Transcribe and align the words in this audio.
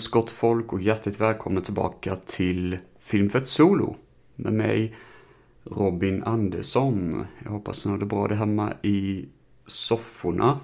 Goddagens 0.00 0.08
gott 0.08 0.30
folk 0.30 0.72
och 0.72 0.82
hjärtligt 0.82 1.20
välkomna 1.20 1.60
tillbaka 1.60 2.16
till 2.16 2.78
Filmfett 2.98 3.48
Solo 3.48 3.96
med 4.36 4.52
mig 4.52 4.96
Robin 5.64 6.22
Andersson. 6.22 7.26
Jag 7.44 7.50
hoppas 7.50 7.84
ni 7.84 7.90
har 7.90 7.98
det 7.98 8.06
bra 8.06 8.28
där 8.28 8.36
hemma 8.36 8.72
i 8.82 9.28
sofforna. 9.66 10.60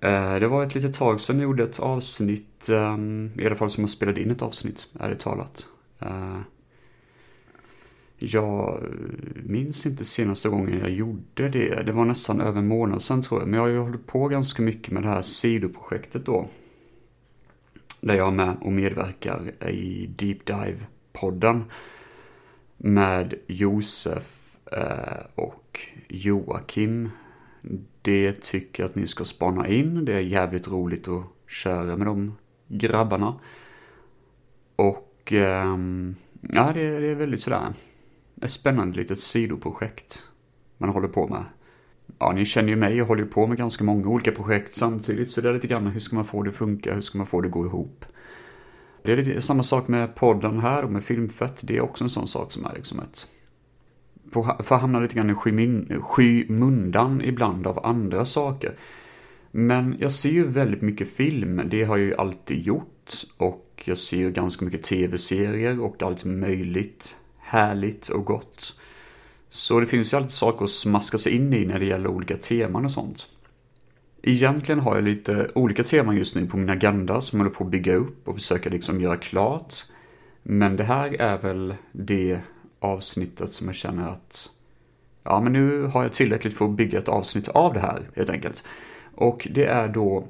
Eh, 0.00 0.34
det 0.34 0.48
var 0.48 0.62
ett 0.62 0.74
litet 0.74 0.94
tag 0.94 1.20
sedan 1.20 1.36
jag 1.36 1.44
gjorde 1.44 1.62
ett 1.62 1.80
avsnitt, 1.80 2.68
ehm, 2.68 3.30
i 3.38 3.46
alla 3.46 3.56
fall 3.56 3.70
som 3.70 3.82
jag 3.82 3.90
spelade 3.90 4.22
in 4.22 4.30
ett 4.30 4.42
avsnitt, 4.42 4.86
ärligt 5.00 5.20
talat. 5.20 5.66
Eh, 6.00 6.40
jag 8.16 8.80
minns 9.44 9.86
inte 9.86 10.04
senaste 10.04 10.48
gången 10.48 10.78
jag 10.78 10.90
gjorde 10.90 11.48
det. 11.48 11.82
Det 11.86 11.92
var 11.92 12.04
nästan 12.04 12.40
över 12.40 12.58
en 12.58 12.68
månad 12.68 13.02
sedan 13.02 13.22
tror 13.22 13.40
jag. 13.40 13.48
Men 13.48 13.56
jag 13.56 13.64
har 13.64 13.70
ju 13.70 13.78
hållit 13.78 14.06
på 14.06 14.28
ganska 14.28 14.62
mycket 14.62 14.92
med 14.92 15.02
det 15.02 15.08
här 15.08 15.22
sidoprojektet 15.22 16.26
då. 16.26 16.48
Där 18.06 18.14
jag 18.14 18.26
är 18.26 18.32
med 18.32 18.56
och 18.60 18.72
medverkar 18.72 19.68
i 19.68 20.06
Deep 20.06 20.44
Dive-podden. 20.44 21.64
Med 22.76 23.34
Josef 23.46 24.56
eh, 24.72 25.24
och 25.34 25.80
Joakim. 26.08 27.10
Det 28.02 28.32
tycker 28.32 28.82
jag 28.82 28.90
att 28.90 28.94
ni 28.94 29.06
ska 29.06 29.24
spana 29.24 29.68
in. 29.68 30.04
Det 30.04 30.14
är 30.14 30.20
jävligt 30.20 30.68
roligt 30.68 31.08
att 31.08 31.24
köra 31.48 31.96
med 31.96 32.06
de 32.06 32.36
grabbarna. 32.68 33.40
Och 34.76 35.32
ehm, 35.32 36.16
ja, 36.40 36.72
det 36.74 36.80
är 36.80 37.14
väldigt 37.14 37.42
sådär 37.42 37.74
ett 38.42 38.50
spännande 38.50 38.96
litet 38.96 39.20
sidoprojekt 39.20 40.22
man 40.78 40.90
håller 40.90 41.08
på 41.08 41.28
med. 41.28 41.44
Ja, 42.18 42.32
ni 42.32 42.44
känner 42.44 42.68
ju 42.68 42.76
mig, 42.76 42.96
jag 42.96 43.04
håller 43.04 43.22
ju 43.22 43.28
på 43.28 43.46
med 43.46 43.58
ganska 43.58 43.84
många 43.84 44.08
olika 44.08 44.32
projekt 44.32 44.74
samtidigt, 44.74 45.30
så 45.30 45.40
det 45.40 45.48
är 45.48 45.54
lite 45.54 45.66
grann 45.66 45.86
hur 45.86 46.00
ska 46.00 46.16
man 46.16 46.24
få 46.24 46.42
det 46.42 46.50
att 46.50 46.56
funka, 46.56 46.94
hur 46.94 47.02
ska 47.02 47.18
man 47.18 47.26
få 47.26 47.40
det 47.40 47.46
att 47.46 47.52
gå 47.52 47.66
ihop. 47.66 48.04
Det 49.02 49.12
är 49.12 49.16
lite 49.16 49.40
samma 49.40 49.62
sak 49.62 49.88
med 49.88 50.14
podden 50.14 50.60
här 50.60 50.84
och 50.84 50.92
med 50.92 51.04
Filmfett, 51.04 51.60
det 51.62 51.76
är 51.76 51.80
också 51.80 52.04
en 52.04 52.10
sån 52.10 52.28
sak 52.28 52.52
som 52.52 52.66
är 52.66 52.74
liksom 52.74 53.00
ett... 53.00 53.26
Får 54.64 54.76
hamna 54.76 55.00
lite 55.00 55.14
grann 55.14 55.30
i 55.30 55.34
skymin, 55.34 56.00
skymundan 56.00 57.22
ibland 57.24 57.66
av 57.66 57.86
andra 57.86 58.24
saker. 58.24 58.78
Men 59.50 59.96
jag 59.98 60.12
ser 60.12 60.30
ju 60.30 60.46
väldigt 60.46 60.82
mycket 60.82 61.08
film, 61.08 61.62
det 61.70 61.84
har 61.84 61.96
jag 61.96 62.06
ju 62.06 62.14
alltid 62.14 62.66
gjort. 62.66 63.12
Och 63.36 63.82
jag 63.84 63.98
ser 63.98 64.16
ju 64.16 64.30
ganska 64.30 64.64
mycket 64.64 64.82
tv-serier 64.82 65.80
och 65.80 66.02
allt 66.02 66.24
möjligt 66.24 67.16
härligt 67.38 68.08
och 68.08 68.24
gott. 68.24 68.80
Så 69.56 69.80
det 69.80 69.86
finns 69.86 70.12
ju 70.12 70.16
alltid 70.16 70.32
saker 70.32 70.64
att 70.64 70.70
smaska 70.70 71.18
sig 71.18 71.34
in 71.34 71.52
i 71.52 71.66
när 71.66 71.78
det 71.78 71.84
gäller 71.84 72.08
olika 72.08 72.36
teman 72.36 72.84
och 72.84 72.90
sånt. 72.90 73.26
Egentligen 74.22 74.80
har 74.80 74.94
jag 74.94 75.04
lite 75.04 75.50
olika 75.54 75.84
teman 75.84 76.16
just 76.16 76.34
nu 76.34 76.46
på 76.46 76.56
min 76.56 76.70
agenda 76.70 77.20
som 77.20 77.38
jag 77.38 77.44
håller 77.44 77.56
på 77.56 77.64
att 77.64 77.70
bygga 77.70 77.94
upp 77.94 78.28
och 78.28 78.34
försöka 78.34 78.70
liksom 78.70 79.00
göra 79.00 79.16
klart. 79.16 79.74
Men 80.42 80.76
det 80.76 80.84
här 80.84 81.20
är 81.20 81.38
väl 81.38 81.74
det 81.92 82.40
avsnittet 82.80 83.52
som 83.52 83.66
jag 83.66 83.76
känner 83.76 84.08
att 84.08 84.50
ja, 85.22 85.40
men 85.40 85.52
nu 85.52 85.82
har 85.82 86.02
jag 86.02 86.12
tillräckligt 86.12 86.54
för 86.54 86.64
att 86.64 86.76
bygga 86.76 86.98
ett 86.98 87.08
avsnitt 87.08 87.48
av 87.48 87.74
det 87.74 87.80
här 87.80 88.10
helt 88.16 88.30
enkelt. 88.30 88.64
Och 89.14 89.48
det 89.50 89.64
är 89.64 89.88
då 89.88 90.28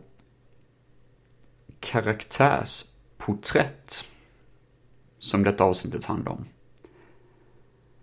karaktärsporträtt 1.81 4.05
som 5.19 5.45
detta 5.45 5.65
avsnittet 5.65 6.05
handlar 6.05 6.33
om. 6.33 6.45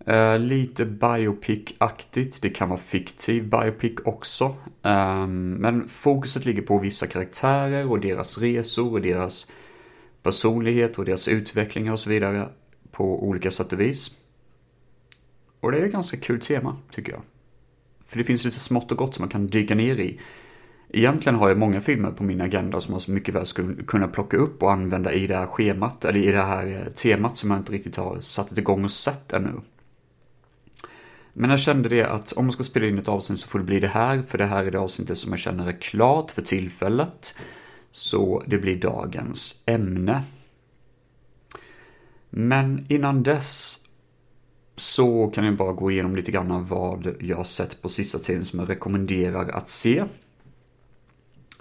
Uh, 0.08 0.38
lite 0.38 0.84
biopic-aktigt, 0.84 2.38
det 2.42 2.48
kan 2.48 2.68
vara 2.68 2.80
fiktiv 2.80 3.50
biopic 3.50 3.92
också. 4.04 4.56
Um, 4.82 5.50
men 5.50 5.88
fokuset 5.88 6.44
ligger 6.44 6.62
på 6.62 6.78
vissa 6.78 7.06
karaktärer 7.06 7.90
och 7.90 8.00
deras 8.00 8.38
resor 8.38 8.92
och 8.92 9.02
deras 9.02 9.50
personlighet 10.22 10.98
och 10.98 11.04
deras 11.04 11.28
utvecklingar 11.28 11.92
och 11.92 12.00
så 12.00 12.10
vidare 12.10 12.48
på 12.90 13.24
olika 13.28 13.50
sätt 13.50 13.72
och 13.72 13.80
vis. 13.80 14.10
Och 15.60 15.72
det 15.72 15.78
är 15.78 15.84
ett 15.84 15.92
ganska 15.92 16.16
kul 16.16 16.40
tema, 16.40 16.76
tycker 16.90 17.12
jag. 17.12 17.22
För 18.06 18.18
det 18.18 18.24
finns 18.24 18.44
lite 18.44 18.58
smått 18.58 18.92
och 18.92 18.98
gott 18.98 19.14
som 19.14 19.22
man 19.22 19.28
kan 19.28 19.46
dyka 19.46 19.74
ner 19.74 19.96
i. 19.96 20.20
Egentligen 20.88 21.38
har 21.38 21.48
jag 21.48 21.58
många 21.58 21.80
filmer 21.80 22.10
på 22.10 22.24
min 22.24 22.40
agenda 22.40 22.80
som 22.80 22.92
jag 22.92 23.02
så 23.02 23.10
mycket 23.10 23.34
väl 23.34 23.46
skulle 23.46 23.82
kunna 23.82 24.08
plocka 24.08 24.36
upp 24.36 24.62
och 24.62 24.72
använda 24.72 25.12
i 25.12 25.26
det 25.26 25.36
här 25.36 25.46
schemat, 25.46 26.04
eller 26.04 26.20
i 26.20 26.32
det 26.32 26.42
här 26.42 26.66
eh, 26.66 26.92
temat 26.92 27.38
som 27.38 27.50
jag 27.50 27.58
inte 27.60 27.72
riktigt 27.72 27.96
har 27.96 28.20
satt 28.20 28.58
igång 28.58 28.84
och 28.84 28.90
sett 28.90 29.32
ännu. 29.32 29.60
Men 31.36 31.50
jag 31.50 31.60
kände 31.60 31.88
det 31.88 32.04
att 32.04 32.32
om 32.32 32.44
man 32.44 32.52
ska 32.52 32.62
spela 32.62 32.86
in 32.86 32.98
ett 32.98 33.08
avsnitt 33.08 33.40
så 33.40 33.48
får 33.48 33.58
det 33.58 33.64
bli 33.64 33.80
det 33.80 33.88
här, 33.88 34.22
för 34.22 34.38
det 34.38 34.46
här 34.46 34.64
är 34.64 34.70
det 34.70 34.78
avsnittet 34.78 35.18
som 35.18 35.32
jag 35.32 35.40
känner 35.40 35.68
är 35.68 35.80
klart 35.80 36.30
för 36.30 36.42
tillfället. 36.42 37.34
Så 37.90 38.42
det 38.46 38.58
blir 38.58 38.80
dagens 38.80 39.62
ämne. 39.66 40.22
Men 42.30 42.86
innan 42.88 43.22
dess 43.22 43.78
så 44.76 45.26
kan 45.26 45.44
jag 45.44 45.56
bara 45.56 45.72
gå 45.72 45.90
igenom 45.90 46.16
lite 46.16 46.32
grann 46.32 46.66
vad 46.68 47.14
jag 47.20 47.36
har 47.36 47.44
sett 47.44 47.82
på 47.82 47.88
sista 47.88 48.18
tiden 48.18 48.44
som 48.44 48.58
jag 48.58 48.70
rekommenderar 48.70 49.48
att 49.48 49.70
se. 49.70 50.04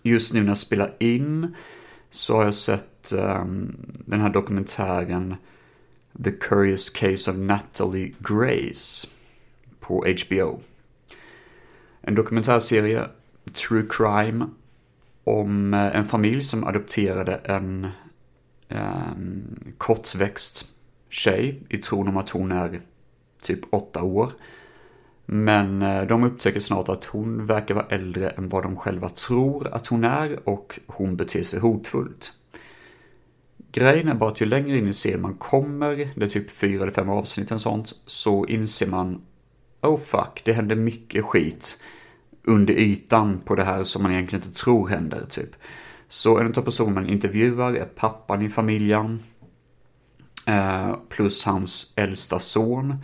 Just 0.02 0.34
nu 0.34 0.42
när 0.42 0.48
jag 0.48 0.58
spelar 0.58 0.96
in 1.00 1.56
så 2.10 2.36
har 2.36 2.44
jag 2.44 2.54
sett 2.54 3.14
um, 3.14 3.76
den 4.06 4.22
här 4.22 4.30
dokumentären 4.30 5.36
The 6.24 6.32
Curious 6.32 6.90
Case 6.90 7.32
of 7.32 7.38
Natalie 7.38 8.16
Grace 8.20 9.08
på 9.84 10.06
HBO. 10.06 10.60
En 12.02 12.16
dokumentärserie, 12.16 13.04
True 13.54 13.84
Crime, 13.90 14.46
om 15.24 15.74
eh, 15.74 15.96
en 15.96 16.06
familj 16.06 16.44
som 16.44 16.64
adopterade 16.64 17.36
en 17.36 17.88
um, 18.70 19.74
kortväxt 19.78 20.66
tjej 21.10 21.64
i 21.70 21.78
tron 21.78 22.08
om 22.08 22.18
att 22.18 22.30
hon 22.30 22.52
är 22.52 22.82
typ 23.42 23.60
åtta 23.70 24.04
år. 24.04 24.32
Men 25.26 25.82
eh, 25.82 26.04
de 26.08 26.24
upptäcker 26.24 26.60
snart 26.60 26.90
att 26.90 27.06
hon 27.06 27.46
verkar 27.46 27.76
vara 27.76 27.88
äldre 27.90 28.30
än 28.30 28.50
vad 28.50 28.64
de 28.64 28.76
själva 28.76 29.10
tror 29.10 29.68
att 29.74 29.88
hon 29.88 30.04
är 30.04 30.50
och 30.50 30.80
hon 30.88 31.16
beter 31.16 31.44
sig 31.44 31.60
hotfullt. 31.60 32.34
Grejen 33.72 34.08
är 34.08 34.14
bara 34.16 34.32
att 34.32 34.42
ju 34.42 34.46
längre 34.46 34.78
in 34.78 34.88
i 34.88 34.94
serien 34.94 35.22
man 35.22 35.36
kommer, 35.36 36.10
det 36.16 36.26
är 36.26 36.30
typ 36.30 36.52
fyra 36.52 36.84
eller 36.84 36.92
fem 36.92 37.10
avsnitt 37.10 37.52
eller 37.52 37.60
sånt, 37.60 37.94
så 38.06 38.46
inser 38.46 38.88
man 38.88 39.22
oh 39.84 39.98
fuck, 39.98 40.42
det 40.46 40.54
händer 40.54 40.76
mycket 40.76 41.26
skit 41.26 41.84
under 42.44 42.74
ytan 42.74 43.42
på 43.46 43.56
det 43.56 43.64
här 43.64 43.84
som 43.84 44.04
man 44.04 44.12
egentligen 44.12 44.46
inte 44.46 44.60
tror 44.60 44.88
händer, 44.88 45.26
typ. 45.30 45.56
Så 46.08 46.38
en 46.38 46.48
av 46.48 46.62
personerna 46.62 47.02
man 47.02 47.10
intervjuar 47.10 47.74
är 47.74 47.86
pappan 47.86 48.42
i 48.42 48.50
familjen. 48.50 49.24
Eh, 50.46 50.96
plus 51.10 51.46
hans 51.46 51.94
äldsta 51.96 52.40
son. 52.40 52.96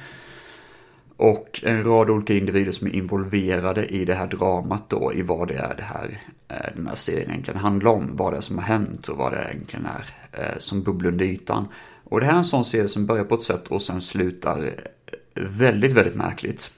Och 1.18 1.62
en 1.64 1.84
rad 1.84 2.10
olika 2.10 2.34
individer 2.34 2.72
som 2.72 2.88
är 2.88 2.96
involverade 2.96 3.86
i 3.86 4.06
det 4.06 4.14
här 4.14 4.28
dramat 4.28 4.90
då, 4.90 5.14
i 5.14 5.22
vad 5.22 5.48
det 5.48 5.54
är 5.54 5.76
det 5.76 5.84
här, 5.84 6.24
eh, 6.48 6.76
den 6.76 6.88
här 6.88 6.96
serien 6.96 7.30
egentligen 7.30 7.60
handlar 7.60 7.92
om. 7.92 8.16
Vad 8.16 8.34
det 8.34 8.38
är 8.38 8.42
som 8.42 8.58
har 8.58 8.66
hänt 8.66 9.08
och 9.08 9.18
vad 9.18 9.32
det 9.32 9.48
egentligen 9.52 9.86
är 9.86 10.06
eh, 10.32 10.58
som 10.58 10.84
bubblar 10.84 11.12
under 11.12 11.26
ytan. 11.26 11.68
Och 12.04 12.20
det 12.20 12.26
här 12.26 12.34
är 12.34 12.38
en 12.38 12.46
sån 12.46 12.66
serie 12.66 12.88
som 12.88 13.06
börjar 13.06 13.24
på 13.24 13.36
ett 13.36 13.44
sätt 13.44 13.68
och 13.68 13.82
sen 13.82 14.02
slutar 14.02 14.74
väldigt, 15.36 15.92
väldigt 15.92 16.16
märkligt. 16.16 16.72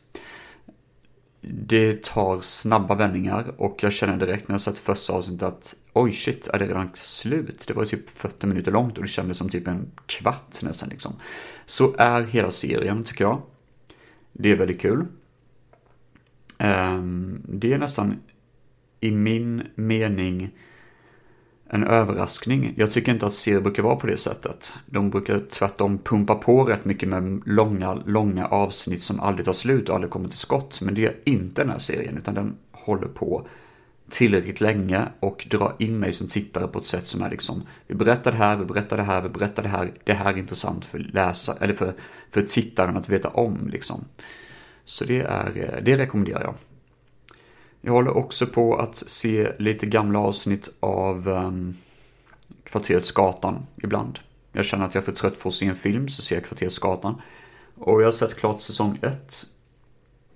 Det 1.42 2.04
tar 2.04 2.40
snabba 2.40 2.96
vändningar 2.96 3.54
och 3.58 3.84
jag 3.84 3.94
känner 3.94 4.18
direkt 4.18 4.48
när 4.48 4.54
jag 4.54 4.62
sett 4.62 4.78
första 4.78 5.14
avsnittet 5.14 5.44
att 5.44 5.76
oj 5.94 6.12
shit, 6.12 6.48
är 6.48 6.60
det 6.60 6.66
redan 6.66 6.90
slut? 6.94 7.64
Det 7.68 7.74
var 7.74 7.86
typ 7.86 8.10
40 8.10 8.48
minuter 8.48 8.72
långt 8.72 8.98
och 8.98 9.04
det 9.04 9.10
kändes 9.10 9.38
som 9.38 9.50
typ 9.50 9.68
en 9.68 9.92
kvart 10.06 10.62
nästan 10.62 10.90
liksom. 10.90 11.14
Så 11.66 11.96
är 11.98 12.22
hela 12.22 12.52
serien 12.52 13.04
tycker 13.04 13.24
jag. 13.24 13.42
Det 14.34 14.52
är 14.52 14.56
väldigt 14.56 14.82
kul. 14.82 15.06
Ehm, 16.58 17.42
det 17.48 17.74
är 17.74 17.78
nästan 17.78 18.20
i 19.00 19.12
min 19.12 19.64
mening 19.76 20.52
en 21.74 21.84
överraskning. 21.84 22.74
Jag 22.78 22.92
tycker 22.92 23.12
inte 23.12 23.26
att 23.26 23.34
serier 23.34 23.62
brukar 23.62 23.84
vara 23.84 23.96
på 23.96 24.08
det 24.08 24.18
sättet. 24.18 24.74
De 24.86 25.10
brukar 25.10 25.42
tvärtom 25.50 25.98
pumpa 25.98 26.36
på 26.36 26.64
rätt 26.64 26.86
mycket 26.86 27.10
med 27.10 27.42
långa, 27.46 27.94
långa 27.94 28.48
avsnitt 28.48 29.04
som 29.04 29.20
aldrig 29.20 29.46
tar 29.46 29.54
slut 29.54 29.90
och 29.90 29.96
aldrig 29.96 30.12
kommer 30.12 30.30
till 30.30 30.38
skott. 30.38 30.82
Men 30.82 30.94
det 30.94 31.02
gör 31.02 31.16
inte 31.24 31.62
den 31.62 31.72
här 31.72 31.78
serien, 31.78 32.18
utan 32.18 32.34
den 32.34 32.56
håller 32.72 33.08
på 33.08 33.48
tillräckligt 34.10 34.62
länge 34.62 35.08
och 35.20 35.48
drar 35.50 35.76
in 35.80 36.00
mig 36.00 36.14
som 36.14 36.28
tittare 36.28 36.68
på 36.68 36.80
ett 36.80 36.86
sätt 36.86 37.08
som 37.08 37.22
är 37.22 37.30
liksom 37.30 37.64
Vi 37.88 37.96
berättar 37.96 38.32
det 38.32 38.38
här, 38.38 38.58
vi 38.58 38.66
berättar 38.66 38.98
det 38.98 39.04
här, 39.04 39.22
vi 39.22 39.30
berättar 39.30 39.64
det 39.64 39.70
här. 39.70 39.92
Det 40.04 40.14
här 40.14 40.34
är 40.34 40.38
intressant 40.38 40.86
för 40.86 41.00
läsare, 41.00 41.58
eller 41.62 41.74
för, 41.74 41.94
för 42.32 42.42
tittaren 42.42 42.98
att 42.98 43.10
veta 43.10 43.30
om 43.30 43.70
liksom. 43.72 44.06
Så 44.86 45.06
det 45.06 45.22
är, 45.22 45.52
eh, 45.56 45.84
det 45.84 45.98
rekommenderar 45.98 46.42
jag. 46.42 46.56
Jag 47.82 47.94
håller 47.94 48.18
också 48.18 48.46
på 48.46 48.76
att 48.76 48.96
se 48.96 49.52
lite 49.60 49.86
gamla 49.86 50.20
avsnitt 50.20 50.74
av 50.80 51.30
ehm, 51.30 51.46
um, 51.46 51.78
Kvarteret 52.64 53.14
ibland. 53.84 54.20
Jag 54.52 54.66
känner 54.66 54.86
att 54.86 54.96
jag 54.96 55.02
är 55.02 55.06
för 55.06 55.12
trött 55.12 55.36
för 55.36 55.50
att 55.50 55.54
se 55.54 55.66
en 55.66 55.76
film, 55.76 56.10
så 56.10 56.22
ser 56.22 56.36
jag 56.36 56.46
Kvarteret 56.46 57.04
Och 57.76 58.02
jag 58.02 58.08
har 58.08 58.12
sett 58.12 58.36
klart 58.36 58.62
säsong 58.62 59.00
1. 59.02 59.46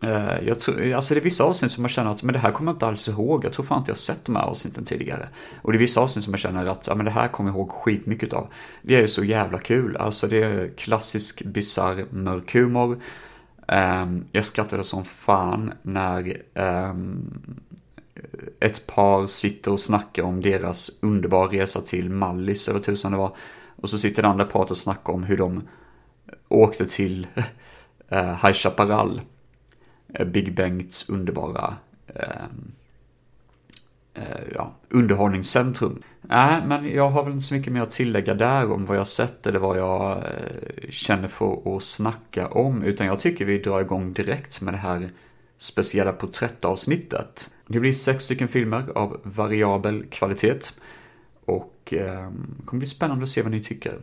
Eh, 0.04 0.48
jag 0.48 0.60
tror, 0.60 0.94
alltså 0.94 1.14
det 1.14 1.20
är 1.20 1.24
vissa 1.24 1.44
avsnitt 1.44 1.72
som 1.72 1.82
man 1.82 1.90
känner 1.90 2.12
att 2.12 2.24
men 2.24 2.34
det 2.34 2.40
här 2.40 2.52
kommer 2.52 2.72
jag 2.72 2.76
inte 2.76 2.88
alls 2.88 3.08
ihåg. 3.08 3.46
Jag 3.46 3.54
tror 3.54 3.66
fan 3.66 3.80
inte 3.80 3.92
jag 3.92 3.98
sett 3.98 4.26
de 4.26 4.36
här 4.36 4.44
avsnitten 4.44 4.86
tidigare. 4.86 5.30
Och 5.62 5.72
det 5.72 5.78
är 5.78 5.80
vissa 5.80 6.02
avsnitt 6.02 6.24
som 6.24 6.34
jag 6.34 6.40
känner 6.40 6.66
att 6.66 6.88
ja, 6.88 6.96
men 6.96 7.06
det 7.06 7.12
här 7.12 7.28
kommer 7.28 7.50
jag 7.50 7.58
ihåg 7.58 7.70
skitmycket 7.72 8.34
av. 8.34 8.48
Det 8.82 8.96
är 8.96 9.08
så 9.08 9.24
jävla 9.24 9.60
kul. 9.60 9.98
Alltså 9.98 10.28
det 10.28 10.44
är 10.44 10.68
klassisk 10.78 11.42
bisarr 11.46 12.06
mörk 12.10 12.54
humor. 12.54 13.02
Um, 13.68 14.26
jag 14.32 14.46
skrattade 14.46 14.84
som 14.84 15.06
fan 15.06 15.74
när 15.82 16.42
um, 16.54 17.40
ett 18.60 18.88
par 18.88 19.28
sitter 19.28 19.72
och 19.72 19.80
snackar 19.80 20.24
om 20.24 20.42
deras 20.42 20.92
underbara 21.02 21.48
resa 21.48 21.82
till 21.82 22.10
Mallis, 22.10 22.68
eller 22.68 22.80
tusan 22.80 23.12
det 23.12 23.18
var. 23.18 23.36
Och 23.76 23.90
så 23.90 23.98
sitter 23.98 24.22
det 24.22 24.28
andra 24.28 24.46
paret 24.46 24.72
och 24.72 24.78
snackar 24.78 25.14
om 25.14 25.24
hur 25.24 25.38
de 25.38 25.68
åkte 26.48 26.86
till 26.86 27.28
uh, 28.12 28.46
High 28.46 28.54
Chaparral 28.54 29.22
eh, 30.14 30.28
Big 30.28 30.56
Bengts 30.56 31.10
underbara 31.10 31.76
eh, 32.08 32.46
Eh, 34.16 34.24
ja, 34.56 34.76
underhållningscentrum. 34.90 36.02
Nej, 36.22 36.62
men 36.68 36.94
jag 36.94 37.10
har 37.10 37.24
väl 37.24 37.34
inte 37.34 37.46
så 37.46 37.54
mycket 37.54 37.74
mer 37.74 37.82
att 37.82 37.92
tillägga 37.92 38.34
där 38.34 38.72
om 38.72 38.86
vad 38.86 38.98
jag 38.98 39.08
sett 39.08 39.48
eller 39.48 39.60
vad 39.60 39.78
jag 39.78 40.18
eh, 40.18 40.90
känner 40.90 41.28
för 41.28 41.78
att 41.78 41.84
snacka 41.84 42.48
om, 42.48 42.84
utan 42.84 43.08
jag 43.08 43.20
tycker 43.20 43.46
vi 43.46 43.58
drar 43.58 43.82
igång 43.82 44.14
direkt 44.14 44.62
med 44.62 44.74
det 44.74 44.78
här 44.78 45.10
speciella 45.58 46.12
porträttavsnittet. 46.12 47.56
Det 47.68 47.80
blir 47.80 47.94
sex 47.94 48.24
stycken 48.24 48.48
filmer 48.48 48.84
av 48.96 49.20
variabel 49.24 50.06
kvalitet 50.06 50.60
och 51.46 51.94
eh, 51.94 52.32
det 52.58 52.66
kommer 52.66 52.80
bli 52.80 52.88
spännande 52.88 53.24
att 53.24 53.30
se 53.30 53.42
vad 53.42 53.52
ni 53.52 53.64
tycker 53.64 54.00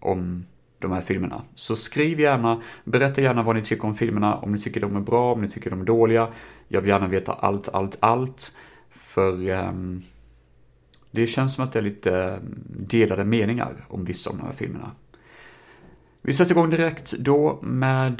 om 0.00 0.46
de 0.78 0.92
här 0.92 1.00
filmerna. 1.00 1.42
Så 1.54 1.76
skriv 1.76 2.20
gärna, 2.20 2.62
berätta 2.84 3.20
gärna 3.20 3.42
vad 3.42 3.56
ni 3.56 3.62
tycker 3.62 3.84
om 3.84 3.94
filmerna, 3.94 4.36
om 4.36 4.52
ni 4.52 4.60
tycker 4.60 4.80
de 4.80 4.96
är 4.96 5.00
bra, 5.00 5.32
om 5.32 5.42
ni 5.42 5.48
tycker 5.48 5.70
de 5.70 5.80
är 5.80 5.84
dåliga. 5.84 6.28
Jag 6.68 6.80
vill 6.80 6.90
gärna 6.90 7.08
veta 7.08 7.32
allt, 7.32 7.68
allt, 7.68 7.96
allt. 8.00 8.56
För 8.90 9.50
um, 9.50 10.02
det 11.10 11.26
känns 11.26 11.54
som 11.54 11.64
att 11.64 11.72
det 11.72 11.78
är 11.78 11.82
lite 11.82 12.22
ehm, 12.22 12.62
delade 12.66 13.24
meningar 13.24 13.84
om 13.88 14.04
vissa 14.04 14.30
av 14.30 14.36
de 14.36 14.42
här 14.42 14.52
filmerna. 14.52 14.90
Vi 16.22 16.32
sätter 16.32 16.50
igång 16.50 16.70
direkt 16.70 17.12
då 17.18 17.58
med 17.62 18.18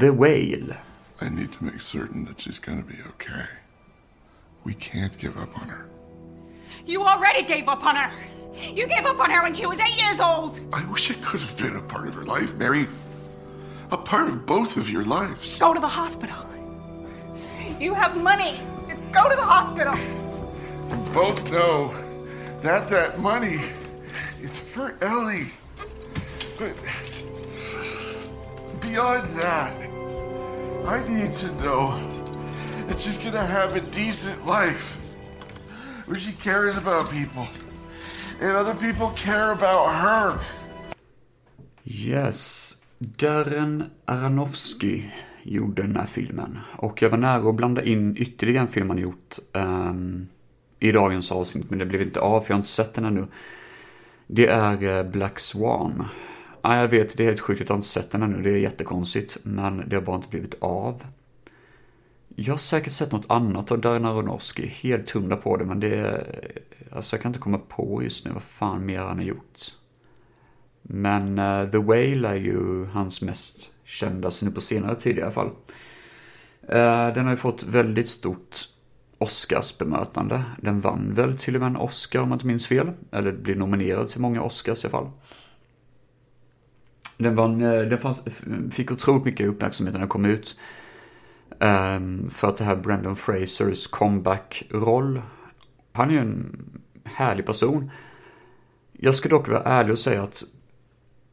The 0.00 0.10
Whale. 0.10 0.76
I 1.22 1.30
need 1.30 1.52
to 1.52 1.64
make 1.64 1.80
certain 1.80 2.26
that 2.26 2.36
she's 2.36 2.66
gonna 2.66 2.82
be 2.82 2.94
okay. 3.14 3.46
We 4.62 4.72
can't 4.72 5.12
give 5.18 5.34
up 5.42 5.62
on 5.62 5.68
her. 5.68 5.84
You 6.86 7.02
already 7.02 7.42
gave 7.42 7.62
up 7.62 7.86
on 7.86 7.96
her! 7.96 8.37
You 8.54 8.86
gave 8.86 9.06
up 9.06 9.18
on 9.18 9.30
her 9.30 9.42
when 9.42 9.54
she 9.54 9.66
was 9.66 9.78
eight 9.80 9.96
years 9.98 10.20
old. 10.20 10.60
I 10.72 10.84
wish 10.86 11.10
I 11.10 11.14
could 11.14 11.40
have 11.40 11.56
been 11.56 11.76
a 11.76 11.80
part 11.80 12.08
of 12.08 12.14
her 12.14 12.24
life, 12.24 12.54
Mary. 12.54 12.86
A 13.90 13.96
part 13.96 14.28
of 14.28 14.46
both 14.46 14.76
of 14.76 14.90
your 14.90 15.04
lives. 15.04 15.58
Go 15.58 15.72
to 15.72 15.80
the 15.80 15.88
hospital. 15.88 16.36
You 17.80 17.94
have 17.94 18.16
money. 18.16 18.58
Just 18.88 19.02
go 19.12 19.28
to 19.28 19.36
the 19.36 19.42
hospital. 19.42 19.94
We 19.94 21.12
both 21.12 21.50
know 21.50 21.94
that 22.62 22.88
that 22.88 23.18
money 23.20 23.60
is 24.42 24.58
for 24.58 24.96
Ellie. 25.00 25.52
But 26.58 26.74
beyond 28.80 29.26
that, 29.38 29.72
I 30.86 31.04
need 31.08 31.32
to 31.34 31.52
know 31.56 31.98
that 32.88 32.98
she's 32.98 33.18
gonna 33.18 33.44
have 33.44 33.76
a 33.76 33.80
decent 33.80 34.46
life 34.46 34.96
where 36.06 36.18
she 36.18 36.32
cares 36.32 36.76
about 36.76 37.10
people 37.10 37.46
and 38.40 38.56
other 38.56 38.74
people 38.74 39.10
care 39.16 39.52
about 39.52 39.94
her. 39.94 40.32
Yes. 41.84 42.74
Darren 42.98 43.90
Aronofsky 44.04 45.02
gjorde 45.42 45.82
den 45.82 45.96
här 45.96 46.06
filmen. 46.06 46.58
Och 46.76 47.02
jag 47.02 47.10
var 47.10 47.18
nära 47.18 47.48
att 47.48 47.54
blanda 47.54 47.84
in 47.84 48.16
ytterligare 48.16 48.62
en 48.62 48.68
film 48.68 48.90
han 48.90 48.98
gjort 48.98 49.38
um, 49.52 50.28
i 50.80 50.92
dagens 50.92 51.32
avsnitt, 51.32 51.70
men 51.70 51.78
det 51.78 51.86
blev 51.86 52.02
inte 52.02 52.20
av 52.20 52.40
för 52.40 52.50
jag 52.50 52.54
har 52.54 52.58
inte 52.58 52.68
sett 52.68 52.94
den 52.94 53.04
ännu. 53.04 53.26
Det 54.26 54.46
är 54.46 54.98
eh, 54.98 55.10
Black 55.10 55.38
Swan. 55.40 56.04
Ja, 56.62 56.76
jag 56.76 56.88
vet, 56.88 57.16
det 57.16 57.22
är 57.22 57.26
helt 57.26 57.40
sjukt 57.40 57.60
att 57.60 57.68
jag 57.68 57.78
inte 57.78 57.88
sett 57.88 58.10
den 58.10 58.22
ännu, 58.22 58.42
det 58.42 58.50
är 58.50 58.58
jättekonstigt, 58.58 59.38
men 59.42 59.88
det 59.88 59.96
har 59.96 60.02
bara 60.02 60.16
inte 60.16 60.28
blivit 60.28 60.54
av. 60.60 61.02
Jag 62.36 62.52
har 62.52 62.58
säkert 62.58 62.92
sett 62.92 63.12
något 63.12 63.30
annat 63.30 63.72
av 63.72 63.78
Darren 63.80 64.04
Aronofsky, 64.04 64.66
helt 64.66 65.10
hundra 65.10 65.36
på 65.36 65.56
det, 65.56 65.64
men 65.64 65.80
det 65.80 65.94
är 65.94 66.42
Alltså 66.92 67.16
jag 67.16 67.22
kan 67.22 67.28
inte 67.28 67.38
komma 67.38 67.58
på 67.58 68.02
just 68.02 68.24
nu 68.24 68.32
vad 68.32 68.42
fan 68.42 68.86
mer 68.86 68.98
han 68.98 69.18
har 69.18 69.24
gjort. 69.24 69.58
Men 70.82 71.38
uh, 71.38 71.70
The 71.70 71.78
Whale 71.78 72.28
är 72.28 72.34
ju 72.34 72.84
hans 72.84 73.22
mest 73.22 73.72
kända 73.84 74.30
nu 74.42 74.50
på 74.50 74.60
senare 74.60 74.96
tid 74.96 75.18
i 75.18 75.22
alla 75.22 75.30
fall. 75.30 75.50
Uh, 76.62 77.14
den 77.14 77.24
har 77.24 77.30
ju 77.30 77.36
fått 77.36 77.62
väldigt 77.62 78.08
stort 78.08 78.56
Oscars-bemötande. 79.18 80.42
Den 80.62 80.80
vann 80.80 81.14
väl 81.14 81.38
till 81.38 81.54
och 81.54 81.60
med 81.60 81.66
en 81.66 81.76
Oscar 81.76 82.20
om 82.20 82.28
jag 82.28 82.36
inte 82.36 82.46
minns 82.46 82.66
fel. 82.66 82.90
Eller 83.12 83.32
blev 83.32 83.56
nominerad 83.56 84.08
till 84.08 84.20
många 84.20 84.42
Oscars 84.42 84.84
i 84.84 84.86
alla 84.86 84.90
fall. 84.90 85.10
Den, 87.16 87.34
vann, 87.34 87.62
eh, 87.62 87.80
den 87.80 87.98
fanns, 87.98 88.24
fick 88.70 88.92
otroligt 88.92 89.24
mycket 89.24 89.46
uppmärksamhet 89.46 89.92
när 89.92 90.00
den 90.00 90.08
kom 90.08 90.24
ut. 90.24 90.58
Um, 91.60 92.30
för 92.30 92.48
att 92.48 92.56
det 92.56 92.64
här 92.64 92.76
Brandon 92.76 93.16
Frasers 93.16 93.86
comeback-roll 93.86 95.22
han 95.98 96.08
är 96.10 96.14
ju 96.14 96.20
en 96.20 96.56
härlig 97.04 97.46
person. 97.46 97.90
Jag 98.92 99.14
ska 99.14 99.28
dock 99.28 99.48
vara 99.48 99.62
ärlig 99.62 99.92
och 99.92 99.98
säga 99.98 100.22
att 100.22 100.42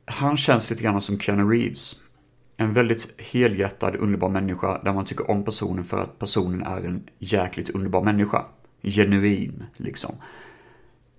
han 0.05 0.37
känns 0.37 0.69
lite 0.69 0.83
grann 0.83 1.01
som 1.01 1.19
Keanu 1.19 1.43
Reeves. 1.43 1.95
En 2.57 2.73
väldigt 2.73 3.13
helhjärtad, 3.17 3.95
underbar 3.95 4.29
människa 4.29 4.81
där 4.83 4.93
man 4.93 5.05
tycker 5.05 5.31
om 5.31 5.43
personen 5.43 5.83
för 5.83 6.03
att 6.03 6.19
personen 6.19 6.63
är 6.63 6.85
en 6.85 7.03
jäkligt 7.19 7.69
underbar 7.69 8.03
människa. 8.03 8.45
Genuin, 8.81 9.63
liksom. 9.77 10.15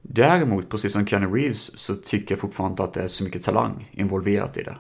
Däremot, 0.03 0.69
precis 0.69 0.93
som 0.93 1.07
Keanu 1.07 1.27
Reeves, 1.27 1.79
så 1.79 1.95
tycker 1.95 2.33
jag 2.33 2.41
fortfarande 2.41 2.73
inte 2.73 2.85
att 2.85 2.95
det 2.95 3.03
är 3.03 3.09
så 3.09 3.25
mycket 3.25 3.43
talang 3.43 3.91
involverat 3.93 4.57
i 4.57 4.63
det. 4.63 4.77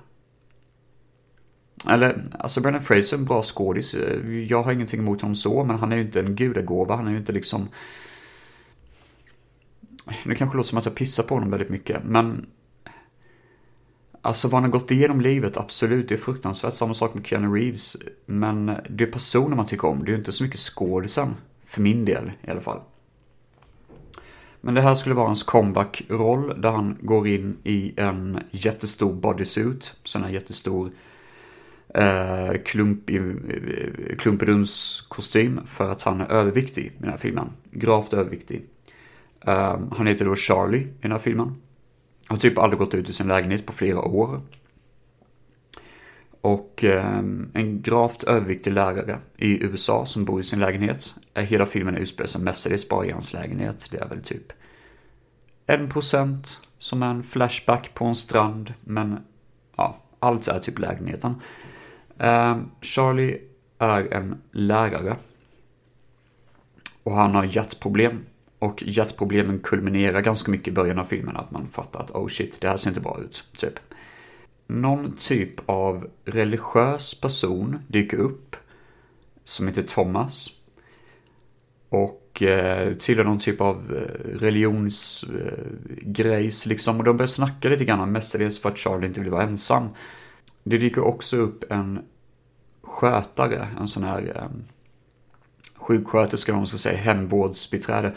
Eller, 1.88 2.24
alltså 2.38 2.60
Brennan 2.60 2.82
Fraser 2.82 3.16
är 3.16 3.20
en 3.20 3.26
bra 3.26 3.42
skådis. 3.42 3.96
Jag 4.48 4.62
har 4.62 4.72
ingenting 4.72 5.00
emot 5.00 5.22
honom 5.22 5.36
så, 5.36 5.64
men 5.64 5.78
han 5.78 5.92
är 5.92 5.96
ju 5.96 6.02
inte 6.02 6.20
en 6.20 6.36
gudagåva. 6.36 6.96
Han 6.96 7.06
är 7.06 7.10
ju 7.10 7.16
inte 7.16 7.32
liksom 7.32 7.68
nu 10.24 10.34
kanske 10.34 10.54
det 10.54 10.56
låter 10.56 10.68
som 10.68 10.78
att 10.78 10.84
jag 10.84 10.94
pissar 10.94 11.22
på 11.22 11.34
honom 11.34 11.50
väldigt 11.50 11.68
mycket, 11.68 12.04
men 12.04 12.46
Alltså 14.26 14.48
vad 14.48 14.54
han 14.54 14.70
har 14.70 14.78
gått 14.78 14.90
igenom 14.90 15.20
livet, 15.20 15.56
absolut, 15.56 16.08
det 16.08 16.14
är 16.14 16.18
fruktansvärt. 16.18 16.74
Samma 16.74 16.94
sak 16.94 17.14
med 17.14 17.26
Keanu 17.26 17.54
Reeves. 17.54 17.96
Men 18.26 18.66
det 18.90 19.04
är 19.04 19.12
personer 19.12 19.56
man 19.56 19.66
tycker 19.66 19.88
om, 19.88 20.04
det 20.04 20.12
är 20.12 20.16
inte 20.16 20.32
så 20.32 20.44
mycket 20.44 20.60
skådisen. 20.60 21.34
För 21.64 21.80
min 21.80 22.04
del 22.04 22.32
i 22.42 22.50
alla 22.50 22.60
fall. 22.60 22.80
Men 24.60 24.74
det 24.74 24.80
här 24.80 24.94
skulle 24.94 25.14
vara 25.14 25.26
hans 25.26 25.42
comeback-roll 25.42 26.60
där 26.60 26.70
han 26.70 26.98
går 27.00 27.28
in 27.28 27.56
i 27.64 27.94
en 27.96 28.40
jättestor 28.50 29.14
bodysuit. 29.14 29.94
Sån 30.04 30.22
här 30.22 30.30
jättestor 30.30 30.90
eh, 31.94 32.52
klump 32.64 33.10
eh, 33.10 34.16
klumpeduns 34.18 35.00
kostym 35.08 35.60
för 35.66 35.92
att 35.92 36.02
han 36.02 36.20
är 36.20 36.28
överviktig 36.28 36.84
i 36.84 36.92
den 36.98 37.10
här 37.10 37.18
filmen. 37.18 37.48
Gravt 37.70 38.12
överviktig. 38.12 38.66
Um, 39.46 39.92
han 39.96 40.06
heter 40.06 40.24
då 40.24 40.36
Charlie 40.36 40.78
i 40.78 40.88
den 41.02 41.12
här 41.12 41.18
filmen. 41.18 41.46
Han 42.26 42.36
Har 42.36 42.36
typ 42.36 42.58
aldrig 42.58 42.78
gått 42.78 42.94
ut 42.94 43.08
ur 43.08 43.12
sin 43.12 43.28
lägenhet 43.28 43.66
på 43.66 43.72
flera 43.72 44.00
år. 44.00 44.40
Och 46.40 46.84
um, 46.84 47.50
en 47.54 47.82
gravt 47.82 48.24
överviktig 48.24 48.72
lärare 48.72 49.18
i 49.36 49.64
USA 49.64 50.06
som 50.06 50.24
bor 50.24 50.40
i 50.40 50.44
sin 50.44 50.58
lägenhet. 50.58 51.14
Hela 51.34 51.66
filmen 51.66 51.96
utspelar 51.96 52.28
sig 52.28 52.40
mestadels 52.40 52.88
bara 52.88 53.06
i 53.06 53.10
hans 53.10 53.32
lägenhet. 53.32 53.88
Det 53.90 53.98
är 53.98 54.08
väl 54.08 54.22
typ 54.22 54.52
en 55.66 55.88
procent 55.88 56.60
som 56.78 57.02
är 57.02 57.10
en 57.10 57.22
flashback 57.22 57.94
på 57.94 58.04
en 58.04 58.14
strand. 58.14 58.74
Men 58.84 59.18
ja, 59.76 59.98
allt 60.18 60.48
är 60.48 60.60
typ 60.60 60.78
lägenheten. 60.78 61.34
Um, 62.18 62.70
Charlie 62.80 63.38
är 63.78 64.14
en 64.14 64.42
lärare. 64.52 65.16
Och 67.02 67.12
han 67.12 67.34
har 67.34 67.44
hjärtproblem. 67.44 68.24
Och 68.66 68.82
hjärtproblemen 68.86 69.58
kulminerar 69.58 70.20
ganska 70.20 70.50
mycket 70.50 70.68
i 70.68 70.72
början 70.72 70.98
av 70.98 71.04
filmen, 71.04 71.36
att 71.36 71.50
man 71.50 71.68
fattar 71.68 72.00
att 72.00 72.10
oh 72.10 72.28
shit, 72.28 72.60
det 72.60 72.68
här 72.68 72.76
ser 72.76 72.90
inte 72.90 73.00
bra 73.00 73.20
ut, 73.20 73.44
typ. 73.56 73.74
Någon 74.66 75.16
typ 75.16 75.54
av 75.66 76.10
religiös 76.24 77.20
person 77.20 77.78
dyker 77.88 78.16
upp, 78.16 78.56
som 79.44 79.68
heter 79.68 79.82
Thomas. 79.82 80.50
Och 81.88 82.42
eh, 82.42 82.94
tillhör 82.94 83.24
någon 83.24 83.38
typ 83.38 83.60
av 83.60 83.76
eh, 83.76 84.38
religionsgrejs 84.38 86.66
eh, 86.66 86.68
liksom. 86.68 86.98
Och 86.98 87.04
de 87.04 87.16
börjar 87.16 87.26
snacka 87.26 87.68
lite 87.68 87.84
grann, 87.84 88.12
mestadels 88.12 88.58
för 88.58 88.68
att 88.68 88.78
Charlie 88.78 89.06
inte 89.06 89.20
vill 89.20 89.30
vara 89.30 89.42
ensam. 89.42 89.88
Det 90.62 90.78
dyker 90.78 91.00
också 91.00 91.36
upp 91.36 91.72
en 91.72 91.98
skötare, 92.82 93.68
en 93.80 93.88
sån 93.88 94.04
här 94.04 94.32
eh, 94.36 94.48
sjuksköterska, 95.74 96.52
om 96.52 96.58
man 96.58 96.66
ska 96.66 96.78
säga, 96.78 96.98
hemvårdsbiträde 96.98 98.14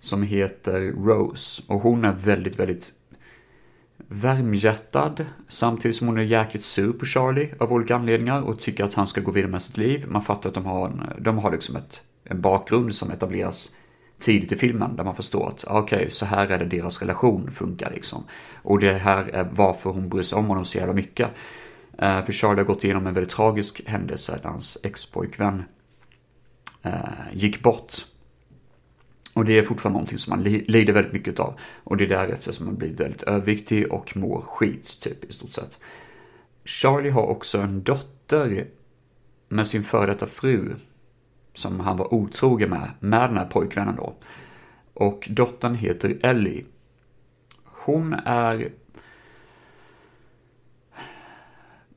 som 0.00 0.22
heter 0.22 0.80
Rose. 0.80 1.62
Och 1.66 1.80
hon 1.80 2.04
är 2.04 2.12
väldigt, 2.12 2.58
väldigt 2.58 2.92
värmhjärtad 4.08 5.26
samtidigt 5.48 5.96
som 5.96 6.06
hon 6.06 6.18
är 6.18 6.22
jäkligt 6.22 6.64
sur 6.64 6.92
på 6.92 7.06
Charlie 7.06 7.50
av 7.60 7.72
olika 7.72 7.96
anledningar 7.96 8.42
och 8.42 8.58
tycker 8.58 8.84
att 8.84 8.94
han 8.94 9.06
ska 9.06 9.20
gå 9.20 9.30
vidare 9.30 9.50
med 9.50 9.62
sitt 9.62 9.76
liv. 9.76 10.04
Man 10.08 10.22
fattar 10.22 10.48
att 10.48 10.54
de 10.54 10.66
har, 10.66 10.88
en, 10.88 11.02
de 11.18 11.38
har 11.38 11.52
liksom 11.52 11.76
ett, 11.76 12.02
en 12.24 12.40
bakgrund 12.40 12.94
som 12.94 13.10
etableras 13.10 13.76
tidigt 14.18 14.52
i 14.52 14.56
filmen 14.56 14.96
där 14.96 15.04
man 15.04 15.14
förstår 15.14 15.48
att 15.48 15.64
ah, 15.68 15.78
okej, 15.78 15.96
okay, 15.96 16.10
så 16.10 16.26
här 16.26 16.46
är 16.46 16.58
det 16.58 16.64
deras 16.64 17.00
relation 17.00 17.50
funkar 17.50 17.90
liksom. 17.90 18.24
Och 18.62 18.78
det 18.78 18.92
här 18.92 19.24
är 19.24 19.48
varför 19.52 19.90
hon 19.90 20.08
bryr 20.08 20.22
sig 20.22 20.38
om 20.38 20.46
honom 20.46 20.64
så 20.64 20.78
jävla 20.78 20.94
mycket. 20.94 21.30
Eh, 21.98 22.24
för 22.24 22.32
Charlie 22.32 22.60
har 22.60 22.64
gått 22.64 22.84
igenom 22.84 23.06
en 23.06 23.14
väldigt 23.14 23.32
tragisk 23.32 23.82
händelse 23.86 24.38
där 24.42 24.48
hans 24.48 24.78
expojkvän 24.82 25.64
uh, 26.86 26.92
gick 27.32 27.62
bort. 27.62 27.92
Och 29.36 29.44
det 29.44 29.58
är 29.58 29.62
fortfarande 29.62 29.96
någonting 29.96 30.18
som 30.18 30.30
man 30.30 30.42
lider 30.44 30.92
väldigt 30.92 31.12
mycket 31.12 31.40
av. 31.40 31.58
Och 31.84 31.96
det 31.96 32.04
är 32.04 32.08
därefter 32.08 32.52
som 32.52 32.66
man 32.66 32.76
blir 32.76 32.94
väldigt 32.94 33.22
överviktig 33.22 33.92
och 33.92 34.16
mår 34.16 34.40
skit, 34.40 35.00
typ 35.00 35.24
i 35.24 35.32
stort 35.32 35.52
sett. 35.52 35.78
Charlie 36.64 37.10
har 37.10 37.22
också 37.22 37.58
en 37.58 37.82
dotter 37.82 38.66
med 39.48 39.66
sin 39.66 39.84
före 39.84 40.06
detta 40.06 40.26
fru 40.26 40.74
som 41.54 41.80
han 41.80 41.96
var 41.96 42.14
otrogen 42.14 42.70
med, 42.70 42.90
med 43.00 43.30
den 43.30 43.36
här 43.36 43.46
pojkvännen 43.46 43.96
då. 43.96 44.14
Och 44.94 45.28
dottern 45.30 45.74
heter 45.74 46.18
Ellie. 46.22 46.64
Hon 47.64 48.12
är 48.24 48.72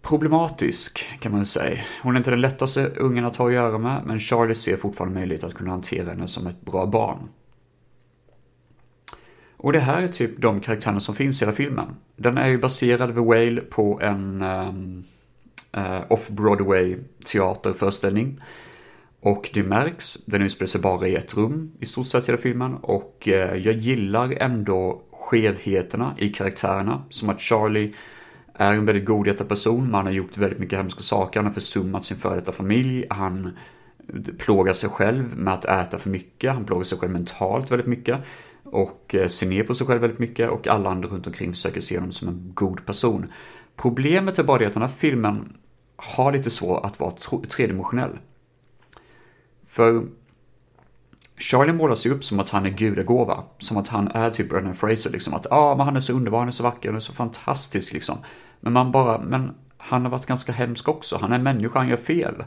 problematisk 0.02 1.06
kan 1.20 1.32
man 1.32 1.46
säga. 1.46 1.80
Hon 2.04 2.16
är 2.16 2.18
inte 2.18 2.30
den 2.30 2.42
lättaste 2.42 2.86
ungen 2.86 3.26
att 3.26 3.36
ha 3.36 3.48
att 3.48 3.54
göra 3.54 3.78
med, 3.78 4.02
men 4.06 4.20
Charlie 4.20 4.56
ser 4.56 4.78
fortfarande 4.78 5.20
möjlighet 5.20 5.44
att 5.44 5.54
kunna 5.54 5.72
hantera 5.72 6.10
henne 6.10 6.28
som 6.28 6.48
ett 6.48 6.62
bra 6.62 6.86
barn. 6.86 7.30
Och 9.62 9.74
det 9.74 9.80
här 9.80 10.02
är 10.02 10.08
typ 10.08 10.42
de 10.42 10.60
karaktärerna 10.60 11.00
som 11.00 11.16
finns 11.16 11.42
i 11.42 11.46
hela 11.46 11.56
filmen. 11.56 11.88
Den 12.16 12.38
är 12.38 12.48
ju 12.48 12.58
baserad 12.58 13.16
The 13.16 13.22
Whale 13.22 13.62
på 13.62 14.00
en 14.02 14.42
eh, 14.42 14.50
eh, 14.50 14.70
um, 14.70 15.04
uh, 15.78 16.02
off-Broadway 16.10 16.98
teaterföreställning. 17.26 18.42
Och 19.22 19.50
det 19.54 19.64
märks, 19.64 20.26
den 20.26 20.42
utspelar 20.42 20.68
sig 20.68 20.82
bara 20.82 21.08
i 21.08 21.16
ett 21.16 21.38
rum 21.38 21.72
i 21.80 21.86
stort 21.86 22.08
sett 22.08 22.30
hela 22.30 22.38
filmen 22.38 22.76
och 22.76 23.28
uh, 23.28 23.34
jag 23.34 23.76
gillar 23.76 24.34
ändå 24.38 25.02
skevheterna 25.12 26.16
i 26.18 26.30
karaktärerna. 26.30 27.04
Som 27.10 27.30
att 27.30 27.42
Charlie 27.42 27.94
är 28.60 28.74
en 28.74 28.86
väldigt 28.86 29.06
godhjärtad 29.06 29.50
person, 29.50 29.84
men 29.84 29.94
han 29.94 30.06
har 30.06 30.14
gjort 30.14 30.38
väldigt 30.38 30.60
mycket 30.60 30.78
hemska 30.80 31.02
saker, 31.02 31.40
han 31.40 31.48
har 31.48 31.54
försummat 31.54 32.06
sin 32.06 32.18
före 32.18 32.36
detta 32.36 32.52
familj, 32.52 33.06
han 33.10 33.58
plågar 34.38 34.74
sig 34.74 34.90
själv 34.90 35.38
med 35.38 35.54
att 35.54 35.66
äta 35.66 35.98
för 35.98 36.10
mycket, 36.10 36.54
han 36.54 36.66
plågar 36.66 36.84
sig 36.84 36.98
själv 36.98 37.12
mentalt 37.12 37.72
väldigt 37.72 37.88
mycket 37.88 38.20
och 38.64 39.16
eh, 39.16 39.28
ser 39.28 39.48
ner 39.48 39.64
på 39.64 39.74
sig 39.74 39.88
själv 39.88 40.02
väldigt 40.02 40.20
mycket 40.20 40.50
och 40.50 40.68
alla 40.68 40.90
andra 40.90 41.10
runt 41.10 41.28
omkring 41.28 41.52
försöker 41.52 41.82
se 41.82 41.98
honom 41.98 42.12
som 42.12 42.28
en 42.28 42.52
god 42.54 42.86
person. 42.86 43.32
Problemet 43.76 44.40
är 44.40 44.44
bara 44.44 44.58
det 44.58 44.66
att 44.66 44.74
den 44.74 44.82
här 44.82 44.90
filmen 44.90 45.54
har 45.96 46.32
lite 46.32 46.50
svårt 46.50 46.86
att 46.86 47.00
vara 47.00 47.12
tredimensionell. 47.50 48.20
För 49.68 50.04
Charlie 51.40 51.74
målas 51.74 52.06
ju 52.06 52.10
upp 52.10 52.24
som 52.24 52.40
att 52.40 52.50
han 52.50 52.66
är 52.66 52.70
gudagåva. 52.70 53.44
Som 53.60 53.78
att 53.78 53.88
han 53.88 54.08
är 54.08 54.30
typ 54.30 54.50
Brennan 54.50 54.76
Fraser 54.76 55.10
liksom. 55.10 55.34
Att 55.34 55.52
ah, 55.52 55.76
men 55.76 55.86
han 55.86 55.96
är 55.96 56.00
så 56.00 56.14
underbar, 56.14 56.40
han 56.40 56.48
är 56.48 56.52
så 56.52 56.64
vacker, 56.64 56.90
han 56.90 56.96
är 56.96 57.00
så 57.00 57.14
fantastisk 57.14 57.94
liksom. 57.94 58.18
Men 58.60 58.74
man 58.74 58.92
bara, 58.92 59.22
men 59.22 59.52
han 59.78 60.04
har 60.04 60.12
varit 60.12 60.26
ganska 60.26 60.52
hemsk 60.52 60.88
också. 60.88 61.18
Han 61.22 61.32
är 61.32 61.40
människa, 61.40 61.80
han 61.80 61.88
gör 61.88 61.98
fel. 61.98 62.44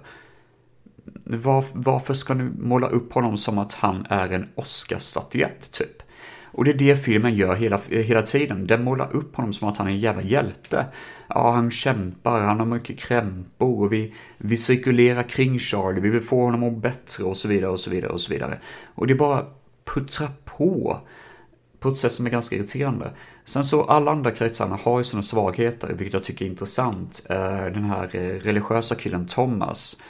Var, 1.25 1.65
varför 1.73 2.15
ska 2.15 2.35
ni 2.35 2.51
måla 2.59 2.89
upp 2.89 3.13
honom 3.13 3.37
som 3.37 3.59
att 3.59 3.73
han 3.73 4.07
är 4.09 4.29
en 4.29 4.49
Oscarsstatyett 4.55 5.73
typ? 5.73 6.03
Och 6.55 6.65
det 6.65 6.71
är 6.71 6.79
det 6.79 6.97
filmen 6.97 7.35
gör 7.35 7.55
hela, 7.55 7.81
hela 7.89 8.23
tiden. 8.23 8.67
Den 8.67 8.85
målar 8.85 9.17
upp 9.17 9.37
honom 9.37 9.53
som 9.53 9.69
att 9.69 9.77
han 9.77 9.87
är 9.87 9.91
en 9.91 10.01
jävla 10.01 10.23
hjälte. 10.23 10.87
Ja, 11.35 11.51
han 11.51 11.71
kämpar, 11.71 12.41
han 12.41 12.59
har 12.59 12.67
mycket 12.67 12.99
krämpor 12.99 13.85
och 13.85 13.93
vi, 13.93 14.15
vi 14.39 14.57
cirkulerar 14.57 15.23
kring 15.23 15.59
Charlie, 15.59 16.01
vi 16.01 16.09
vill 16.09 16.23
få 16.23 16.45
honom 16.45 16.63
att 16.63 16.73
må 16.73 16.79
bättre 16.79 17.25
och 17.25 17.37
så 17.37 17.49
vidare 17.49 17.71
och 17.71 17.81
så 17.81 17.91
vidare 17.91 18.13
och 18.13 18.21
så 18.21 18.33
vidare. 18.33 18.59
Och 18.95 19.07
det 19.07 19.15
bara 19.15 19.47
puttrar 19.95 20.31
på 20.45 21.01
på 21.83 21.89
ett 21.89 21.99
sätt 21.99 22.13
som 22.13 22.27
är 22.27 22.31
ganska 22.31 22.57
irriterande. 22.57 23.11
Sen 23.45 23.65
så 23.65 23.85
alla 23.85 24.11
andra 24.11 24.31
karaktärerna 24.31 24.77
har 24.77 24.99
ju 24.99 25.05
sina 25.05 25.23
svagheter, 25.23 25.89
vilket 25.89 26.15
jag 26.15 26.25
tycker 26.25 26.45
är 26.45 26.49
intressant. 26.49 27.27
Eh, 27.29 27.65
den 27.65 27.85
här 27.85 28.17
eh, 28.17 28.21
religiösa 28.21 28.95
killen 28.95 29.27
Thomas 29.27 30.03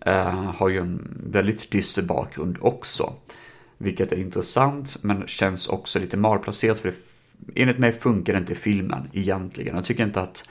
eh, 0.00 0.52
har 0.52 0.68
ju 0.68 0.78
en 0.78 1.18
väldigt 1.26 1.70
dyster 1.70 2.02
bakgrund 2.02 2.58
också. 2.60 3.12
Vilket 3.78 4.12
är 4.12 4.16
intressant, 4.16 4.96
men 5.02 5.26
känns 5.26 5.68
också 5.68 5.98
lite 5.98 6.16
malplacerat 6.16 6.80
för 6.80 6.88
det, 6.88 6.96
enligt 7.60 7.78
mig 7.78 7.92
funkar 7.92 8.32
det 8.32 8.38
inte 8.38 8.52
i 8.52 8.56
filmen 8.56 9.10
egentligen. 9.12 9.74
Jag 9.76 9.84
tycker 9.84 10.04
inte 10.04 10.20
att 10.20 10.48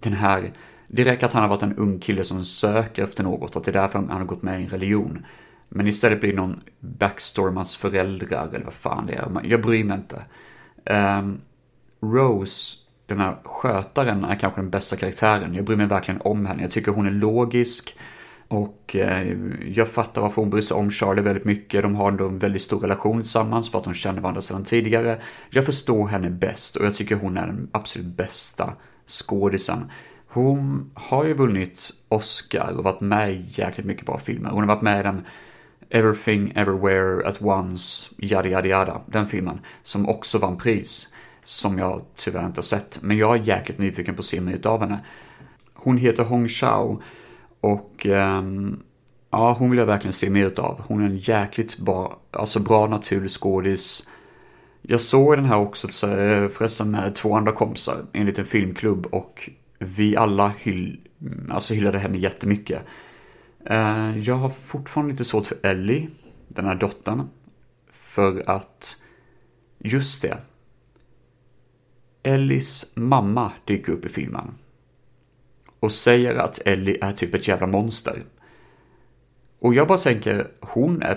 den 0.00 0.12
här, 0.12 0.52
det 0.88 1.04
räcker 1.04 1.26
att 1.26 1.32
han 1.32 1.42
har 1.42 1.48
varit 1.48 1.62
en 1.62 1.76
ung 1.76 1.98
kille 1.98 2.24
som 2.24 2.44
söker 2.44 3.04
efter 3.04 3.24
något, 3.24 3.56
att 3.56 3.64
det 3.64 3.70
är 3.70 3.80
därför 3.80 3.98
han 3.98 4.10
har 4.10 4.24
gått 4.24 4.42
med 4.42 4.60
i 4.60 4.64
en 4.64 4.70
religion. 4.70 5.26
Men 5.68 5.86
istället 5.86 6.20
blir 6.20 6.30
det 6.30 6.36
någon 6.36 6.60
backstory 6.80 7.50
med 7.50 7.56
hans 7.56 7.76
föräldrar 7.76 8.48
eller 8.54 8.64
vad 8.64 8.74
fan 8.74 9.06
det 9.06 9.12
är. 9.12 9.40
Jag 9.44 9.62
bryr 9.62 9.84
mig 9.84 9.98
inte. 9.98 10.24
Um, 10.94 11.40
Rose, 12.00 12.78
den 13.06 13.18
här 13.18 13.36
skötaren, 13.44 14.24
är 14.24 14.34
kanske 14.34 14.60
den 14.60 14.70
bästa 14.70 14.96
karaktären. 14.96 15.54
Jag 15.54 15.64
bryr 15.64 15.76
mig 15.76 15.86
verkligen 15.86 16.20
om 16.20 16.46
henne. 16.46 16.62
Jag 16.62 16.70
tycker 16.70 16.92
hon 16.92 17.06
är 17.06 17.10
logisk. 17.10 17.96
Och 18.48 18.96
eh, 18.96 19.36
jag 19.66 19.88
fattar 19.88 20.22
varför 20.22 20.42
hon 20.42 20.50
bryr 20.50 20.62
sig 20.62 20.76
om 20.76 20.90
Charlie 20.90 21.22
väldigt 21.22 21.44
mycket. 21.44 21.82
De 21.82 21.94
har 21.94 22.08
ändå 22.08 22.28
en 22.28 22.38
väldigt 22.38 22.62
stor 22.62 22.80
relation 22.80 23.22
tillsammans 23.22 23.70
för 23.70 23.78
att 23.78 23.84
de 23.84 23.94
känner 23.94 24.20
varandra 24.20 24.40
sedan 24.40 24.64
tidigare. 24.64 25.20
Jag 25.50 25.66
förstår 25.66 26.08
henne 26.08 26.30
bäst 26.30 26.76
och 26.76 26.86
jag 26.86 26.94
tycker 26.94 27.16
hon 27.16 27.36
är 27.36 27.46
den 27.46 27.68
absolut 27.72 28.16
bästa 28.16 28.72
skådisen. 29.08 29.90
Hon 30.28 30.90
har 30.94 31.24
ju 31.24 31.34
vunnit 31.34 31.90
Oscar 32.08 32.74
och 32.76 32.84
varit 32.84 33.00
med 33.00 33.32
i 33.32 33.44
jäkligt 33.48 33.86
mycket 33.86 34.06
bra 34.06 34.18
filmer. 34.18 34.50
Hon 34.50 34.60
har 34.60 34.74
varit 34.74 34.82
med 34.82 35.00
i 35.00 35.02
den 35.02 35.26
Everything 35.90 36.52
Everywhere 36.54 37.28
At 37.28 37.42
Once, 37.42 38.14
yada 38.18 38.48
yada 38.48 38.68
yada, 38.68 39.00
den 39.06 39.26
filmen, 39.26 39.60
som 39.82 40.08
också 40.08 40.38
vann 40.38 40.56
pris. 40.56 41.14
Som 41.44 41.78
jag 41.78 42.04
tyvärr 42.16 42.46
inte 42.46 42.58
har 42.58 42.62
sett, 42.62 42.98
men 43.02 43.16
jag 43.16 43.36
är 43.36 43.42
jäkligt 43.42 43.78
nyfiken 43.78 44.14
på 44.14 44.20
att 44.20 44.26
se 44.26 44.40
mer 44.40 44.54
utav 44.54 44.80
henne. 44.80 44.98
Hon 45.74 45.98
heter 45.98 46.24
Hong 46.24 46.48
Shao 46.48 47.02
och 47.60 48.06
um, 48.06 48.82
ja, 49.30 49.56
hon 49.58 49.70
vill 49.70 49.78
jag 49.78 49.86
verkligen 49.86 50.12
se 50.12 50.30
mer 50.30 50.46
utav. 50.46 50.82
Hon 50.86 51.02
är 51.02 51.06
en 51.06 51.16
jäkligt 51.16 51.78
bra, 51.78 52.20
alltså 52.30 52.60
bra 52.60 52.86
naturlig 52.86 53.30
skådis. 53.30 54.08
Jag 54.90 55.00
såg 55.00 55.36
den 55.36 55.44
här 55.44 55.56
också 55.56 56.06
eh, 56.06 56.48
förresten 56.48 56.90
med 56.90 57.14
två 57.14 57.36
andra 57.36 57.52
kompisar 57.52 58.06
i 58.12 58.18
en 58.18 58.26
liten 58.26 58.44
filmklubb 58.44 59.06
och 59.06 59.50
vi 59.78 60.16
alla 60.16 60.52
hyll, 60.58 61.00
alltså 61.50 61.74
hyllade 61.74 61.98
henne 61.98 62.18
jättemycket. 62.18 62.82
Eh, 63.66 64.18
jag 64.18 64.34
har 64.34 64.50
fortfarande 64.50 65.12
lite 65.12 65.24
svårt 65.24 65.46
för 65.46 65.58
Ellie, 65.62 66.08
den 66.48 66.66
här 66.66 66.74
dottern. 66.74 67.28
För 67.92 68.50
att, 68.50 69.02
just 69.78 70.22
det. 70.22 70.38
Ellies 72.22 72.96
mamma 72.96 73.52
dyker 73.64 73.92
upp 73.92 74.04
i 74.04 74.08
filmen 74.08 74.54
och 75.80 75.92
säger 75.92 76.34
att 76.34 76.58
Ellie 76.66 76.98
är 77.00 77.12
typ 77.12 77.34
ett 77.34 77.48
jävla 77.48 77.66
monster. 77.66 78.22
Och 79.60 79.74
jag 79.74 79.88
bara 79.88 79.98
tänker, 79.98 80.46
hon 80.60 81.02
är 81.02 81.12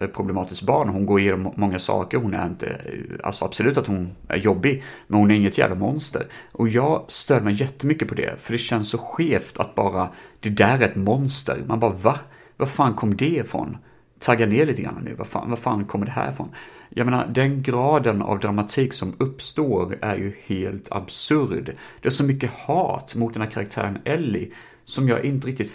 ett 0.00 0.12
problematiskt 0.14 0.62
barn, 0.62 0.88
hon 0.88 1.06
går 1.06 1.20
igenom 1.20 1.52
många 1.56 1.78
saker, 1.78 2.18
hon 2.18 2.34
är 2.34 2.46
inte, 2.46 2.66
eh, 2.66 3.26
alltså 3.26 3.44
absolut 3.44 3.76
att 3.76 3.86
hon 3.86 4.12
är 4.28 4.36
jobbig, 4.36 4.82
men 5.06 5.20
hon 5.20 5.30
är 5.30 5.34
inget 5.34 5.58
jävla 5.58 5.76
monster. 5.76 6.22
Och 6.52 6.68
jag 6.68 7.04
stör 7.08 7.40
mig 7.40 7.54
jättemycket 7.54 8.08
på 8.08 8.14
det, 8.14 8.34
för 8.38 8.52
det 8.52 8.58
känns 8.58 8.90
så 8.90 8.98
skevt 8.98 9.60
att 9.60 9.74
bara, 9.74 10.08
det 10.40 10.48
där 10.48 10.78
är 10.78 10.82
ett 10.82 10.96
monster. 10.96 11.62
Man 11.66 11.80
bara, 11.80 11.92
va? 11.92 12.18
Var 12.56 12.66
fan 12.66 12.94
kom 12.94 13.16
det 13.16 13.36
ifrån? 13.36 13.76
Tagga 14.18 14.46
ner 14.46 14.66
lite 14.66 14.82
grann 14.82 15.02
nu, 15.04 15.14
vad 15.18 15.26
fan, 15.26 15.50
var 15.50 15.56
fan 15.56 15.84
kommer 15.84 16.06
det 16.06 16.12
här 16.12 16.30
ifrån? 16.30 16.48
Jag 16.88 17.04
menar, 17.04 17.26
den 17.26 17.62
graden 17.62 18.22
av 18.22 18.38
dramatik 18.38 18.92
som 18.92 19.14
uppstår 19.18 19.94
är 20.00 20.16
ju 20.16 20.34
helt 20.46 20.92
absurd. 20.92 21.76
Det 22.00 22.08
är 22.08 22.10
så 22.10 22.24
mycket 22.24 22.50
hat 22.50 23.14
mot 23.14 23.32
den 23.32 23.42
här 23.42 23.50
karaktären 23.50 23.98
Ellie 24.04 24.52
som 24.84 25.08
jag 25.08 25.24
inte 25.24 25.46
riktigt 25.46 25.70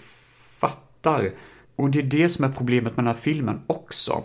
fattar. 0.59 1.29
Och 1.77 1.89
det 1.89 1.99
är 1.99 2.03
det 2.03 2.29
som 2.29 2.45
är 2.45 2.49
problemet 2.49 2.97
med 2.97 3.05
den 3.05 3.13
här 3.15 3.21
filmen 3.21 3.61
också. 3.67 4.23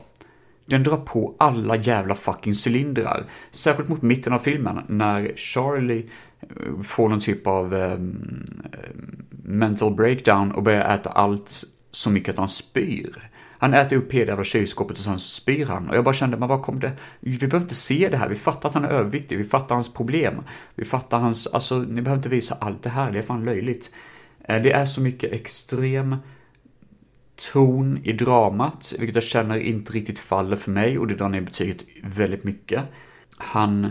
Den 0.67 0.83
drar 0.83 0.97
på 0.97 1.35
alla 1.39 1.77
jävla 1.77 2.15
fucking 2.15 2.55
cylindrar. 2.67 3.25
Särskilt 3.51 3.89
mot 3.89 4.03
mitten 4.03 4.33
av 4.33 4.39
filmen 4.39 4.81
när 4.89 5.33
Charlie 5.37 6.11
eh, 6.41 6.81
får 6.83 7.09
någon 7.09 7.21
typ 7.21 7.47
av 7.47 7.75
um, 7.75 8.63
mental 9.45 9.95
breakdown 9.95 10.53
och 10.53 10.63
börjar 10.63 10.95
äta 10.95 11.11
allt 11.11 11.65
så 11.91 12.11
mycket 12.11 12.33
att 12.33 12.39
han 12.39 12.49
spyr. 12.49 13.31
Han 13.59 13.75
äter 13.75 13.97
upp 13.97 14.13
hela 14.13 14.27
jävla 14.31 14.45
kylskåpet 14.45 14.99
och 14.99 15.05
sen 15.05 15.19
spyr 15.19 15.67
han. 15.67 15.91
Och 15.91 15.97
jag 15.97 16.05
bara 16.05 16.15
kände, 16.15 16.37
men 16.37 16.49
vad 16.49 16.63
kom 16.63 16.81
det? 16.81 16.93
Vi 17.21 17.39
behöver 17.39 17.61
inte 17.61 17.75
se 17.75 18.09
det 18.09 18.17
här. 18.17 18.29
Vi 18.29 18.35
fattar 18.35 18.69
att 18.69 18.75
han 18.75 18.85
är 18.85 18.89
överviktig. 18.89 19.39
Vi 19.39 19.45
fattar 19.45 19.75
hans 19.75 19.95
problem. 19.95 20.35
Vi 20.75 20.85
fattar 20.85 21.19
hans, 21.19 21.47
alltså 21.47 21.79
ni 21.79 22.03
behöver 22.03 22.19
inte 22.19 22.29
visa 22.29 22.57
allt 22.61 22.83
det 22.83 22.91
här. 22.91 23.11
Det 23.11 23.19
är 23.19 23.23
fan 23.23 23.45
löjligt. 23.45 23.95
Eh, 24.45 24.63
det 24.63 24.73
är 24.73 24.85
så 24.85 25.01
mycket 25.01 25.33
extrem 25.33 26.17
ton 27.37 28.01
i 28.05 28.13
dramat, 28.13 28.93
vilket 28.99 29.15
jag 29.15 29.25
känner 29.25 29.59
inte 29.59 29.93
riktigt 29.93 30.19
faller 30.19 30.57
för 30.57 30.71
mig 30.71 30.99
och 30.99 31.07
det 31.07 31.15
drar 31.15 31.29
ner 31.29 31.41
betyget 31.41 31.85
väldigt 32.05 32.45
mycket. 32.45 32.85
Han 33.37 33.91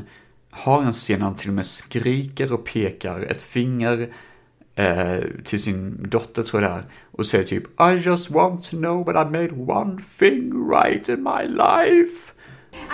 har 0.51 0.83
en 0.83 0.91
scen 0.91 1.19
där 1.19 1.25
han 1.25 1.35
till 1.35 1.49
och 1.49 1.55
med 1.55 1.65
skriker 1.65 2.53
och 2.53 2.65
pekar 2.65 3.19
ett 3.19 3.43
finger 3.43 4.13
eh, 4.75 5.19
till 5.43 5.61
sin 5.63 6.09
dotter 6.09 6.43
tror 6.43 6.63
jag 6.63 6.71
det 6.71 6.75
är 6.75 6.83
och 7.11 7.25
säger 7.25 7.43
typ 7.43 7.63
I 7.81 8.05
just 8.05 8.29
want 8.31 8.63
to 8.63 8.77
know 8.77 9.05
that 9.05 9.27
I 9.27 9.29
made 9.29 9.51
one 9.51 10.01
thing 10.19 10.69
right 10.69 11.09
in 11.09 11.23
my 11.23 11.43
life. 11.47 12.33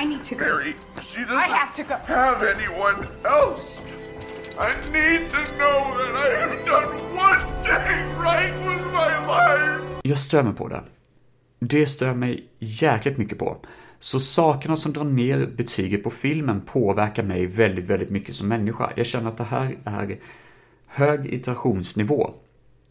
I 0.01 0.05
need 0.05 0.23
to 0.25 0.35
go. 0.35 0.45
Mary, 0.45 0.73
she 0.99 1.21
doesn't 1.21 1.37
I 1.37 1.51
have 1.51 1.73
to 1.75 1.83
go. 1.83 1.95
have 2.05 2.41
anyone 2.43 3.07
else. 3.23 3.81
I 4.59 4.91
need 4.91 5.29
to 5.29 5.37
know 5.57 5.93
that 5.97 6.13
I 6.25 6.39
have 6.41 6.65
done 6.65 6.91
one 7.13 7.41
thing 7.63 8.21
right 8.23 8.53
with 8.67 8.85
my 8.91 9.09
life. 9.27 9.99
Jag 10.03 10.17
stör 10.17 10.43
mig 10.43 10.53
på 10.53 10.67
det. 10.67 10.83
Det 11.59 11.85
stör 11.85 12.13
mig 12.13 12.47
jäkligt 12.59 13.17
mycket 13.17 13.37
på. 13.37 13.57
Så 13.99 14.19
sakerna 14.19 14.75
som 14.75 14.93
drar 14.93 15.03
ner 15.03 15.47
betyget 15.57 16.03
på 16.03 16.09
filmen 16.09 16.61
påverkar 16.61 17.23
mig 17.23 17.45
väldigt, 17.45 17.85
väldigt 17.85 18.09
mycket 18.09 18.35
som 18.35 18.47
människa. 18.47 18.93
Jag 18.95 19.05
känner 19.05 19.29
att 19.29 19.37
det 19.37 19.43
här 19.43 19.77
är 19.83 20.19
hög 20.87 21.33
iterationsnivå 21.33 22.33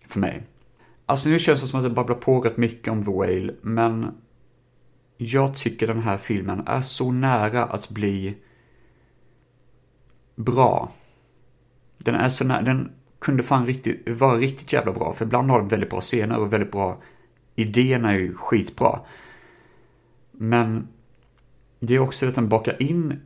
för 0.07 0.21
mig. 0.21 0.43
Alltså 1.07 1.29
nu 1.29 1.39
känns 1.39 1.61
det 1.61 1.67
som 1.67 1.79
att 1.79 1.85
jag 1.85 1.95
babblar 1.95 2.17
på 2.17 2.41
rätt 2.41 2.57
mycket 2.57 2.93
om 2.93 3.05
The 3.05 3.11
Whale, 3.11 3.55
men 3.63 4.15
jag 5.17 5.57
tycker 5.57 5.87
den 5.87 6.03
här 6.03 6.19
filmen 6.19 6.63
är 6.67 6.81
så 6.81 7.13
nära 7.13 7.65
att 7.65 7.91
bli 7.91 8.37
bra. 10.37 10.91
Den 12.07 12.15
är 12.15 12.29
så 12.29 12.45
nära, 12.45 12.63
den 12.63 12.91
kunde 13.19 13.43
fan 13.43 13.67
riktigt, 13.67 14.09
vara 14.09 14.37
riktigt 14.37 14.73
jävla 14.73 14.93
bra, 14.93 15.15
för 15.15 15.25
ibland 15.25 15.51
har 15.51 15.59
den 15.59 15.69
väldigt 15.69 15.91
bra 15.91 16.01
scener 16.01 16.39
och 16.39 16.53
väldigt 16.53 16.73
bra 16.73 17.03
idéerna 17.55 18.13
är 18.13 18.19
ju 18.19 18.35
skitbra. 18.35 19.01
Men 20.33 20.89
det 21.81 21.95
är 21.95 21.99
också 21.99 22.29
att 22.29 22.35
den 22.35 22.49
bakar 22.49 22.83
in 22.83 23.21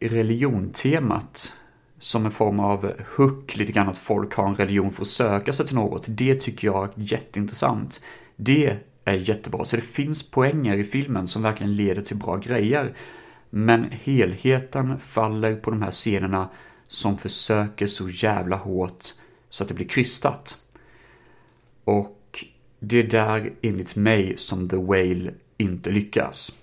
religiontemat 0.00 1.52
som 1.98 2.26
en 2.26 2.32
form 2.32 2.60
av 2.60 2.92
hook, 3.16 3.56
lite 3.56 3.72
grann 3.72 3.88
att 3.88 3.98
folk 3.98 4.34
har 4.34 4.48
en 4.48 4.56
religion 4.56 4.90
för 4.90 5.02
att 5.02 5.08
söka 5.08 5.52
sig 5.52 5.66
till 5.66 5.76
något. 5.76 6.04
Det 6.08 6.34
tycker 6.34 6.68
jag 6.68 6.84
är 6.84 6.90
jätteintressant. 6.96 8.00
Det 8.36 8.76
är 9.04 9.14
jättebra, 9.14 9.64
så 9.64 9.76
det 9.76 9.82
finns 9.82 10.30
poänger 10.30 10.74
i 10.74 10.84
filmen 10.84 11.28
som 11.28 11.42
verkligen 11.42 11.76
leder 11.76 12.02
till 12.02 12.16
bra 12.16 12.36
grejer. 12.36 12.94
Men 13.50 13.86
helheten 13.90 14.98
faller 14.98 15.56
på 15.56 15.70
de 15.70 15.82
här 15.82 15.90
scenerna 15.90 16.48
som 16.88 17.18
försöker 17.18 17.86
så 17.86 18.08
jävla 18.08 18.56
hårt 18.56 19.04
så 19.50 19.62
att 19.62 19.68
det 19.68 19.74
blir 19.74 19.88
krystat. 19.88 20.58
Och 21.84 22.44
det 22.80 22.98
är 22.98 23.02
där, 23.02 23.52
enligt 23.62 23.96
mig, 23.96 24.34
som 24.36 24.68
The 24.68 24.76
Whale 24.76 25.34
inte 25.56 25.90
lyckas. 25.90 26.58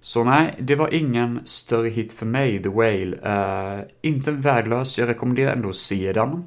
Så 0.00 0.24
nej, 0.24 0.54
det 0.60 0.74
var 0.74 0.94
ingen 0.94 1.40
större 1.44 1.88
hit 1.88 2.12
för 2.12 2.26
mig, 2.26 2.62
The 2.62 2.68
Whale. 2.68 3.16
Uh, 3.16 3.84
inte 4.02 4.30
värdelös, 4.30 4.98
jag 4.98 5.08
rekommenderar 5.08 5.52
ändå 5.52 5.68
att 5.68 5.76
se 5.76 6.12
den. 6.12 6.44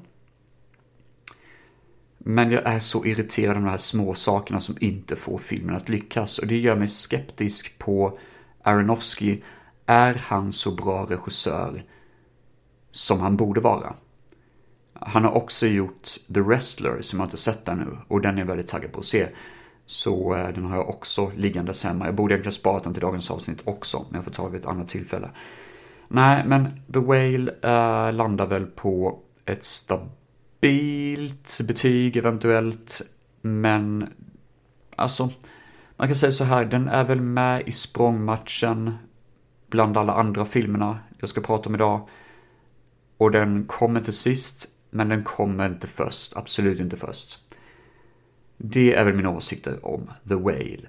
Men 2.18 2.52
jag 2.52 2.66
är 2.66 2.80
så 2.80 3.06
irriterad 3.06 3.58
av 3.58 3.64
de 3.64 3.70
här 3.70 3.78
små 3.78 4.14
sakerna 4.14 4.60
som 4.60 4.78
inte 4.80 5.16
får 5.16 5.38
filmen 5.38 5.76
att 5.76 5.90
lyckas 5.90 6.40
och 6.40 6.48
det 6.48 6.58
gör 6.58 6.76
mig 6.76 6.88
skeptisk 6.88 7.80
på 7.80 8.20
Aronofsky. 8.64 9.42
Är 9.86 10.14
han 10.14 10.54
så 10.54 10.72
bra 10.72 11.06
regissör 11.10 11.84
som 12.96 13.20
han 13.20 13.38
borde 13.38 13.62
vara? 13.62 13.94
Han 14.94 15.24
har 15.24 15.32
också 15.32 15.68
gjort 15.68 16.08
The 16.34 16.42
Wrestler 16.42 17.02
som 17.02 17.20
jag 17.20 17.26
inte 17.26 17.38
sett 17.38 17.68
ännu 17.68 17.98
och 18.08 18.22
den 18.22 18.36
är 18.36 18.40
jag 18.40 18.46
väldigt 18.46 18.68
taggad 18.68 18.92
på 18.92 19.00
att 19.00 19.06
se. 19.06 19.28
Så 19.86 20.36
eh, 20.36 20.50
den 20.50 20.66
har 20.66 20.76
jag 20.76 20.90
också 20.90 21.32
liggandes 21.36 21.84
hemma. 21.84 22.06
Jag 22.06 22.16
borde 22.16 22.34
egentligen 22.34 22.52
sparat 22.52 22.84
den 22.84 22.94
till 22.94 23.02
dagens 23.02 23.32
avsnitt 23.32 23.62
också, 23.64 24.06
men 24.10 24.16
jag 24.16 24.24
får 24.24 24.32
ta 24.32 24.46
det 24.46 24.52
vid 24.52 24.62
ett 24.62 24.68
annat 24.68 24.88
tillfälle. 24.88 25.30
Nej, 26.08 26.44
men 26.48 26.82
The 26.94 27.00
Whale 27.00 27.52
eh, 27.62 28.14
landar 28.14 28.46
väl 28.46 28.66
på 28.66 29.20
ett 29.46 29.66
stabilt 29.66 31.60
betyg 31.68 32.18
eventuellt, 32.18 33.02
men 33.42 34.10
alltså, 34.96 35.30
man 35.98 36.08
kan 36.08 36.16
säga 36.16 36.32
så 36.32 36.44
här, 36.44 36.66
den 36.66 36.88
är 36.88 37.04
väl 37.04 37.22
med 37.22 37.68
i 37.68 37.72
språngmatchen 37.72 38.94
bland 39.70 39.98
alla 39.98 40.14
andra 40.14 40.46
filmerna 40.46 41.00
jag 41.20 41.30
ska 41.30 41.42
prata 41.42 41.70
om 41.70 41.76
idag. 41.76 42.10
Och 43.18 43.32
den 43.32 43.66
kommer 43.66 44.00
inte 44.00 44.12
sist, 44.12 44.70
men 44.90 45.10
den 45.10 45.24
kommer 45.24 45.66
inte 45.66 45.88
först, 45.88 46.38
absolut 46.38 46.80
inte 46.80 46.98
först. 46.98 47.40
Det 48.58 48.94
är 48.94 49.06
väl 49.06 49.14
mina 49.14 49.30
åsikter 49.30 49.86
om 49.86 50.12
The 50.28 50.36
Whale. 50.36 50.88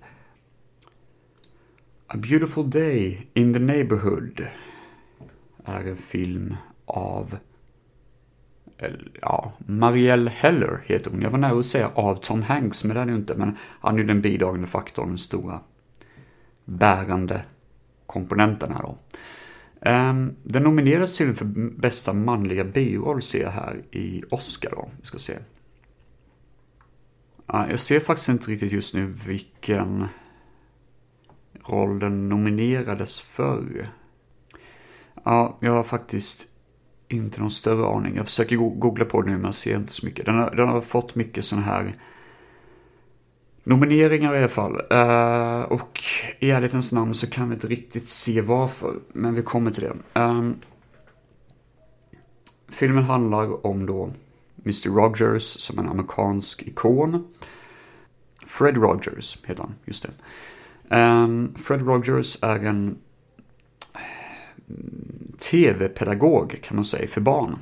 A 2.06 2.16
Beautiful 2.16 2.70
Day 2.70 3.28
in 3.34 3.52
the 3.52 3.58
Neighborhood 3.58 4.46
är 5.64 5.86
en 5.88 5.96
film 5.96 6.56
av 6.84 7.38
ja, 9.20 9.52
Marielle 9.58 10.30
Heller 10.30 10.82
heter 10.84 11.10
hon. 11.10 11.22
Jag 11.22 11.30
var 11.30 11.38
nära 11.38 11.58
att 11.58 11.66
säga 11.66 11.90
av 11.94 12.16
Tom 12.16 12.42
Hanks, 12.42 12.84
men 12.84 12.94
det 12.94 13.02
är 13.02 13.06
det 13.06 13.12
inte. 13.12 13.34
Men 13.34 13.56
han 13.80 13.94
är 13.94 13.98
ju 13.98 14.04
den 14.04 14.22
bidragande 14.22 14.66
faktorn, 14.66 15.08
den 15.08 15.18
stora 15.18 15.60
bärande 16.64 17.44
komponenten 18.06 18.72
här 18.72 18.82
då. 18.82 18.98
Um, 19.86 20.36
den 20.42 20.62
nomineras 20.62 21.18
tydligen 21.18 21.36
för 21.36 21.70
bästa 21.80 22.12
manliga 22.12 22.64
biroll 22.64 23.22
ser 23.22 23.42
jag 23.42 23.50
här 23.50 23.82
i 23.90 24.22
Oscar 24.30 24.70
då. 24.70 24.88
Vi 25.00 25.06
ska 25.06 25.18
se. 25.18 25.38
Jag 27.46 27.80
ser 27.80 28.00
faktiskt 28.00 28.28
inte 28.28 28.50
riktigt 28.50 28.72
just 28.72 28.94
nu 28.94 29.06
vilken 29.26 30.08
roll 31.64 31.98
den 31.98 32.28
nominerades 32.28 33.20
för. 33.20 33.88
Ja, 35.24 35.58
jag 35.60 35.72
har 35.72 35.84
faktiskt 35.84 36.46
inte 37.08 37.40
någon 37.40 37.50
större 37.50 37.86
aning. 37.86 38.16
Jag 38.16 38.26
försöker 38.26 38.56
googla 38.56 39.04
på 39.04 39.22
det 39.22 39.30
nu 39.30 39.36
men 39.36 39.44
jag 39.44 39.54
ser 39.54 39.76
inte 39.76 39.92
så 39.92 40.06
mycket. 40.06 40.26
Den 40.26 40.34
har, 40.34 40.50
den 40.50 40.68
har 40.68 40.80
fått 40.80 41.14
mycket 41.14 41.44
sådana 41.44 41.66
här 41.66 41.94
nomineringar 43.66 44.34
i 44.34 44.38
alla 44.38 44.48
fall. 44.48 44.72
Uh, 44.92 45.72
och 45.72 46.02
i 46.38 46.50
ärlighetens 46.50 46.92
namn 46.92 47.14
så 47.14 47.26
kan 47.26 47.48
vi 47.48 47.54
inte 47.54 47.66
riktigt 47.66 48.08
se 48.08 48.40
varför. 48.40 48.94
Men 49.12 49.34
vi 49.34 49.42
kommer 49.42 49.70
till 49.70 49.82
det. 49.82 50.20
Um, 50.20 50.56
filmen 52.68 53.04
handlar 53.04 53.66
om 53.66 53.86
då 53.86 54.10
Mr 54.64 54.90
Rogers 54.90 55.42
som 55.42 55.78
en 55.78 55.88
amerikansk 55.88 56.62
ikon. 56.62 57.28
Fred 58.46 58.76
Rogers 58.76 59.38
heter 59.44 59.62
han, 59.62 59.74
just 59.84 60.06
det. 60.88 60.96
Um, 60.96 61.54
Fred 61.54 61.86
Rogers 61.86 62.38
är 62.42 62.58
en 62.58 62.98
mm, 64.68 65.32
tv-pedagog 65.38 66.60
kan 66.62 66.74
man 66.74 66.84
säga 66.84 67.08
för 67.08 67.20
barn. 67.20 67.58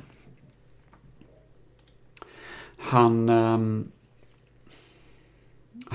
Han, 2.77 3.29
um, 3.29 3.91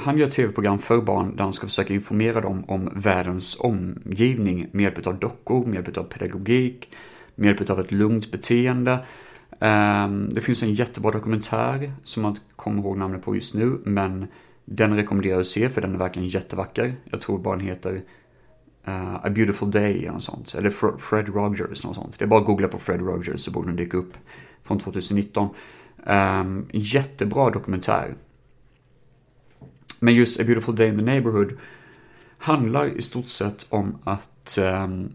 han 0.01 0.19
gör 0.19 0.31
tv-program 0.31 0.79
för 0.79 1.01
barn 1.01 1.37
där 1.37 1.45
han 1.45 1.53
ska 1.53 1.67
försöka 1.67 1.95
informera 1.95 2.41
dem 2.41 2.65
om 2.69 2.91
världens 2.95 3.61
omgivning 3.61 4.67
med 4.73 4.83
hjälp 4.83 5.07
av 5.07 5.19
dockor, 5.19 5.67
med 5.67 5.75
hjälp 5.75 5.97
av 5.97 6.03
pedagogik, 6.03 6.89
med 7.35 7.47
hjälp 7.47 7.71
av 7.71 7.81
ett 7.81 7.93
lugnt 7.93 8.31
beteende 8.31 8.99
ehm, 9.61 10.29
det 10.29 10.41
finns 10.41 10.63
en 10.63 10.75
jättebra 10.75 11.11
dokumentär 11.11 11.93
som 12.05 12.25
jag 12.25 12.31
inte 12.31 12.41
kommer 12.57 12.83
ihåg 12.83 12.99
namnet 12.99 13.23
på 13.23 13.35
just 13.35 13.55
nu, 13.55 13.81
men 13.85 14.27
den 14.65 14.97
rekommenderar 14.97 15.35
jag 15.35 15.41
att 15.41 15.47
se 15.47 15.69
för 15.69 15.81
den 15.81 15.95
är 15.95 15.99
verkligen 15.99 16.29
jättevacker. 16.29 16.95
Jag 17.05 17.21
tror 17.21 17.39
bara 17.39 17.57
den 17.57 17.67
heter 17.67 17.93
uh, 18.89 19.15
A 19.15 19.31
Beautiful 19.31 19.71
Day 19.71 19.99
eller 19.99 20.13
något 20.13 20.23
sånt. 20.23 20.55
Eller 20.55 20.71
Fred 20.99 21.29
Rogers 21.29 21.85
något 21.85 21.95
sånt. 21.95 22.19
Det 22.19 22.25
är 22.25 22.29
bara 22.29 22.41
att 22.41 22.47
googla 22.47 22.69
på 22.69 22.79
Fred 22.79 23.01
Rogers 23.01 23.41
så 23.41 23.51
borde 23.51 23.69
den 23.69 23.77
dyka 23.77 23.97
upp. 23.97 24.13
Från 24.63 24.79
2019. 24.79 25.45
Um, 25.45 25.53
ehm, 26.07 26.67
jättebra 26.73 27.51
dokumentär. 27.51 28.15
Men 30.01 30.15
just 30.15 30.41
A 30.41 30.45
Beautiful 30.45 30.75
Day 30.75 30.89
in 30.89 30.99
the 30.99 31.05
Neighborhood 31.05 31.59
handlar 32.39 32.87
i 32.99 33.03
stort 33.03 33.29
sett 33.29 33.67
om 33.69 33.99
att 34.05 34.59
um, 34.61 35.15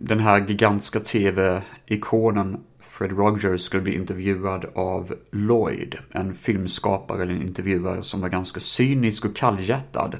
den 0.00 0.20
här 0.20 0.48
gigantiska 0.48 1.00
tv-ikonen 1.00 2.56
Fred 2.80 3.10
Rogers 3.10 3.62
skulle 3.62 3.82
bli 3.82 3.94
intervjuad 3.94 4.64
av 4.74 5.14
Lloyd, 5.30 5.98
en 6.10 6.34
filmskapare 6.34 7.22
eller 7.22 7.34
en 7.34 7.42
intervjuare 7.42 8.02
som 8.02 8.20
var 8.20 8.28
ganska 8.28 8.60
cynisk 8.60 9.24
och 9.24 9.36
kallhjärtad. 9.36 10.16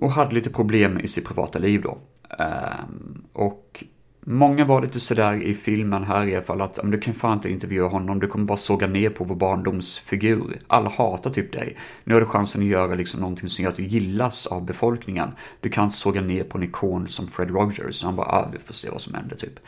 Och 0.00 0.12
hade 0.12 0.34
lite 0.34 0.50
problem 0.50 1.00
i 1.00 1.08
sitt 1.08 1.26
privata 1.26 1.58
liv 1.58 1.82
då. 1.82 1.98
Um, 2.38 3.24
och 3.32 3.84
många 4.30 4.64
var 4.64 4.82
lite 4.82 5.00
sådär 5.00 5.42
i 5.42 5.54
filmen 5.54 6.04
här 6.04 6.26
i 6.26 6.34
alla 6.34 6.44
fall 6.44 6.60
att 6.60 6.78
du 6.82 7.00
kan 7.00 7.14
fan 7.14 7.32
inte 7.32 7.50
intervjua 7.50 7.88
honom, 7.88 8.20
du 8.20 8.26
kommer 8.26 8.44
bara 8.44 8.58
såga 8.58 8.86
ner 8.86 9.10
på 9.10 9.24
vår 9.24 9.34
barndomsfigur. 9.34 10.60
Alla 10.66 10.90
hatar 10.90 11.30
typ 11.30 11.52
dig. 11.52 11.76
Nu 12.04 12.14
har 12.14 12.20
du 12.20 12.26
chansen 12.26 12.62
att 12.62 12.68
göra 12.68 12.94
liksom 12.94 13.20
någonting 13.20 13.48
som 13.48 13.62
gör 13.62 13.70
att 13.70 13.76
du 13.76 13.84
gillas 13.84 14.46
av 14.46 14.66
befolkningen. 14.66 15.28
Du 15.60 15.68
kan 15.68 15.84
inte 15.84 15.96
såga 15.96 16.20
ner 16.20 16.44
på 16.44 16.58
en 16.58 16.64
ikon 16.64 17.08
som 17.08 17.26
Fred 17.26 17.50
Rogers. 17.50 18.04
Han 18.04 18.16
bara, 18.16 18.26
ah, 18.26 18.48
vi 18.52 18.58
får 18.58 18.74
se 18.74 18.90
vad 18.90 19.00
som 19.00 19.14
händer 19.14 19.36
typ. 19.36 19.60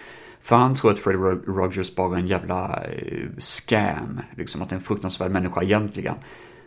För 0.42 0.56
han 0.56 0.74
tror 0.74 0.90
att 0.90 0.98
Fred 0.98 1.16
Rogers 1.46 1.94
bara 1.94 2.16
är 2.16 2.20
en 2.20 2.28
jävla 2.28 2.84
eh, 2.84 3.28
scam, 3.38 4.20
liksom 4.36 4.62
att 4.62 4.68
det 4.68 4.72
är 4.72 4.76
en 4.78 4.82
fruktansvärd 4.82 5.30
människa 5.30 5.62
egentligen. 5.62 6.14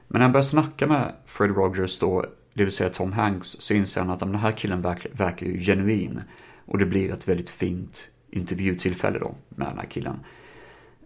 Men 0.07 0.19
när 0.19 0.21
han 0.25 0.31
börjar 0.31 0.43
snacka 0.43 0.87
med 0.87 1.13
Fred 1.25 1.55
Rogers 1.55 1.99
då, 1.99 2.25
det 2.53 2.63
vill 2.63 2.73
säga 2.73 2.89
Tom 2.89 3.13
Hanks, 3.13 3.47
så 3.49 3.73
inser 3.73 4.01
han 4.01 4.09
att 4.09 4.19
den 4.19 4.35
här 4.35 4.51
killen 4.51 4.81
verkar, 4.81 5.11
verkar 5.13 5.45
ju 5.45 5.59
genuin. 5.59 6.21
Och 6.65 6.77
det 6.77 6.85
blir 6.85 7.13
ett 7.13 7.27
väldigt 7.27 7.49
fint 7.49 8.09
intervjutillfälle 8.31 9.19
då 9.19 9.35
med 9.49 9.67
den 9.67 9.77
här 9.77 9.85
killen. 9.85 10.19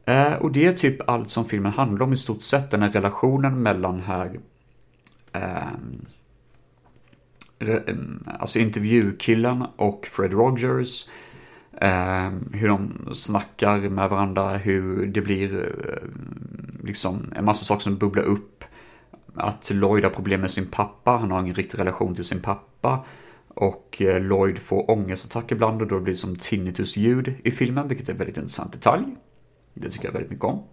Eh, 0.05 0.33
och 0.33 0.51
det 0.51 0.65
är 0.65 0.73
typ 0.73 1.09
allt 1.09 1.29
som 1.29 1.45
filmen 1.45 1.71
handlar 1.71 2.05
om 2.05 2.13
i 2.13 2.17
stort 2.17 2.41
sett, 2.43 2.71
den 2.71 2.81
här 2.81 2.91
relationen 2.91 3.61
mellan 3.63 4.01
här 4.01 4.39
eh, 5.33 5.67
eh, 7.59 7.95
alltså 8.39 8.59
intervjukillen 8.59 9.65
och 9.75 10.07
Fred 10.11 10.31
Rogers. 10.31 11.09
Eh, 11.81 12.29
hur 12.51 12.67
de 12.67 13.09
snackar 13.13 13.77
med 13.77 14.09
varandra, 14.09 14.57
hur 14.57 15.05
det 15.05 15.21
blir 15.21 15.53
eh, 15.53 16.07
liksom 16.83 17.33
en 17.35 17.45
massa 17.45 17.65
saker 17.65 17.81
som 17.81 17.97
bubblar 17.97 18.23
upp. 18.23 18.63
Att 19.35 19.69
Lloyd 19.69 20.03
har 20.03 20.11
problem 20.11 20.41
med 20.41 20.51
sin 20.51 20.67
pappa, 20.67 21.11
han 21.11 21.31
har 21.31 21.39
ingen 21.39 21.55
riktig 21.55 21.79
relation 21.79 22.15
till 22.15 22.25
sin 22.25 22.41
pappa. 22.41 23.05
Och 23.59 24.01
eh, 24.01 24.21
Lloyd 24.21 24.59
får 24.59 24.91
ångestattack 24.91 25.51
ibland 25.51 25.81
och 25.81 25.87
då 25.87 25.99
blir 25.99 26.13
det 26.13 26.19
som 26.19 26.35
tinnitusljud 26.35 27.35
i 27.43 27.51
filmen, 27.51 27.87
vilket 27.87 28.09
är 28.09 28.13
en 28.13 28.17
väldigt 28.17 28.37
intressant 28.37 28.73
detalj. 28.73 29.05
Det 29.73 29.89
tycker 29.89 30.05
jag 30.05 30.13
väldigt 30.13 30.31
mycket 30.31 30.45
om. 30.45 30.63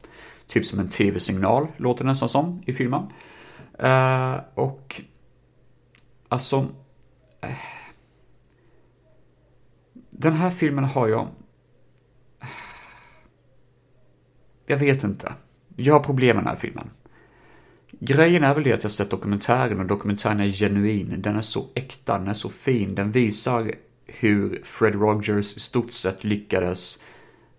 Typ 0.47 0.67
som 0.67 0.79
en 0.79 0.89
tv-signal, 0.89 1.67
låter 1.77 2.05
det 2.05 2.11
nästan 2.11 2.29
som 2.29 2.63
i 2.67 2.73
filmen. 2.73 3.03
Uh, 3.83 4.41
och 4.55 5.03
alltså... 6.29 6.61
Uh, 7.45 7.51
den 10.11 10.33
här 10.33 10.51
filmen 10.51 10.85
har 10.85 11.09
jag... 11.09 11.27
Uh, 12.43 12.49
jag 14.67 14.77
vet 14.77 15.05
inte. 15.05 15.35
Jag 15.77 15.95
har 15.95 16.01
problem 16.01 16.37
med 16.37 16.45
den 16.45 16.51
här 16.51 16.57
filmen. 16.57 16.91
Grejen 18.07 18.45
är 18.45 18.55
väl 18.55 18.65
det 18.65 18.73
att 18.73 18.83
jag 18.83 18.93
sett 18.93 19.11
dokumentären 19.11 19.81
och 19.81 19.87
dokumentären 19.87 20.41
är 20.41 20.51
genuin. 20.51 21.15
Den 21.19 21.37
är 21.37 21.43
så 21.43 21.65
äkta, 21.75 22.19
den 22.19 22.29
är 22.29 22.35
så 22.35 22.49
fin. 22.49 22.95
Den 22.95 23.11
visar 23.11 23.73
hur 24.07 24.61
Fred 24.65 24.95
Rogers 24.95 25.57
i 25.57 25.61
stort 25.61 25.93
sett 25.93 26.25
lyckades 26.25 27.03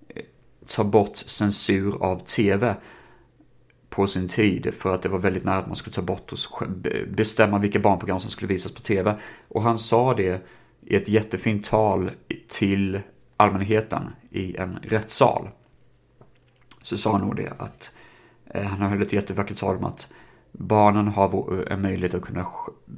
eh, 0.09 0.23
ta 0.67 0.83
bort 0.83 1.17
censur 1.17 2.03
av 2.03 2.25
TV 2.25 2.75
på 3.89 4.07
sin 4.07 4.27
tid 4.27 4.73
för 4.73 4.95
att 4.95 5.01
det 5.01 5.09
var 5.09 5.19
väldigt 5.19 5.43
nära 5.43 5.57
att 5.57 5.67
man 5.67 5.75
skulle 5.75 5.93
ta 5.93 6.01
bort 6.01 6.31
och 6.31 6.67
bestämma 7.07 7.59
vilka 7.59 7.79
barnprogram 7.79 8.19
som 8.19 8.29
skulle 8.29 8.47
visas 8.47 8.73
på 8.73 8.81
TV. 8.81 9.15
Och 9.47 9.61
han 9.61 9.77
sa 9.77 10.13
det 10.13 10.45
i 10.81 10.95
ett 10.95 11.07
jättefint 11.07 11.65
tal 11.65 12.11
till 12.47 12.99
allmänheten 13.37 14.03
i 14.31 14.55
en 14.57 14.79
rättssal. 14.83 15.49
Så 16.81 16.97
sa 16.97 17.11
han 17.11 17.21
nog 17.21 17.35
det 17.35 17.53
att 17.57 17.95
eh, 18.45 18.63
han 18.63 18.89
höll 18.89 19.01
ett 19.01 19.13
jättevackert 19.13 19.57
tal 19.57 19.77
om 19.77 19.83
att 19.83 20.13
barnen 20.57 21.07
har 21.07 21.63
en 21.71 21.81
möjlighet 21.81 22.13
att 22.13 22.21
kunna 22.21 22.45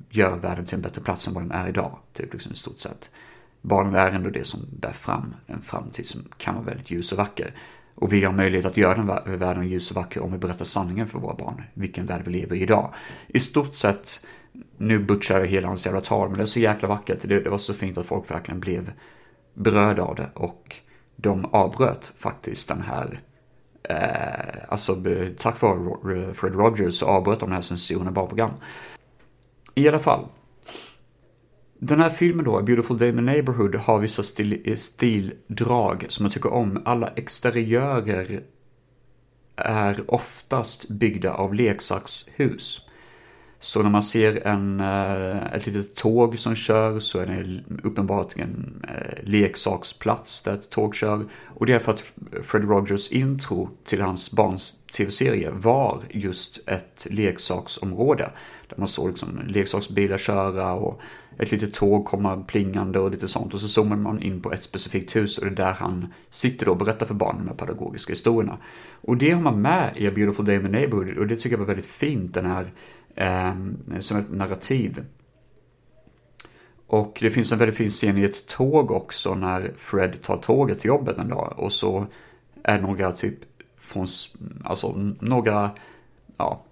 göra 0.09 0.35
världen 0.35 0.65
till 0.65 0.75
en 0.75 0.81
bättre 0.81 1.01
plats 1.01 1.27
än 1.27 1.33
vad 1.33 1.43
den 1.43 1.51
är 1.51 1.69
idag, 1.69 1.97
typ 2.13 2.33
liksom 2.33 2.51
i 2.51 2.55
stort 2.55 2.79
sett. 2.79 3.09
Barnen 3.61 3.95
är 3.95 4.11
ändå 4.11 4.29
det 4.29 4.47
som 4.47 4.59
bär 4.79 4.91
fram 4.91 5.35
en 5.45 5.61
framtid 5.61 6.07
som 6.07 6.21
kan 6.37 6.55
vara 6.55 6.65
väldigt 6.65 6.91
ljus 6.91 7.11
och 7.11 7.17
vacker. 7.17 7.53
Och 7.95 8.13
vi 8.13 8.23
har 8.23 8.33
möjlighet 8.33 8.65
att 8.65 8.77
göra 8.77 9.21
den 9.25 9.39
världen 9.39 9.67
ljus 9.67 9.91
och 9.91 9.95
vacker 9.95 10.23
om 10.23 10.31
vi 10.31 10.37
berättar 10.37 10.65
sanningen 10.65 11.07
för 11.07 11.19
våra 11.19 11.35
barn, 11.35 11.63
vilken 11.73 12.05
värld 12.05 12.21
vi 12.25 12.31
lever 12.31 12.55
i 12.55 12.61
idag. 12.61 12.93
I 13.27 13.39
stort 13.39 13.75
sett, 13.75 14.25
nu 14.77 14.99
butchar 14.99 15.39
jag 15.39 15.47
hela 15.47 15.67
hans 15.67 15.85
jävla 15.85 16.01
tal, 16.01 16.29
men 16.29 16.37
det 16.37 16.43
är 16.43 16.45
så 16.45 16.59
jäkla 16.59 16.87
vackert. 16.87 17.21
Det, 17.21 17.39
det 17.39 17.49
var 17.49 17.57
så 17.57 17.73
fint 17.73 17.97
att 17.97 18.05
folk 18.05 18.31
verkligen 18.31 18.59
blev 18.59 18.91
berörda 19.53 20.03
av 20.03 20.15
det 20.15 20.29
och 20.33 20.75
de 21.15 21.45
avbröt 21.45 22.13
faktiskt 22.17 22.67
den 22.67 22.81
här 22.81 23.19
Eh, 23.89 24.63
alltså 24.69 25.03
tack 25.37 25.61
vare 25.61 26.33
Fred 26.33 26.55
Rogers 26.55 26.95
så 26.95 27.05
avbröt 27.05 27.39
de 27.39 27.45
den 27.45 27.53
här 27.53 27.61
censuren 27.61 28.03
bara 28.05 28.11
barnprogram. 28.11 28.51
I 29.75 29.87
alla 29.87 29.99
fall. 29.99 30.27
Den 31.79 31.99
här 31.99 32.09
filmen 32.09 32.45
då, 32.45 32.57
A 32.57 32.61
Beautiful 32.61 32.97
Day 32.97 33.09
in 33.09 33.15
the 33.15 33.21
Neighborhood, 33.21 33.75
har 33.75 33.99
vissa 33.99 34.23
stil, 34.23 34.61
eh, 34.65 34.75
stildrag 34.75 36.05
som 36.09 36.25
jag 36.25 36.33
tycker 36.33 36.53
om. 36.53 36.81
Alla 36.85 37.07
exteriörer 37.07 38.41
är 39.55 40.13
oftast 40.13 40.89
byggda 40.89 41.33
av 41.33 41.53
leksakshus. 41.53 42.86
Så 43.59 43.83
när 43.83 43.89
man 43.89 44.03
ser 44.03 44.47
en, 44.47 44.79
eh, 44.79 45.53
ett 45.53 45.67
litet 45.67 45.95
tåg 45.95 46.39
som 46.39 46.55
kör 46.55 46.99
så 46.99 47.19
är 47.19 47.25
det 47.25 47.63
uppenbart 47.83 48.37
en 48.37 48.85
eh, 48.87 49.23
leksaksplats 49.23 50.43
där 50.43 50.53
ett 50.53 50.69
tåg 50.69 50.95
kör. 50.95 51.25
Och 51.45 51.65
det 51.65 51.73
är 51.73 51.79
för 51.79 51.91
att 51.91 52.13
Fred 52.43 52.69
Rogers 52.69 53.11
intro 53.11 53.69
till 53.85 54.01
hans 54.01 54.31
barns 54.31 54.73
tv-serie 54.97 55.51
var 55.51 56.01
just 56.09 56.67
ett 56.67 57.07
leksaksområde. 57.09 58.31
Där 58.69 58.77
man 58.77 58.87
såg 58.87 59.09
liksom 59.09 59.41
leksaksbilar 59.47 60.17
köra 60.17 60.73
och 60.73 61.01
ett 61.39 61.51
litet 61.51 61.73
tåg 61.73 62.05
komma 62.05 62.43
plingande 62.43 62.99
och 62.99 63.11
lite 63.11 63.27
sånt. 63.27 63.53
Och 63.53 63.59
så 63.59 63.67
zoomar 63.67 63.95
man 63.95 64.21
in 64.21 64.41
på 64.41 64.51
ett 64.51 64.63
specifikt 64.63 65.15
hus 65.15 65.37
och 65.37 65.45
det 65.45 65.51
är 65.51 65.55
där 65.55 65.73
han 65.73 66.13
sitter 66.29 66.65
då 66.65 66.71
och 66.71 66.77
berättar 66.77 67.05
för 67.05 67.13
barnen 67.13 67.45
de 67.45 67.47
här 67.47 67.57
pedagogiska 67.57 68.11
historierna. 68.11 68.57
Och 69.01 69.17
det 69.17 69.31
har 69.31 69.41
man 69.41 69.61
med 69.61 69.93
i 69.95 70.07
A 70.07 70.11
Beautiful 70.15 70.45
Day 70.45 70.55
in 70.55 70.61
the 70.61 70.69
Neighborhood 70.69 71.17
och 71.17 71.27
det 71.27 71.35
tycker 71.35 71.51
jag 71.51 71.59
var 71.59 71.65
väldigt 71.65 71.85
fint, 71.85 72.33
den 72.33 72.45
här 72.45 72.71
eh, 73.17 73.53
som 73.99 74.17
ett 74.17 74.31
narrativ. 74.31 75.05
Och 76.87 77.17
det 77.21 77.31
finns 77.31 77.51
en 77.51 77.59
väldigt 77.59 77.77
fin 77.77 77.89
scen 77.89 78.17
i 78.17 78.23
ett 78.23 78.47
tåg 78.47 78.91
också 78.91 79.35
när 79.35 79.71
Fred 79.77 80.21
tar 80.21 80.37
tåget 80.37 80.79
till 80.79 80.87
jobbet 80.87 81.17
en 81.17 81.29
dag 81.29 81.53
och 81.57 81.73
så 81.73 82.07
är 82.63 82.81
några 82.81 83.11
typ 83.11 83.39
från, 83.77 84.07
alltså 84.63 84.93
några, 85.19 85.71
ja, 86.37 86.63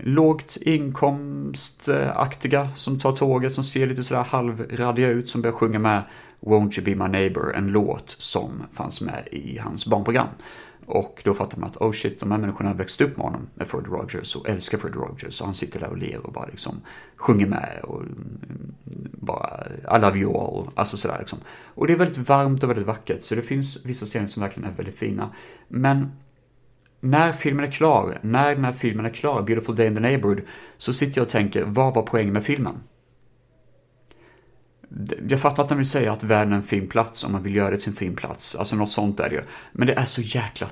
lågt 0.00 0.56
inkomstaktiga 0.60 2.68
som 2.74 2.98
tar 2.98 3.12
tåget 3.12 3.54
som 3.54 3.64
ser 3.64 3.86
lite 3.86 4.02
sådär 4.02 4.22
halvradiga 4.22 5.08
ut 5.08 5.28
som 5.28 5.42
börjar 5.42 5.54
sjunga 5.54 5.78
med 5.78 6.02
Won't 6.40 6.78
You 6.78 6.84
Be 6.84 6.94
My 6.94 7.08
Neighbor, 7.08 7.56
en 7.56 7.66
låt 7.66 8.10
som 8.10 8.62
fanns 8.72 9.00
med 9.00 9.28
i 9.32 9.58
hans 9.58 9.86
barnprogram. 9.86 10.28
Och 10.86 11.20
då 11.24 11.34
fattar 11.34 11.58
man 11.58 11.70
att 11.70 11.76
oh 11.76 11.92
shit, 11.92 12.20
de 12.20 12.30
här 12.30 12.38
människorna 12.38 12.70
har 12.70 12.76
växt 12.76 13.00
upp 13.00 13.16
med 13.16 13.26
honom, 13.26 13.46
med 13.54 13.68
Fred 13.68 13.86
Rogers 13.86 14.36
och 14.36 14.48
älskar 14.48 14.78
Fred 14.78 14.94
Rogers. 14.94 15.40
Och 15.40 15.46
han 15.46 15.54
sitter 15.54 15.80
där 15.80 15.88
och 15.88 15.98
ler 15.98 16.26
och 16.26 16.32
bara 16.32 16.46
liksom 16.46 16.80
sjunger 17.16 17.46
med 17.46 17.80
och 17.82 18.00
mm, 18.00 18.74
bara 19.12 19.66
I 19.96 20.00
love 20.00 20.18
you 20.18 20.36
all, 20.36 20.70
alltså 20.74 20.96
sådär 20.96 21.16
liksom. 21.18 21.38
Och 21.74 21.86
det 21.86 21.92
är 21.92 21.96
väldigt 21.96 22.28
varmt 22.28 22.62
och 22.62 22.70
väldigt 22.70 22.86
vackert, 22.86 23.22
så 23.22 23.34
det 23.34 23.42
finns 23.42 23.86
vissa 23.86 24.06
scener 24.06 24.26
som 24.26 24.42
verkligen 24.42 24.70
är 24.70 24.74
väldigt 24.76 24.98
fina. 24.98 25.30
Men 25.68 26.12
när 27.00 27.32
filmen 27.32 27.64
är 27.64 27.70
klar, 27.70 28.18
när 28.22 28.54
den 28.54 28.64
här 28.64 28.72
filmen 28.72 29.06
är 29.06 29.10
klar, 29.10 29.42
Beautiful 29.42 29.76
Day 29.76 29.86
in 29.86 29.94
the 29.94 30.00
Neighborhood, 30.00 30.40
så 30.78 30.92
sitter 30.92 31.18
jag 31.18 31.24
och 31.24 31.30
tänker, 31.30 31.64
vad 31.64 31.94
var 31.94 32.02
poängen 32.02 32.32
med 32.32 32.44
filmen? 32.44 32.74
Jag 35.28 35.40
fattar 35.40 35.62
att 35.62 35.68
den 35.68 35.78
vill 35.78 35.90
säga 35.90 36.12
att 36.12 36.22
världen 36.22 36.52
är 36.52 36.56
en 36.56 36.62
fin 36.62 36.88
plats 36.88 37.24
om 37.24 37.32
man 37.32 37.42
vill 37.42 37.54
göra 37.54 37.70
det 37.70 37.78
till 37.78 37.88
en 37.88 37.96
fin 37.96 38.16
plats. 38.16 38.56
Alltså 38.56 38.76
något 38.76 38.92
sånt 38.92 39.20
är 39.20 39.28
det 39.28 39.34
ju. 39.34 39.42
Men 39.72 39.86
det 39.86 39.94
är 39.94 40.04
så 40.04 40.20
jäkla 40.20 40.68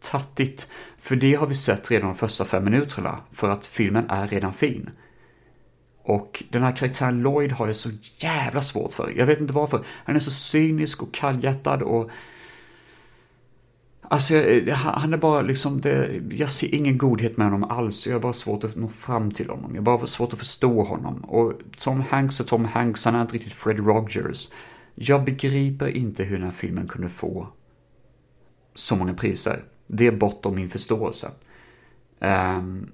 tattigt. 0.00 0.70
För 0.98 1.16
det 1.16 1.34
har 1.34 1.46
vi 1.46 1.54
sett 1.54 1.90
redan 1.90 2.08
de 2.08 2.16
första 2.16 2.44
fem 2.44 2.64
minuterna. 2.64 3.20
För 3.32 3.50
att 3.50 3.66
filmen 3.66 4.10
är 4.10 4.28
redan 4.28 4.54
fin. 4.54 4.90
Och 6.02 6.42
den 6.50 6.62
här 6.62 6.76
karaktären 6.76 7.22
Lloyd 7.22 7.52
har 7.52 7.66
jag 7.66 7.76
så 7.76 7.90
jävla 8.18 8.62
svårt 8.62 8.94
för. 8.94 9.12
Jag 9.16 9.26
vet 9.26 9.40
inte 9.40 9.52
varför. 9.52 9.84
Han 10.04 10.16
är 10.16 10.20
så 10.20 10.30
cynisk 10.30 11.02
och 11.02 11.14
kallhjärtad 11.14 11.82
och 11.82 12.10
Alltså, 14.10 14.34
jag, 14.34 14.68
eh, 14.68 14.74
han 14.74 15.14
är 15.14 15.18
bara 15.18 15.42
liksom, 15.42 15.80
det, 15.80 16.20
jag 16.30 16.50
ser 16.50 16.74
ingen 16.74 16.98
godhet 16.98 17.36
med 17.36 17.46
honom 17.46 17.70
alls. 17.70 18.06
Jag 18.06 18.14
har 18.14 18.20
bara 18.20 18.32
svårt 18.32 18.64
att 18.64 18.76
nå 18.76 18.88
fram 18.88 19.30
till 19.30 19.50
honom. 19.50 19.70
Jag 19.74 19.82
har 19.82 19.98
bara 19.98 20.06
svårt 20.06 20.32
att 20.32 20.38
förstå 20.38 20.82
honom. 20.82 21.24
Och 21.24 21.52
Tom 21.78 22.00
Hanks 22.00 22.40
är 22.40 22.44
Tom 22.44 22.64
Hanks, 22.64 23.04
han 23.04 23.14
är 23.14 23.22
inte 23.22 23.34
riktigt 23.34 23.52
Fred 23.52 23.78
Rogers. 23.86 24.48
Jag 24.94 25.24
begriper 25.24 25.88
inte 25.88 26.24
hur 26.24 26.36
den 26.36 26.44
här 26.44 26.52
filmen 26.52 26.88
kunde 26.88 27.08
få 27.08 27.48
så 28.74 28.96
många 28.96 29.14
priser. 29.14 29.64
Det 29.86 30.06
är 30.06 30.12
bortom 30.12 30.54
min 30.54 30.70
förståelse. 30.70 31.30
Um, 32.18 32.90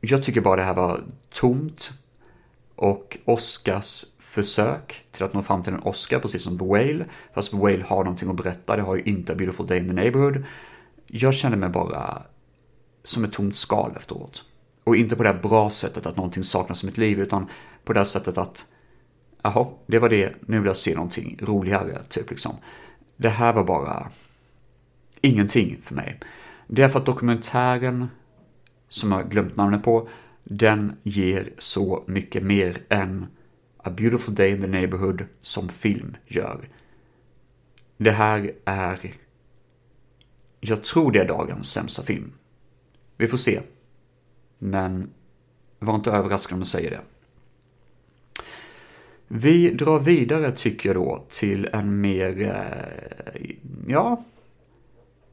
jag 0.00 0.22
tycker 0.22 0.40
bara 0.40 0.56
det 0.56 0.62
här 0.62 0.74
var 0.74 1.00
tomt. 1.30 1.92
Och 2.74 3.18
Oscars 3.24 4.04
försök 4.32 5.04
till 5.10 5.24
att 5.24 5.34
nå 5.34 5.42
fram 5.42 5.62
till 5.62 5.72
en 5.72 5.82
Oscar, 5.82 6.18
precis 6.18 6.42
som 6.42 6.58
The 6.58 6.64
Whale. 6.64 7.04
Fast 7.34 7.50
The 7.50 7.56
Whale 7.56 7.84
har 7.84 8.04
någonting 8.04 8.30
att 8.30 8.36
berätta, 8.36 8.76
det 8.76 8.82
har 8.82 8.96
ju 8.96 9.02
inte 9.02 9.32
A 9.32 9.34
Beautiful 9.34 9.66
Day 9.66 9.78
in 9.78 9.88
the 9.88 9.92
Neighborhood. 9.92 10.44
Jag 11.06 11.34
känner 11.34 11.56
mig 11.56 11.68
bara 11.68 12.22
som 13.04 13.24
ett 13.24 13.32
tomt 13.32 13.56
skal 13.56 13.96
efteråt. 13.96 14.44
Och 14.84 14.96
inte 14.96 15.16
på 15.16 15.22
det 15.22 15.28
här 15.28 15.40
bra 15.42 15.70
sättet 15.70 16.06
att 16.06 16.16
någonting 16.16 16.44
saknas 16.44 16.82
i 16.82 16.86
mitt 16.86 16.98
liv, 16.98 17.20
utan 17.20 17.48
på 17.84 17.92
det 17.92 18.00
här 18.00 18.04
sättet 18.04 18.38
att 18.38 18.66
jaha, 19.42 19.66
det 19.86 19.98
var 19.98 20.08
det, 20.08 20.34
nu 20.40 20.58
vill 20.58 20.66
jag 20.66 20.76
se 20.76 20.94
någonting 20.94 21.38
roligare, 21.40 22.02
typ 22.08 22.30
liksom. 22.30 22.56
Det 23.16 23.28
här 23.28 23.52
var 23.52 23.64
bara 23.64 24.10
ingenting 25.20 25.78
för 25.82 25.94
mig. 25.94 26.20
Det 26.66 26.82
är 26.82 26.88
för 26.88 26.98
att 26.98 27.06
dokumentären, 27.06 28.08
som 28.88 29.12
jag 29.12 29.30
glömt 29.30 29.56
namnet 29.56 29.82
på, 29.82 30.08
den 30.44 30.96
ger 31.02 31.52
så 31.58 32.04
mycket 32.06 32.42
mer 32.42 32.76
än 32.88 33.26
A 33.82 33.90
Beautiful 33.90 34.34
Day 34.34 34.50
in 34.50 34.60
the 34.60 34.66
Neighborhood 34.66 35.26
som 35.40 35.68
film 35.68 36.16
gör. 36.26 36.68
Det 37.96 38.10
här 38.10 38.52
är... 38.64 39.14
Jag 40.60 40.84
tror 40.84 41.12
det 41.12 41.20
är 41.20 41.28
dagens 41.28 41.70
sämsta 41.70 42.02
film. 42.02 42.32
Vi 43.16 43.28
får 43.28 43.36
se. 43.36 43.60
Men 44.58 45.10
var 45.78 45.94
inte 45.94 46.10
överraskad 46.10 46.54
om 46.54 46.60
jag 46.60 46.66
säger 46.66 46.90
det. 46.90 47.00
Vi 49.28 49.70
drar 49.70 49.98
vidare 49.98 50.52
tycker 50.52 50.88
jag 50.88 50.96
då 50.96 51.26
till 51.28 51.68
en 51.72 52.00
mer, 52.00 52.42
eh, 52.42 53.50
ja, 53.86 54.24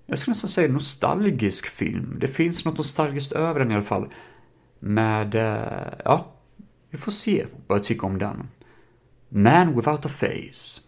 jag 0.06 0.20
skulle 0.20 0.32
nästan 0.32 0.50
säga 0.50 0.72
nostalgisk 0.72 1.68
film. 1.68 2.18
Det 2.20 2.28
finns 2.28 2.66
något 2.66 2.78
nostalgiskt 2.78 3.32
över 3.32 3.60
den 3.60 3.72
i 3.72 3.74
alla 3.74 3.84
fall. 3.84 4.14
Med, 4.80 5.36
eh, 5.36 5.94
ja, 6.06 6.34
vi 6.92 6.98
får 6.98 7.12
se 7.12 7.46
vad 7.68 7.78
jag 7.78 7.86
tycker 7.86 8.06
om 8.08 8.18
den. 8.18 8.50
Man 9.30 9.76
without 9.76 10.06
a 10.06 10.10
face. 10.10 10.82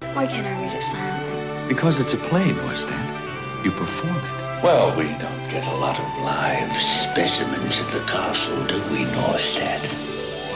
Why 0.00 0.26
can't 0.26 0.46
I 0.46 0.62
read 0.62 0.76
it 0.76 0.84
silently? 0.84 1.68
Because 1.68 2.02
it's 2.02 2.14
a 2.14 2.28
play, 2.28 2.52
Norstad. 2.52 3.64
You 3.64 3.70
perform 3.72 4.16
it. 4.16 4.62
Well, 4.62 4.96
we 4.96 5.04
don't 5.04 5.50
get 5.50 5.66
a 5.66 5.76
lot 5.76 5.98
of 5.98 6.06
live 6.22 6.72
specimens 6.80 7.80
at 7.80 7.90
the 7.92 8.00
castle, 8.00 8.66
do 8.66 8.76
we, 8.92 9.04
Norstad? 9.04 9.80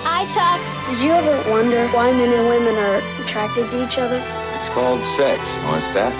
I 0.05 0.27
talk. 0.35 0.61
Did 0.87 1.01
you 1.03 1.12
ever 1.12 1.51
wonder 1.51 1.88
why 1.88 2.12
men 2.12 2.33
and 2.33 2.49
women 2.49 2.77
are 2.77 3.01
attracted 3.23 3.71
to 3.71 3.83
each 3.83 3.99
other? 3.99 4.23
It's 4.57 4.69
called 4.69 5.03
sex, 5.03 5.49
Norstad. 5.64 6.12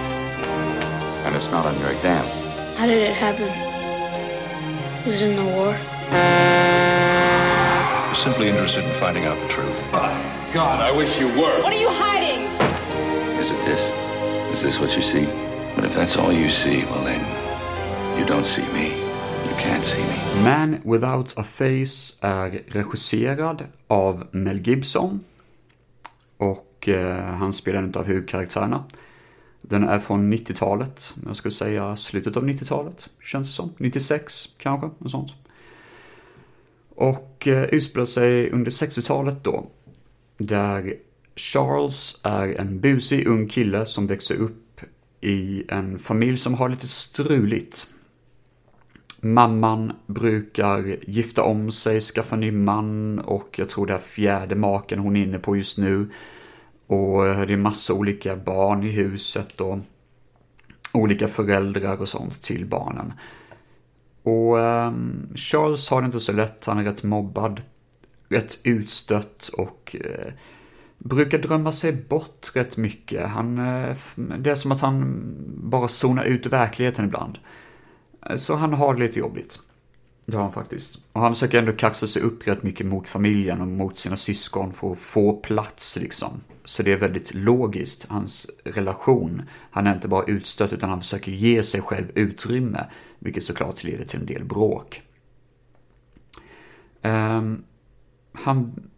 And 1.25 1.37
it's 1.37 1.51
not 1.51 1.67
on 1.67 1.79
your 1.81 1.91
exam. 1.91 2.25
How 2.77 2.87
did 2.87 2.99
it 2.99 3.15
happen? 3.15 3.49
Was 5.05 5.21
it 5.21 5.31
in 5.31 5.37
the 5.37 5.45
war? 5.45 6.78
Simply 8.19 8.49
interested 8.49 8.85
in 8.85 8.93
finding 8.95 9.27
out 9.27 9.39
the 9.39 9.49
truth. 9.49 9.81
God, 9.93 10.81
I 10.81 10.91
wish 10.91 11.21
you 11.21 11.29
were. 11.29 11.63
What 11.63 11.73
are 11.73 11.81
you 11.81 11.89
hiding? 11.89 12.47
Is 13.39 13.53
it 13.53 13.65
this? 13.65 13.81
Is 14.53 14.61
this 14.61 14.81
what 14.81 14.97
you 14.97 15.03
see? 15.03 15.27
But 15.77 15.85
if 15.85 15.95
that's 15.95 16.17
all 16.17 16.33
you 16.33 16.49
see, 16.49 16.85
well 16.87 17.05
then, 17.05 17.21
you 18.19 18.27
don't 18.27 18.45
see 18.45 18.67
me. 18.73 18.89
You 19.49 19.57
can't 19.57 19.85
see 19.85 20.03
me. 20.03 20.43
Man 20.45 20.81
without 20.85 21.39
a 21.39 21.45
face 21.45 22.19
är 22.21 22.63
regisserad 22.67 23.65
av 23.87 24.27
Mel 24.31 24.59
Gibson. 24.69 25.25
Och 26.37 26.89
eh, 26.89 27.25
han 27.25 27.53
spelar 27.53 27.83
en 27.83 27.95
av 27.95 28.05
huvudkaraktärerna. 28.05 28.85
Den 29.63 29.89
är 29.89 29.99
från 29.99 30.33
90-talet. 30.33 31.15
Jag 31.27 31.37
skulle 31.37 31.53
säga 31.53 31.97
slutet 31.97 32.37
av 32.37 32.45
90-talet. 32.45 33.09
Känns 33.25 33.49
det 33.49 33.55
som. 33.55 33.75
96 33.79 34.49
kanske, 34.59 34.91
något 34.99 35.11
sånt. 35.11 35.33
Och 36.99 37.49
eh, 37.49 37.65
utspelar 37.65 38.07
sig 38.07 38.51
under 38.51 38.71
60-talet 38.71 39.45
då. 39.45 39.67
Där 40.39 40.95
Charles 41.37 42.21
är 42.23 42.61
en 42.61 42.81
busig 42.81 43.27
ung 43.27 43.49
kille 43.49 43.87
som 43.87 44.07
växer 44.07 44.35
upp 44.35 44.81
i 45.21 45.65
en 45.69 45.99
familj 45.99 46.39
som 46.39 46.55
har 46.55 46.69
lite 46.69 46.89
struligt. 46.89 47.87
Mamman 49.21 49.93
brukar 50.07 50.97
gifta 51.11 51.43
om 51.43 51.73
sig, 51.73 52.01
skaffa 52.01 52.37
ny 52.37 52.53
man 52.53 53.19
och 53.19 53.59
jag 53.59 53.69
tror 53.69 53.87
det 53.87 53.95
är 53.95 53.99
fjärde 53.99 54.55
maken 54.55 54.99
hon 54.99 55.17
är 55.17 55.23
inne 55.23 55.39
på 55.39 55.57
just 55.57 55.79
nu. 55.79 56.11
Och 56.87 57.27
eh, 57.27 57.47
det 57.47 57.53
är 57.53 57.57
massa 57.57 57.95
olika 57.95 58.37
barn 58.37 58.83
i 58.83 58.91
huset 58.91 59.61
och 59.61 59.79
olika 60.93 61.29
föräldrar 61.29 62.01
och 62.01 62.09
sånt 62.09 62.43
till 62.43 62.67
barnen. 62.67 63.13
Och 64.29 64.57
um, 64.57 65.29
Charles 65.35 65.89
har 65.91 66.03
det 66.03 66.07
inte 66.07 66.21
så 66.21 66.33
lätt, 66.33 66.67
han 66.67 66.79
är 66.79 66.85
rätt 66.85 67.03
mobbad, 67.03 67.63
rätt 68.29 68.59
utstött 68.65 69.51
och 69.53 69.97
uh, 70.05 70.33
brukar 70.99 71.39
drömma 71.39 71.73
sig 71.73 71.93
bort 71.93 72.51
rätt 72.55 72.77
mycket. 72.77 73.29
Han, 73.29 73.59
uh, 73.59 73.97
det 74.39 74.51
är 74.51 74.55
som 74.55 74.73
att 74.73 74.81
han 74.81 75.25
bara 75.47 75.89
zonar 75.89 76.25
ut 76.25 76.47
verkligheten 76.47 77.05
ibland. 77.05 77.39
Eh, 78.31 78.37
så 78.37 78.55
han 78.55 78.73
har 78.73 78.95
det 78.95 79.01
lite 79.01 79.19
jobbigt. 79.19 79.59
Det 80.27 80.37
har 80.37 80.45
han 80.45 80.53
faktiskt. 80.53 80.99
Och 81.13 81.21
han 81.21 81.35
försöker 81.35 81.59
ändå 81.59 81.73
kaxa 81.73 82.07
sig 82.07 82.23
upp 82.23 82.49
rätt 82.49 82.63
mycket 82.63 82.87
mot 82.87 83.09
familjen 83.09 83.61
och 83.61 83.69
mot 83.69 83.99
sina 83.99 84.17
syskon 84.17 84.73
för 84.73 84.93
att 84.93 84.99
få 84.99 85.33
plats 85.33 85.99
liksom. 86.01 86.41
Så 86.69 86.83
det 86.83 86.93
är 86.93 86.97
väldigt 86.97 87.35
logiskt, 87.35 88.07
hans 88.09 88.51
relation. 88.65 89.43
Han 89.71 89.87
är 89.87 89.95
inte 89.95 90.09
bara 90.09 90.25
utstött 90.25 90.73
utan 90.73 90.91
han 90.91 91.01
försöker 91.01 91.33
ge 91.33 91.63
sig 91.63 91.81
själv 91.81 92.11
utrymme, 92.15 92.87
vilket 93.19 93.45
såklart 93.45 93.85
leder 93.85 94.05
till 94.05 94.21
en 94.21 94.27
del 94.27 94.45
bråk. 94.45 95.03
Um, 97.03 97.65
han... 98.33 98.91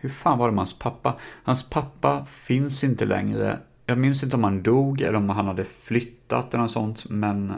Hur 0.00 0.08
fan 0.08 0.38
var 0.38 0.48
det 0.48 0.52
med 0.52 0.58
hans 0.58 0.78
pappa? 0.78 1.18
Hans 1.44 1.70
pappa 1.70 2.24
finns 2.24 2.84
inte 2.84 3.04
längre. 3.04 3.58
Jag 3.86 3.98
minns 3.98 4.22
inte 4.22 4.36
om 4.36 4.44
han 4.44 4.62
dog 4.62 5.00
eller 5.00 5.14
om 5.14 5.28
han 5.28 5.46
hade 5.46 5.64
flyttat 5.64 6.54
eller 6.54 6.62
något 6.62 6.70
sånt, 6.70 7.10
men 7.10 7.52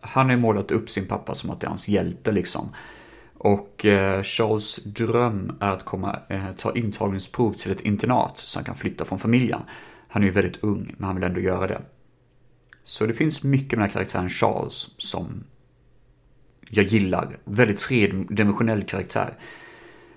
han 0.00 0.26
har 0.26 0.32
ju 0.32 0.40
målat 0.40 0.70
upp 0.70 0.90
sin 0.90 1.06
pappa 1.06 1.34
som 1.34 1.50
att 1.50 1.60
det 1.60 1.66
är 1.66 1.68
hans 1.68 1.88
hjälte 1.88 2.32
liksom. 2.32 2.68
Och 3.42 3.86
eh, 3.86 4.22
Charles 4.22 4.76
dröm 4.76 5.56
är 5.60 5.70
att 5.70 5.84
komma, 5.84 6.18
eh, 6.28 6.52
ta 6.56 6.74
intagningsprov 6.74 7.52
till 7.52 7.70
ett 7.72 7.80
internat 7.80 8.38
så 8.38 8.58
han 8.58 8.64
kan 8.64 8.74
flytta 8.74 9.04
från 9.04 9.18
familjen. 9.18 9.60
Han 10.08 10.22
är 10.22 10.26
ju 10.26 10.32
väldigt 10.32 10.64
ung, 10.64 10.94
men 10.96 11.06
han 11.06 11.14
vill 11.14 11.24
ändå 11.24 11.40
göra 11.40 11.66
det. 11.66 11.82
Så 12.84 13.06
det 13.06 13.14
finns 13.14 13.44
mycket 13.44 13.70
med 13.70 13.78
den 13.78 13.82
här 13.88 13.92
karaktären 13.92 14.30
Charles 14.30 14.94
som 14.98 15.44
jag 16.68 16.84
gillar. 16.84 17.36
Väldigt 17.44 17.78
tredimensionell 17.78 18.82
karaktär. 18.82 19.34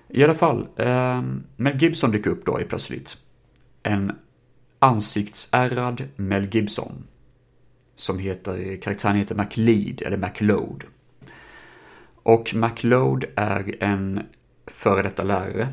I 0.08 0.24
alla 0.24 0.34
fall, 0.34 0.68
eh, 0.76 1.22
Mel 1.56 1.82
Gibson 1.82 2.10
dyker 2.10 2.30
upp 2.30 2.46
då 2.46 2.60
i 2.60 2.64
plötsligt. 2.64 3.16
En 3.82 4.12
ansiktsärrad 4.78 6.08
Mel 6.16 6.54
Gibson. 6.54 7.06
Som 7.96 8.18
heter, 8.18 8.82
karaktären 8.82 9.16
heter 9.16 9.34
MacLeod, 9.34 10.02
eller 10.02 10.16
McLeod. 10.16 10.84
Och 12.24 12.54
MacLeod 12.54 13.24
är 13.36 13.82
en 13.82 14.20
före 14.66 15.02
detta 15.02 15.22
lärare. 15.22 15.68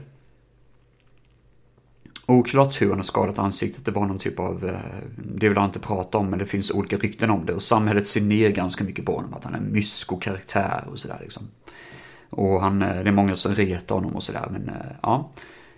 Oklart 2.26 2.82
hur 2.82 2.90
han 2.90 2.98
har 2.98 3.04
skadat 3.04 3.40
ansiktet, 3.40 3.86
det 3.86 3.92
var 3.92 4.06
någon 4.06 4.20
typ 4.20 4.40
av, 4.40 4.66
eh, 4.66 4.76
det 5.18 5.50
vill 5.50 5.58
han 5.58 5.68
inte 5.70 5.80
prata 5.80 6.18
om, 6.18 6.30
men 6.30 6.40
det 6.40 6.46
finns 6.46 6.72
olika 6.72 6.98
rykten 6.98 7.30
om 7.30 7.46
det. 7.46 7.54
Och 7.54 7.64
samhället 7.64 8.08
ser 8.08 8.22
ner 8.22 8.50
ganska 8.50 8.84
mycket 8.84 9.06
på 9.06 9.16
honom, 9.16 9.34
att 9.34 9.44
han 9.44 9.54
är 9.54 9.58
en 9.58 9.72
mysko-karaktär 9.74 10.88
och 10.92 11.00
sådär 11.00 11.18
liksom. 11.22 11.44
Och 12.30 12.62
han, 12.62 12.82
eh, 12.82 13.04
det 13.04 13.10
är 13.10 13.12
många 13.12 13.36
som 13.36 13.56
retar 13.56 13.96
honom 13.96 14.16
och 14.16 14.24
sådär, 14.24 14.48
men 14.52 14.70
eh, 14.70 14.96
ja. 15.02 15.32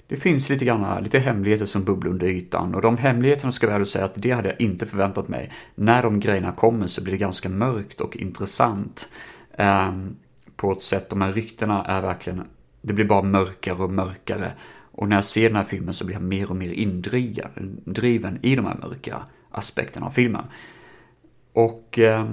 Det 0.08 0.18
finns 0.18 0.50
lite 0.50 0.66
grann, 0.66 1.04
lite 1.04 1.20
hemligheter 1.20 1.66
som 1.66 1.84
bubblar 1.84 2.12
under 2.12 2.28
ytan 2.28 2.76
och 2.76 2.82
de 2.82 2.98
hemligheterna 2.98 3.52
ska 3.52 3.68
jag 3.68 3.78
väl 3.78 3.86
säga 3.86 4.06
att 4.06 4.14
det 4.16 4.32
hade 4.32 4.50
jag 4.50 4.62
inte 4.62 4.86
förväntat 4.86 5.28
mig. 5.28 5.52
När 5.76 6.04
de 6.04 6.20
grejerna 6.20 6.52
kommer 6.52 6.88
så 6.88 7.04
blir 7.04 7.14
det 7.14 7.18
ganska 7.18 7.50
mörkt 7.50 8.02
och 8.02 8.18
intressant. 8.18 9.10
Um, 9.58 10.16
på 10.64 10.72
ett 10.72 10.84
sätt, 10.84 11.10
de 11.10 11.22
här 11.22 11.34
ryktena 11.34 11.86
är 11.86 12.02
verkligen, 12.02 12.44
det 12.82 12.94
blir 12.94 13.06
bara 13.06 13.22
mörkare 13.22 13.84
och 13.84 13.90
mörkare. 13.90 14.52
Och 14.92 15.10
när 15.10 15.16
jag 15.16 15.26
ser 15.26 15.50
den 15.50 15.56
här 15.56 15.64
filmen 15.64 15.94
så 15.94 16.06
blir 16.06 16.16
jag 16.16 16.24
mer 16.24 16.50
och 16.50 16.56
mer 16.56 16.72
indriven 16.72 18.40
i 18.42 18.56
de 18.56 18.66
här 18.66 18.78
mörka 18.82 19.26
aspekterna 19.52 20.06
av 20.06 20.12
filmen. 20.12 20.46
Och 21.54 22.00
eh, 22.00 22.30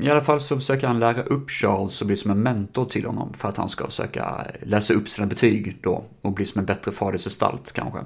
i 0.00 0.10
alla 0.10 0.20
fall 0.20 0.40
så 0.40 0.56
försöker 0.56 0.86
han 0.86 0.98
lära 0.98 1.22
upp 1.22 1.50
Charles 1.50 2.00
och 2.00 2.06
bli 2.06 2.16
som 2.16 2.30
en 2.30 2.42
mentor 2.42 2.84
till 2.84 3.06
honom 3.06 3.34
för 3.34 3.48
att 3.48 3.56
han 3.56 3.68
ska 3.68 3.86
försöka 3.86 4.46
läsa 4.62 4.94
upp 4.94 5.08
sina 5.08 5.26
betyg 5.26 5.78
då 5.82 6.04
och 6.22 6.32
bli 6.32 6.46
som 6.46 6.58
en 6.58 6.66
bättre 6.66 6.92
fadersgestalt 6.92 7.72
kanske. 7.72 8.00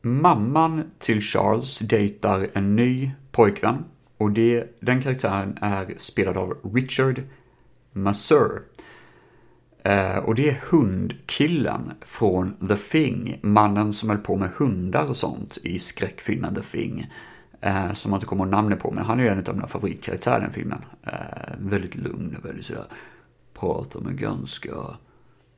Mamman 0.00 0.90
till 0.98 1.20
Charles 1.20 1.78
dejtar 1.78 2.48
en 2.52 2.76
ny 2.76 3.10
pojkvän 3.32 3.84
och 4.16 4.30
det, 4.30 4.76
den 4.80 5.02
karaktären 5.02 5.58
är 5.60 5.94
spelad 5.96 6.36
av 6.36 6.58
Richard 6.74 7.22
Masur. 7.92 8.62
Eh, 9.82 10.16
och 10.16 10.34
det 10.34 10.48
är 10.48 10.60
hundkillen 10.70 11.92
från 12.00 12.68
The 12.68 12.76
Thing, 12.76 13.38
mannen 13.42 13.92
som 13.92 14.10
höll 14.10 14.18
på 14.18 14.36
med 14.36 14.50
hundar 14.56 15.08
och 15.08 15.16
sånt 15.16 15.58
i 15.62 15.78
skräckfilmen 15.78 16.54
The 16.54 16.62
Thing. 16.62 17.06
Eh, 17.60 17.92
som 17.92 18.10
man 18.10 18.18
inte 18.18 18.26
kommer 18.26 18.44
ihåg 18.44 18.50
namnet 18.50 18.78
på, 18.78 18.90
men 18.90 19.04
han 19.04 19.20
är 19.20 19.24
ju 19.24 19.28
en 19.28 19.46
av 19.46 19.54
mina 19.54 19.66
favoritkaraktärer 19.66 20.38
i 20.38 20.40
den 20.40 20.52
filmen. 20.52 20.84
Eh, 21.02 21.54
väldigt 21.58 21.94
lugn 21.94 22.36
och 22.38 22.44
väldigt 22.44 22.64
sådär, 22.64 22.84
pratar 23.54 24.00
med 24.00 24.18
ganska 24.18 24.70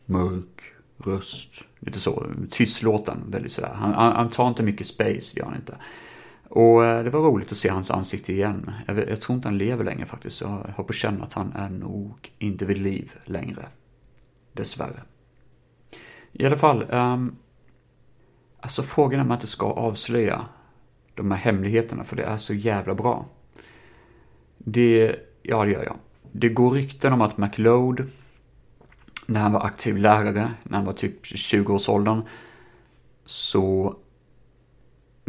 mörk 0.06 0.62
röst. 1.04 1.50
Lite 1.78 1.98
så, 2.00 2.26
tystlåten, 2.50 3.18
väldigt 3.26 3.52
sådär. 3.52 3.72
Han, 3.74 3.94
han, 3.94 4.12
han 4.12 4.30
tar 4.30 4.48
inte 4.48 4.62
mycket 4.62 4.86
space, 4.86 5.34
det 5.34 5.38
gör 5.40 5.46
han 5.46 5.56
inte. 5.56 5.76
Och 6.48 6.84
eh, 6.84 7.04
det 7.04 7.10
var 7.10 7.20
roligt 7.20 7.52
att 7.52 7.58
se 7.58 7.68
hans 7.68 7.90
ansikte 7.90 8.32
igen. 8.32 8.70
Jag, 8.86 9.08
jag, 9.08 9.20
tror 9.20 9.36
inte 9.36 9.48
han 9.48 9.58
lever 9.58 9.84
längre 9.84 10.06
faktiskt. 10.06 10.40
Jag 10.40 10.48
har 10.76 10.84
på 10.84 10.92
känn 10.92 11.22
att 11.22 11.32
han 11.32 11.52
är 11.52 11.70
nog 11.70 12.32
inte 12.38 12.64
vid 12.64 12.78
liv 12.78 13.12
längre. 13.24 13.68
Dessvärre. 14.52 15.02
I 16.32 16.46
alla 16.46 16.56
fall, 16.56 16.82
um, 16.90 17.36
alltså 18.60 18.82
frågan 18.82 19.20
är 19.20 19.22
om 19.22 19.28
man 19.28 19.36
inte 19.36 19.46
ska 19.46 19.66
avslöja 19.66 20.44
de 21.14 21.30
här 21.30 21.38
hemligheterna, 21.38 22.04
för 22.04 22.16
det 22.16 22.22
är 22.22 22.36
så 22.36 22.54
jävla 22.54 22.94
bra. 22.94 23.26
Det, 24.58 25.16
ja 25.42 25.64
det 25.64 25.70
gör 25.70 25.84
jag. 25.84 25.96
Det 26.32 26.48
går 26.48 26.70
rykten 26.70 27.12
om 27.12 27.20
att 27.20 27.38
McLeod, 27.38 28.10
när 29.26 29.40
han 29.40 29.52
var 29.52 29.64
aktiv 29.66 29.96
lärare, 29.96 30.52
när 30.62 30.76
han 30.76 30.86
var 30.86 30.92
typ 30.92 31.24
20-årsåldern, 31.24 32.22
så 33.26 33.96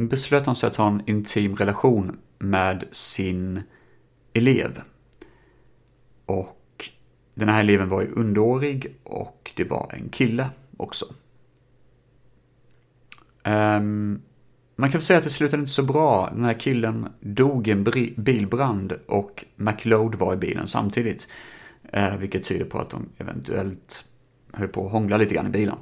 beslöt 0.08 0.46
han 0.46 0.56
sig 0.56 0.68
att 0.68 0.76
ha 0.76 0.88
en 0.88 1.02
intim 1.06 1.56
relation 1.56 2.18
med 2.40 2.84
sin 2.92 3.64
elev. 4.34 4.82
Och 6.26 6.90
den 7.36 7.50
här 7.50 7.60
eleven 7.60 7.90
var 7.90 8.02
ju 8.02 8.12
underårig 8.12 8.96
och 9.04 9.52
det 9.56 9.64
var 9.64 9.92
en 9.94 10.10
kille. 10.10 10.50
också. 10.78 11.06
Um, 13.44 14.22
man 14.76 14.90
kan 14.90 14.98
väl 14.98 15.02
säga 15.02 15.18
att 15.18 15.24
det 15.24 15.30
slutade 15.30 15.60
inte 15.60 15.72
så 15.72 15.84
bra. 15.84 16.30
Den 16.34 16.46
här 16.46 16.60
killen 16.60 17.08
dog 17.20 17.68
i 17.68 17.72
en 17.72 17.88
bilbrand 18.18 18.94
och 19.08 19.46
McLeod 19.56 20.16
var 20.16 20.34
i 20.34 20.38
bilen 20.38 20.68
samtidigt. 20.68 21.28
Uh, 21.98 22.18
vilket 22.18 22.44
tyder 22.44 22.66
på 22.66 22.80
att 22.80 22.90
de 22.90 23.10
eventuellt 23.18 24.06
höll 24.54 24.68
på 24.68 24.86
att 24.86 24.92
hångla 24.92 25.18
lite 25.18 25.34
grann 25.34 25.48
i 25.48 25.50
bilen. 25.50 25.76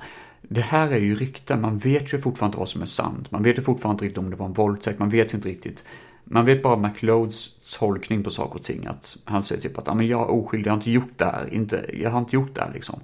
Det 0.49 0.61
här 0.61 0.91
är 0.91 0.99
ju 0.99 1.15
rykten, 1.15 1.61
man 1.61 1.77
vet 1.77 2.13
ju 2.13 2.21
fortfarande 2.21 2.45
inte 2.45 2.59
vad 2.59 2.69
som 2.69 2.81
är 2.81 2.85
sant. 2.85 3.31
Man 3.31 3.43
vet 3.43 3.57
ju 3.57 3.61
fortfarande 3.61 3.95
inte 3.95 4.05
riktigt 4.05 4.17
om 4.17 4.29
det 4.29 4.35
var 4.35 4.45
en 4.45 4.53
våldtäkt, 4.53 4.99
man 4.99 5.09
vet 5.09 5.33
ju 5.33 5.35
inte 5.35 5.49
riktigt. 5.49 5.83
Man 6.23 6.45
vet 6.45 6.63
bara 6.63 6.77
McLeods 6.77 7.77
tolkning 7.77 8.23
på 8.23 8.29
saker 8.29 8.55
och 8.55 8.63
ting. 8.63 8.85
Att 8.85 9.17
han 9.25 9.43
säger 9.43 9.61
typ 9.61 9.77
att 9.77 9.87
jag 9.87 10.21
är 10.21 10.29
oskyldig, 10.29 10.67
jag 10.67 10.73
har 10.73 10.77
inte 10.77 10.91
gjort 10.91 11.17
det 11.17 11.25
här. 11.25 11.53
Inte, 11.53 11.85
jag 11.93 12.11
har 12.11 12.19
inte 12.19 12.35
gjort 12.35 12.55
det 12.55 12.61
här 12.61 12.73
liksom. 12.73 12.99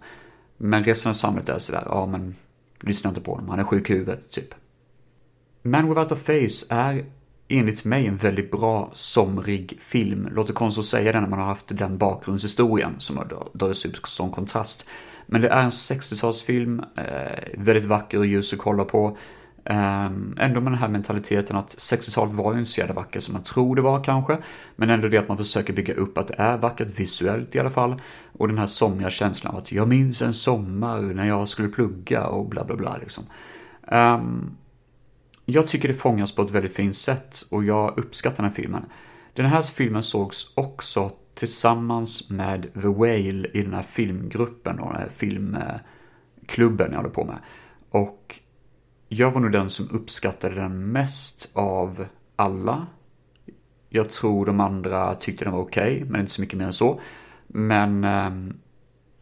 Men 0.57 0.83
resten 0.83 1.09
av 1.09 1.13
samhället 1.13 1.49
är 1.49 1.59
sådär, 1.59 1.83
ja 1.85 2.05
men 2.05 2.35
lyssna 2.79 3.09
inte 3.09 3.21
på 3.21 3.35
honom, 3.35 3.49
han 3.49 3.59
är 3.59 3.63
sjuk 3.63 3.89
i 3.89 3.93
huvudet, 3.93 4.31
typ. 4.31 4.55
Man 5.61 5.89
Without 5.89 6.11
a 6.11 6.15
Face 6.15 6.65
är 6.69 7.05
enligt 7.47 7.85
mig 7.85 8.07
en 8.07 8.17
väldigt 8.17 8.51
bra 8.51 8.91
somrig 8.93 9.77
film. 9.81 10.29
Låter 10.31 10.53
konstigt 10.53 10.79
att 10.79 10.85
säga 10.85 11.11
det 11.11 11.21
när 11.21 11.27
man 11.27 11.39
har 11.39 11.45
haft 11.45 11.65
den 11.67 11.97
bakgrundshistorien 11.97 12.95
som 12.97 13.17
har 13.17 13.49
dragits 13.53 13.85
upp 13.85 14.07
som 14.07 14.31
kontrast. 14.31 14.87
Men 15.25 15.41
det 15.41 15.47
är 15.47 15.61
en 15.61 15.69
60-talsfilm, 15.69 16.83
eh, 16.95 17.63
väldigt 17.63 17.85
vacker 17.85 18.17
och 18.17 18.25
ljus 18.25 18.53
att 18.53 18.59
kolla 18.59 18.85
på. 18.85 19.17
Ehm, 19.65 20.37
ändå 20.39 20.61
med 20.61 20.71
den 20.71 20.79
här 20.79 20.87
mentaliteten 20.87 21.55
att 21.55 21.75
60-talet 21.77 22.33
var 22.33 22.53
ju 22.53 22.59
inte 22.59 22.71
så 22.71 22.79
jävla 22.79 22.93
vackert 22.93 23.23
som 23.23 23.33
man 23.33 23.43
tror 23.43 23.75
det 23.75 23.81
var 23.81 24.03
kanske. 24.03 24.37
Men 24.75 24.89
ändå 24.89 25.07
det 25.07 25.17
att 25.17 25.27
man 25.27 25.37
försöker 25.37 25.73
bygga 25.73 25.93
upp 25.93 26.17
att 26.17 26.27
det 26.27 26.35
är 26.37 26.57
vackert 26.57 26.99
visuellt 26.99 27.55
i 27.55 27.59
alla 27.59 27.69
fall. 27.69 28.01
Och 28.37 28.47
den 28.47 28.57
här 28.57 28.67
somriga 28.67 29.09
känslan 29.09 29.53
av 29.53 29.59
att 29.59 29.71
jag 29.71 29.87
minns 29.87 30.21
en 30.21 30.33
sommar 30.33 31.01
när 31.01 31.27
jag 31.27 31.49
skulle 31.49 31.69
plugga 31.69 32.25
och 32.25 32.49
bla 32.49 32.63
bla 32.63 32.75
bla 32.75 32.97
liksom. 32.97 33.23
Um, 33.91 34.57
jag 35.45 35.67
tycker 35.67 35.87
det 35.87 35.93
fångas 35.93 36.35
på 36.35 36.41
ett 36.41 36.51
väldigt 36.51 36.75
fint 36.75 36.95
sätt 36.95 37.45
och 37.51 37.63
jag 37.63 37.97
uppskattar 37.97 38.43
den 38.43 38.45
här 38.45 38.55
filmen. 38.55 38.85
Den 39.33 39.45
här 39.45 39.61
filmen 39.61 40.03
sågs 40.03 40.51
också 40.55 41.11
tillsammans 41.33 42.29
med 42.29 42.61
The 42.73 42.87
Whale 42.87 43.47
i 43.53 43.61
den 43.61 43.73
här 43.73 43.83
filmgruppen 43.83 44.79
och 44.79 44.93
den 44.93 45.01
här 45.01 45.09
filmklubben 45.09 46.91
jag 46.91 46.97
håller 46.97 47.09
på 47.09 47.25
med. 47.25 47.37
Och 47.89 48.39
jag 49.09 49.31
var 49.31 49.41
nog 49.41 49.51
den 49.51 49.69
som 49.69 49.89
uppskattade 49.91 50.55
den 50.55 50.91
mest 50.91 51.51
av 51.53 52.05
alla. 52.35 52.87
Jag 53.89 54.09
tror 54.09 54.45
de 54.45 54.59
andra 54.59 55.15
tyckte 55.15 55.45
den 55.45 55.53
var 55.53 55.61
okej, 55.61 55.95
okay, 55.95 56.09
men 56.09 56.21
inte 56.21 56.31
så 56.33 56.41
mycket 56.41 56.57
mer 56.57 56.65
än 56.65 56.73
så. 56.73 56.99
Men 57.47 58.03
eh, 58.03 58.29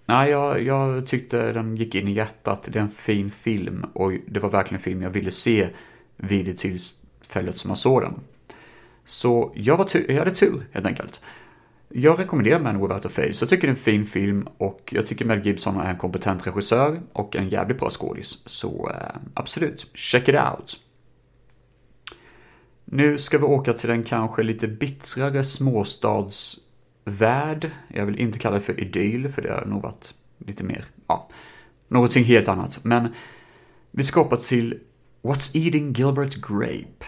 nej, 0.05 0.29
jag, 0.29 0.63
jag 0.63 1.07
tyckte 1.07 1.53
den 1.53 1.75
gick 1.75 1.95
in 1.95 2.07
i 2.07 2.11
hjärtat. 2.11 2.69
Det 2.71 2.79
är 2.79 2.83
en 2.83 2.89
fin 2.89 3.31
film 3.31 3.85
och 3.93 4.11
det 4.27 4.39
var 4.39 4.49
verkligen 4.49 4.79
en 4.79 4.83
film 4.83 5.01
jag 5.01 5.09
ville 5.09 5.31
se 5.31 5.69
vid 6.17 6.45
det 6.45 6.57
tillfället 6.57 7.57
som 7.57 7.69
jag 7.69 7.77
såg 7.77 8.01
den. 8.01 8.13
Så 9.05 9.51
jag, 9.55 9.77
var 9.77 9.87
jag 10.07 10.17
hade 10.17 10.31
tur 10.31 10.67
helt 10.71 10.85
enkelt. 10.85 11.21
Jag 11.93 12.19
rekommenderar 12.19 12.59
Man 12.59 12.81
Without 12.81 13.05
a 13.05 13.09
Face. 13.09 13.33
Jag 13.41 13.49
tycker 13.49 13.61
det 13.61 13.67
är 13.67 13.69
en 13.69 13.75
fin 13.75 14.05
film 14.05 14.47
och 14.57 14.89
jag 14.91 15.05
tycker 15.05 15.25
Mel 15.25 15.45
Gibson 15.45 15.79
är 15.79 15.89
en 15.89 15.97
kompetent 15.97 16.47
regissör 16.47 17.01
och 17.13 17.35
en 17.35 17.49
jävligt 17.49 17.79
bra 17.79 17.89
skådis. 17.89 18.43
Så 18.45 18.89
eh, 18.89 19.15
absolut, 19.33 19.87
check 19.93 20.27
it 20.27 20.35
out. 20.35 20.79
Nu 22.85 23.17
ska 23.17 23.37
vi 23.37 23.43
åka 23.43 23.73
till 23.73 23.89
den 23.89 24.03
kanske 24.03 24.43
lite 24.43 24.67
bittrare 24.67 25.43
småstadsvärld. 25.43 27.71
Jag 27.87 28.05
vill 28.05 28.19
inte 28.19 28.39
kalla 28.39 28.55
det 28.55 28.61
för 28.61 28.79
idyll, 28.79 29.31
för 29.31 29.41
det 29.41 29.53
har 29.53 29.65
nog 29.65 29.81
varit 29.81 30.13
lite 30.37 30.63
mer, 30.63 30.85
ja, 31.07 31.29
någonting 31.87 32.23
helt 32.23 32.47
annat. 32.47 32.83
Men 32.83 33.13
vi 33.91 34.03
ska 34.03 34.19
hoppa 34.19 34.37
till 34.37 34.79
What's 35.21 35.57
Eating 35.57 35.93
Gilbert 35.93 36.35
Grape? 36.35 37.05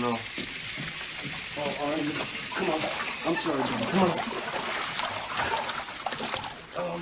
No. 0.00 0.18
Oh, 1.58 1.72
I'm, 1.86 2.06
come 2.54 2.68
on. 2.70 2.80
I'm 3.26 3.36
sorry, 3.36 3.62
John. 3.64 3.80
Come 3.90 4.02
on. 4.02 4.10
Um, 6.78 7.00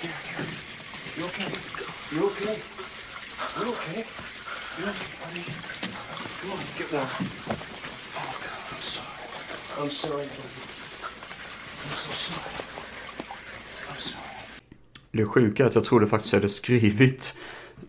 here, 0.00 0.18
here. 0.28 0.46
You 1.16 1.24
okay? 1.26 1.50
You 2.12 2.24
okay? 2.26 2.56
You 3.60 3.66
okay? 3.72 4.04
You 4.78 4.84
okay, 4.88 5.10
buddy? 5.20 5.44
Come 6.40 6.50
on, 6.52 6.58
get 6.78 6.92
warm. 6.92 7.08
Oh, 8.16 8.32
God, 8.42 8.60
I'm 8.72 8.80
sorry. 8.80 9.08
I'm 9.78 9.90
sorry, 9.90 10.26
buddy. 10.36 10.62
I'm 11.82 11.94
so 12.02 12.10
sorry. 12.12 12.54
I'm 13.90 14.00
sorry. 14.00 14.22
Det 15.14 15.24
sjuka 15.26 15.62
är 15.62 15.66
att 15.68 15.74
jag 15.74 15.84
trodde 15.84 16.06
faktiskt 16.06 16.32
jag 16.32 16.40
hade 16.40 16.48
skrivit 16.48 17.38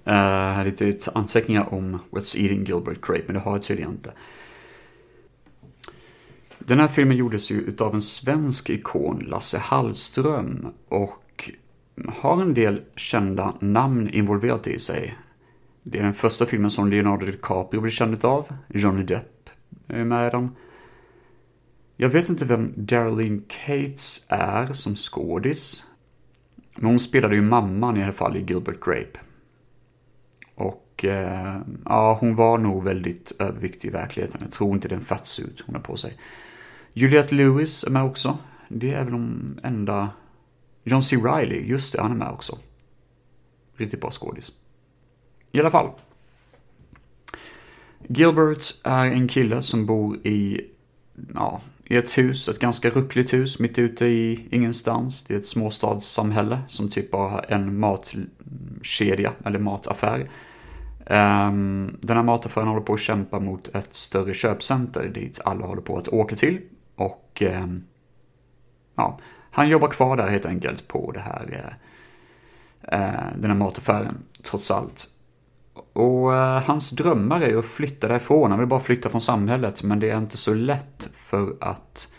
Uh, 0.07 0.65
lite 0.65 1.11
anteckningar 1.13 1.73
om 1.73 1.99
What's 2.11 2.37
Eating 2.37 2.65
Gilbert 2.65 3.01
Grape, 3.01 3.23
men 3.25 3.33
det 3.33 3.39
har 3.39 3.51
jag 3.51 3.63
tydligen 3.63 3.91
inte. 3.91 4.13
Den 6.59 6.79
här 6.79 6.87
filmen 6.87 7.17
gjordes 7.17 7.51
ju 7.51 7.61
utav 7.61 7.95
en 7.95 8.01
svensk 8.01 8.69
ikon, 8.69 9.19
Lasse 9.19 9.57
Hallström, 9.57 10.67
och 10.87 11.49
har 12.07 12.41
en 12.41 12.53
del 12.53 12.81
kända 12.95 13.53
namn 13.59 14.09
involverat 14.09 14.67
i 14.67 14.79
sig. 14.79 15.17
Det 15.83 15.99
är 15.99 16.03
den 16.03 16.13
första 16.13 16.45
filmen 16.45 16.71
som 16.71 16.89
Leonardo 16.89 17.25
DiCaprio 17.25 17.81
blir 17.81 17.91
känd 17.91 18.25
av. 18.25 18.55
Johnny 18.67 19.03
Depp 19.03 19.49
är 19.87 20.03
med 20.03 20.27
i 20.27 20.29
den. 20.29 20.55
Jag 21.97 22.09
vet 22.09 22.29
inte 22.29 22.45
vem 22.45 22.73
Darlene 22.75 23.41
Cates 23.47 24.25
är 24.29 24.73
som 24.73 24.95
skådis. 24.95 25.85
Men 26.75 26.85
hon 26.85 26.99
spelade 26.99 27.35
ju 27.35 27.41
mamman 27.41 27.97
i 27.97 28.03
alla 28.03 28.13
fall 28.13 28.37
i 28.37 28.39
Gilbert 28.39 28.85
Grape. 28.85 29.19
Och 30.55 31.05
eh, 31.05 31.61
ja, 31.85 32.17
hon 32.19 32.35
var 32.35 32.57
nog 32.57 32.83
väldigt 32.83 33.31
överviktig 33.39 33.87
i 33.87 33.91
verkligheten. 33.91 34.41
Jag 34.43 34.51
tror 34.51 34.73
inte 34.73 34.87
det 34.87 34.95
är 34.95 34.99
en 34.99 35.05
fatsuit 35.05 35.63
hon 35.65 35.75
har 35.75 35.81
på 35.81 35.97
sig. 35.97 36.17
Juliette 36.93 37.35
Lewis 37.35 37.83
är 37.83 37.89
med 37.89 38.03
också. 38.03 38.37
Det 38.67 38.93
är 38.93 39.03
väl 39.03 39.13
de 39.13 39.57
enda... 39.63 40.09
John 40.83 41.01
C. 41.01 41.15
Reilly, 41.15 41.67
just 41.67 41.93
det, 41.93 42.01
han 42.01 42.11
är 42.11 42.15
med 42.15 42.29
också. 42.29 42.57
Riktigt 43.75 44.01
bra 44.01 44.11
skådis. 44.11 44.51
I 45.51 45.59
alla 45.59 45.71
fall. 45.71 45.91
Gilbert 48.07 48.75
är 48.83 49.05
en 49.05 49.27
kille 49.27 49.61
som 49.61 49.85
bor 49.85 50.27
i, 50.27 50.61
ja, 51.33 51.61
i 51.85 51.95
ett 51.95 52.17
hus, 52.17 52.49
ett 52.49 52.59
ganska 52.59 52.89
ruckligt 52.89 53.33
hus 53.33 53.59
mitt 53.59 53.79
ute 53.79 54.05
i 54.05 54.47
ingenstans. 54.51 55.23
Det 55.23 55.33
är 55.33 55.37
ett 55.37 55.47
småstadssamhälle 55.47 56.59
som 56.67 56.89
typ 56.89 57.11
bara 57.11 57.29
har 57.29 57.45
en 57.49 57.79
matkedja, 57.79 59.33
eller 59.45 59.59
mataffär. 59.59 60.29
Ehm, 61.05 61.97
den 62.01 62.17
här 62.17 62.23
mataffären 62.23 62.67
håller 62.67 62.81
på 62.81 62.93
att 62.93 62.99
kämpa 62.99 63.39
mot 63.39 63.75
ett 63.75 63.93
större 63.95 64.33
köpcenter 64.33 65.07
dit 65.07 65.39
alla 65.45 65.65
håller 65.65 65.81
på 65.81 65.97
att 65.97 66.07
åka 66.07 66.35
till. 66.35 66.61
Och 66.95 67.41
ehm, 67.45 67.83
ja, 68.95 69.19
han 69.51 69.69
jobbar 69.69 69.87
kvar 69.87 70.17
där 70.17 70.27
helt 70.27 70.45
enkelt 70.45 70.87
på 70.87 71.11
det 71.11 71.19
här, 71.19 71.75
eh, 72.83 72.99
eh, 72.99 73.25
den 73.35 73.51
här 73.51 73.57
mataffären, 73.57 74.17
trots 74.43 74.71
allt. 74.71 75.07
Och 75.93 76.29
uh, 76.29 76.37
hans 76.37 76.89
drömmar 76.89 77.41
är 77.41 77.49
ju 77.49 77.59
att 77.59 77.65
flytta 77.65 78.07
därifrån, 78.07 78.51
han 78.51 78.59
vill 78.59 78.69
bara 78.69 78.79
flytta 78.79 79.09
från 79.09 79.21
samhället, 79.21 79.83
men 79.83 79.99
det 79.99 80.09
är 80.09 80.17
inte 80.17 80.37
så 80.37 80.53
lätt 80.53 81.09
för 81.13 81.55
att 81.61 82.13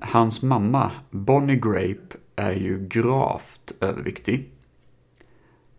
hans 0.00 0.42
mamma, 0.42 0.90
Bonnie 1.10 1.56
Grape, 1.56 2.16
är 2.36 2.52
ju 2.52 2.88
gravt 2.88 3.72
överviktig 3.80 4.50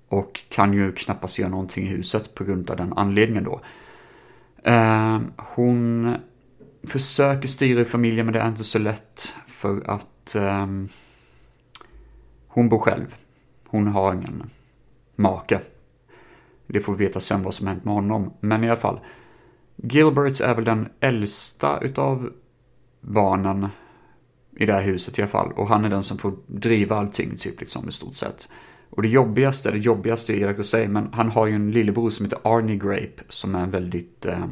och 0.08 0.42
kan 0.50 0.74
ju 0.74 0.92
knappast 0.92 1.40
göra 1.40 1.50
någonting 1.50 1.84
i 1.86 1.88
huset 1.88 2.36
på 2.36 2.44
grund 2.44 2.70
av 2.70 2.78
den 2.78 2.94
anledningen 2.94 3.44
då. 3.44 3.62
Eh, 4.64 5.20
hon 5.38 6.14
försöker 6.84 7.48
styra 7.48 7.82
i 7.82 7.86
familjen 7.86 8.26
men 8.26 8.34
det 8.34 8.40
är 8.40 8.48
inte 8.48 8.64
så 8.64 8.80
lätt 8.80 9.36
för 9.48 9.90
att 9.90 10.36
eh, 10.36 10.68
hon 12.48 12.70
bor 12.70 12.80
själv. 12.80 13.16
Hon 13.68 13.88
har 13.88 14.14
ingen 14.14 14.50
make. 15.16 15.62
Det 16.68 16.80
får 16.80 16.96
vi 16.96 17.06
veta 17.06 17.20
sen 17.20 17.44
vad 17.44 17.54
som 17.54 17.68
hänt 17.68 17.86
med 17.86 17.94
honom. 17.94 18.34
Men 18.40 18.64
i 18.64 18.70
alla 18.70 18.80
fall. 18.80 19.00
Gilbert 19.76 20.42
är 20.42 20.56
väl 20.56 20.64
den 20.64 20.90
äldsta 21.00 21.80
utav 21.82 22.30
barnen 23.02 23.68
i 24.58 24.66
det 24.66 24.74
här 24.74 24.82
huset 24.82 25.20
i 25.20 25.22
alla 25.22 25.30
fall. 25.30 25.52
Och 25.52 25.68
han 25.68 25.86
är 25.86 25.90
den 25.90 26.04
som 26.04 26.18
får 26.18 26.34
driva 26.48 26.96
allting 26.96 27.38
typ 27.38 27.60
liksom 27.60 27.90
i 27.90 27.92
stort 27.92 28.16
sett. 28.16 28.50
Och 28.90 29.02
det 29.02 29.08
jobbigaste, 29.08 29.72
det 29.72 29.78
jobbigaste 29.78 30.34
är 30.34 30.38
elakt 30.38 30.60
att 30.60 30.66
säga, 30.66 30.90
men 30.90 31.10
han 31.14 31.32
har 31.32 31.48
ju 31.48 31.54
en 31.54 31.72
lillebror 31.72 32.10
som 32.10 32.26
heter 32.26 32.40
Arnie 32.44 32.78
Grape 32.78 33.24
som 33.30 33.56
är 33.56 33.64
en 33.64 33.72
väldigt 33.72 34.26
eh, 34.26 34.46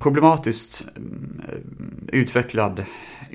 problematiskt 0.00 0.86
eh, 0.96 1.02
utvecklad 2.08 2.84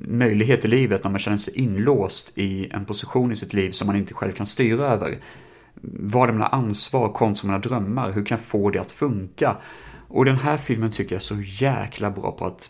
möjlighet 0.01 0.65
i 0.65 0.67
livet 0.67 1.03
när 1.03 1.11
man 1.11 1.19
känner 1.19 1.37
sig 1.37 1.57
inlåst 1.57 2.31
i 2.35 2.69
en 2.71 2.85
position 2.85 3.31
i 3.31 3.35
sitt 3.35 3.53
liv 3.53 3.71
som 3.71 3.87
man 3.87 3.95
inte 3.95 4.13
själv 4.13 4.31
kan 4.31 4.45
styra 4.45 4.87
över. 4.87 5.17
Vad 5.81 6.29
är 6.29 6.33
mina 6.33 6.47
ansvar 6.47 7.09
kontra 7.09 7.47
mina 7.47 7.59
drömmar? 7.59 8.11
Hur 8.11 8.25
kan 8.25 8.37
jag 8.37 8.45
få 8.45 8.69
det 8.69 8.79
att 8.79 8.91
funka? 8.91 9.57
Och 10.07 10.25
den 10.25 10.37
här 10.37 10.57
filmen 10.57 10.91
tycker 10.91 11.15
jag 11.15 11.19
är 11.19 11.23
så 11.23 11.41
jäkla 11.41 12.11
bra 12.11 12.31
på 12.31 12.45
att 12.45 12.69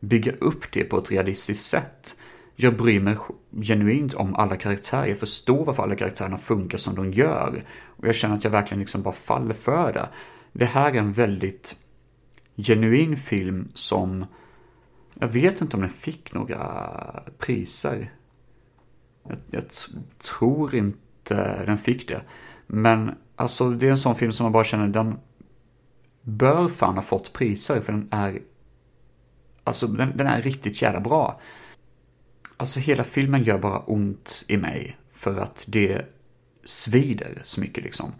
bygga 0.00 0.32
upp 0.32 0.72
det 0.72 0.84
på 0.84 0.98
ett 0.98 1.10
realistiskt 1.10 1.66
sätt 1.66 2.14
jag 2.60 2.76
bryr 2.76 3.00
mig 3.00 3.16
genuint 3.62 4.14
om 4.14 4.34
alla 4.34 4.56
karaktärer. 4.56 5.06
Jag 5.06 5.18
förstår 5.18 5.64
varför 5.64 5.82
alla 5.82 5.96
karaktärerna 5.96 6.38
funkar 6.38 6.78
som 6.78 6.94
de 6.94 7.12
gör. 7.12 7.62
Och 7.84 8.08
jag 8.08 8.14
känner 8.14 8.34
att 8.34 8.44
jag 8.44 8.50
verkligen 8.50 8.80
liksom 8.80 9.02
bara 9.02 9.14
faller 9.14 9.54
för 9.54 9.92
det. 9.92 10.08
Det 10.52 10.64
här 10.64 10.92
är 10.92 10.98
en 10.98 11.12
väldigt 11.12 11.76
genuin 12.56 13.16
film 13.16 13.68
som... 13.74 14.26
Jag 15.20 15.28
vet 15.28 15.60
inte 15.60 15.76
om 15.76 15.80
den 15.80 15.90
fick 15.90 16.34
några 16.34 17.22
priser. 17.38 18.12
Jag, 19.28 19.38
jag 19.50 19.64
tror 20.18 20.74
inte 20.74 21.64
den 21.64 21.78
fick 21.78 22.08
det. 22.08 22.22
Men 22.66 23.14
alltså 23.36 23.70
det 23.70 23.86
är 23.86 23.90
en 23.90 23.98
sån 23.98 24.14
film 24.14 24.32
som 24.32 24.44
man 24.44 24.52
bara 24.52 24.64
känner 24.64 24.88
den 24.88 25.18
bör 26.22 26.68
fan 26.68 26.94
ha 26.94 27.02
fått 27.02 27.32
priser 27.32 27.80
för 27.80 27.92
den 27.92 28.08
är 28.10 28.38
Alltså 29.68 29.86
den, 29.86 30.16
den 30.16 30.26
är 30.26 30.42
riktigt 30.42 30.82
jävla 30.82 31.00
bra. 31.00 31.40
Alltså 32.56 32.80
hela 32.80 33.04
filmen 33.04 33.44
gör 33.44 33.58
bara 33.58 33.78
ont 33.78 34.44
i 34.48 34.56
mig 34.56 34.96
för 35.12 35.38
att 35.38 35.64
det 35.68 36.02
svider 36.64 37.40
så 37.44 37.60
mycket 37.60 37.84
liksom. 37.84 38.12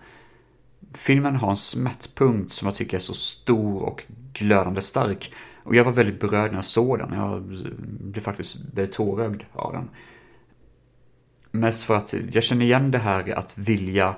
Filmen 0.94 1.36
har 1.36 1.50
en 1.50 1.56
smärtpunkt 1.56 2.52
som 2.52 2.66
jag 2.66 2.74
tycker 2.74 2.96
är 2.96 3.00
så 3.00 3.14
stor 3.14 3.82
och 3.82 4.04
glödande 4.32 4.80
stark. 4.80 5.32
Och 5.68 5.76
jag 5.76 5.84
var 5.84 5.92
väldigt 5.92 6.20
berörd 6.20 6.50
när 6.50 6.58
jag 6.58 6.64
såg 6.64 6.98
den. 6.98 7.12
Jag 7.12 7.42
blev 8.00 8.22
faktiskt 8.22 8.56
väldigt 8.74 8.94
tårögd 8.94 9.42
av 9.52 9.72
den. 9.72 9.90
Mest 11.50 11.84
för 11.84 11.94
att 11.94 12.14
jag 12.32 12.42
känner 12.42 12.64
igen 12.64 12.90
det 12.90 12.98
här 12.98 13.38
att 13.38 13.58
vilja 13.58 14.16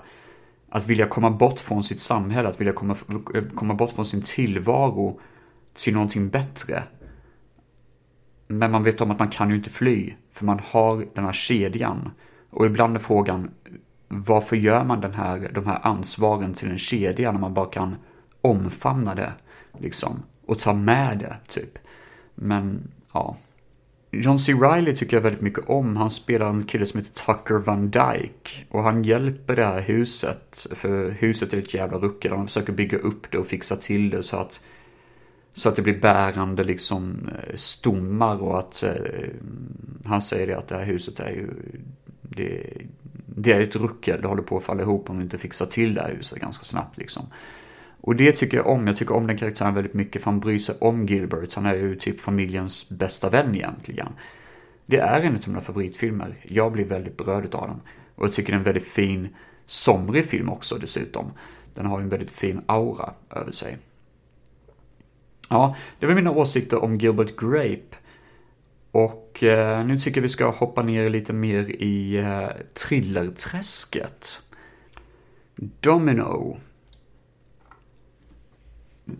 att 0.68 0.86
vilja 0.86 1.06
komma 1.06 1.30
bort 1.30 1.60
från 1.60 1.84
sitt 1.84 2.00
samhälle, 2.00 2.48
att 2.48 2.60
vilja 2.60 2.72
komma, 2.72 2.96
komma 3.54 3.74
bort 3.74 3.90
från 3.90 4.06
sin 4.06 4.22
tillvaro 4.22 5.20
till 5.74 5.94
någonting 5.94 6.28
bättre. 6.28 6.82
Men 8.46 8.70
man 8.70 8.82
vet 8.82 9.00
om 9.00 9.10
att 9.10 9.18
man 9.18 9.28
kan 9.28 9.50
ju 9.50 9.56
inte 9.56 9.70
fly, 9.70 10.14
för 10.30 10.44
man 10.44 10.60
har 10.64 11.06
den 11.14 11.24
här 11.24 11.32
kedjan. 11.32 12.10
Och 12.50 12.66
ibland 12.66 12.96
är 12.96 13.00
frågan, 13.00 13.50
varför 14.08 14.56
gör 14.56 14.84
man 14.84 15.00
den 15.00 15.14
här, 15.14 15.50
de 15.54 15.66
här 15.66 15.78
ansvaren 15.82 16.54
till 16.54 16.70
en 16.70 16.78
kedja 16.78 17.32
när 17.32 17.40
man 17.40 17.54
bara 17.54 17.70
kan 17.70 17.96
omfamna 18.40 19.14
det, 19.14 19.32
liksom, 19.78 20.22
och 20.50 20.58
ta 20.58 20.72
med 20.72 21.18
det, 21.18 21.36
typ. 21.48 21.78
Men, 22.34 22.90
ja. 23.12 23.36
John 24.10 24.38
C. 24.38 24.52
Reilly 24.52 24.94
tycker 24.94 25.16
jag 25.16 25.22
väldigt 25.22 25.40
mycket 25.40 25.68
om. 25.68 25.96
Han 25.96 26.10
spelar 26.10 26.48
en 26.48 26.64
kille 26.64 26.86
som 26.86 27.00
heter 27.00 27.24
Tucker 27.24 27.54
Van 27.54 27.90
Dyke. 27.90 28.50
Och 28.70 28.82
han 28.82 29.02
hjälper 29.02 29.56
det 29.56 29.64
här 29.64 29.80
huset, 29.80 30.66
för 30.74 31.10
huset 31.10 31.54
är 31.54 31.58
ett 31.58 31.74
jävla 31.74 31.98
ruckel. 31.98 32.32
Han 32.32 32.46
försöker 32.46 32.72
bygga 32.72 32.98
upp 32.98 33.30
det 33.30 33.38
och 33.38 33.46
fixa 33.46 33.76
till 33.76 34.10
det 34.10 34.22
så 34.22 34.36
att 34.36 34.64
så 35.52 35.68
att 35.68 35.76
det 35.76 35.82
blir 35.82 36.00
bärande 36.00 36.64
liksom 36.64 37.28
eh, 37.28 37.54
stommar 37.54 38.42
och 38.42 38.58
att 38.58 38.82
eh, 38.82 38.94
han 40.04 40.22
säger 40.22 40.46
det 40.46 40.58
att 40.58 40.68
det 40.68 40.76
här 40.76 40.84
huset 40.84 41.20
är 41.20 41.30
ju, 41.30 41.48
det, 42.22 42.72
det 43.26 43.52
är 43.52 43.60
ett 43.60 43.76
ruckel, 43.76 44.22
det 44.22 44.28
håller 44.28 44.42
på 44.42 44.56
att 44.56 44.64
falla 44.64 44.82
ihop 44.82 45.10
om 45.10 45.16
vi 45.16 45.22
inte 45.22 45.38
fixar 45.38 45.66
till 45.66 45.94
det 45.94 46.02
här 46.02 46.14
huset 46.14 46.38
ganska 46.38 46.64
snabbt 46.64 46.98
liksom. 46.98 47.22
Och 48.00 48.16
det 48.16 48.32
tycker 48.32 48.56
jag 48.56 48.66
om, 48.66 48.86
jag 48.86 48.96
tycker 48.96 49.14
om 49.14 49.26
den 49.26 49.38
karaktären 49.38 49.74
väldigt 49.74 49.94
mycket 49.94 50.22
för 50.22 50.30
han 50.30 50.40
bryr 50.40 50.58
sig 50.58 50.74
om 50.80 51.06
Gilbert, 51.06 51.54
han 51.54 51.66
är 51.66 51.74
ju 51.74 51.96
typ 51.96 52.20
familjens 52.20 52.88
bästa 52.88 53.30
vän 53.30 53.54
egentligen. 53.54 54.08
Det 54.86 54.96
är 54.96 55.20
en 55.20 55.36
av 55.36 55.48
mina 55.48 55.60
favoritfilmer, 55.60 56.36
jag 56.42 56.72
blir 56.72 56.84
väldigt 56.84 57.16
berörd 57.16 57.54
av 57.54 57.68
den. 57.68 57.80
Och 58.14 58.26
jag 58.26 58.32
tycker 58.32 58.52
det 58.52 58.56
är 58.56 58.58
en 58.58 58.64
väldigt 58.64 58.88
fin, 58.88 59.28
somrig 59.66 60.26
film 60.26 60.48
också 60.48 60.76
dessutom. 60.76 61.32
Den 61.74 61.86
har 61.86 61.98
ju 61.98 62.02
en 62.02 62.08
väldigt 62.08 62.32
fin 62.32 62.60
aura 62.66 63.12
över 63.30 63.52
sig. 63.52 63.78
Ja, 65.48 65.76
det 65.98 66.06
var 66.06 66.14
mina 66.14 66.30
åsikter 66.30 66.84
om 66.84 66.96
Gilbert 66.96 67.36
Grape. 67.36 67.96
Och 68.90 69.42
eh, 69.42 69.86
nu 69.86 69.98
tycker 69.98 70.20
jag 70.20 70.22
vi 70.22 70.28
ska 70.28 70.50
hoppa 70.50 70.82
ner 70.82 71.10
lite 71.10 71.32
mer 71.32 71.82
i 71.82 72.16
eh, 72.16 72.48
thrillerträsket. 72.74 74.42
Domino. 75.80 76.56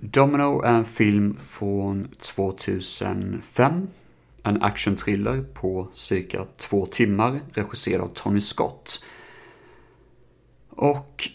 Domino 0.01 0.63
är 0.63 0.73
en 0.73 0.85
film 0.85 1.37
från 1.41 2.09
2005. 2.21 3.89
En 4.43 4.63
actionthriller 4.63 5.43
på 5.55 5.89
cirka 5.95 6.45
två 6.57 6.87
timmar, 6.87 7.41
regisserad 7.53 8.01
av 8.01 8.09
Tony 8.15 8.41
Scott. 8.41 9.05
Och 10.71 11.29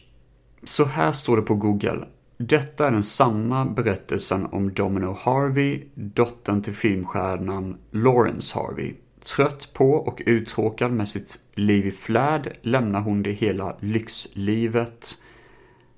så 0.64 0.86
här 0.86 1.12
står 1.12 1.38
det 1.38 1.44
på 1.44 1.56
Google. 1.56 2.06
Detta 2.38 2.88
är 2.88 2.92
den 2.92 3.04
sanna 3.04 3.66
berättelsen 3.66 4.46
om 4.46 4.74
Domino 4.74 5.18
Harvey, 5.20 5.84
dottern 5.94 6.62
till 6.62 6.76
filmstjärnan 6.76 7.78
Lawrence 7.92 8.60
Harvey. 8.60 8.94
Trött 9.36 9.74
på 9.74 9.92
och 9.92 10.22
uttråkad 10.26 10.92
med 10.92 11.08
sitt 11.08 11.40
liv 11.56 11.88
i 11.88 11.92
flärd 11.92 12.58
lämnar 12.62 13.02
hon 13.02 13.24
det 13.24 13.32
hela 13.32 13.78
lyxlivet 13.80 15.22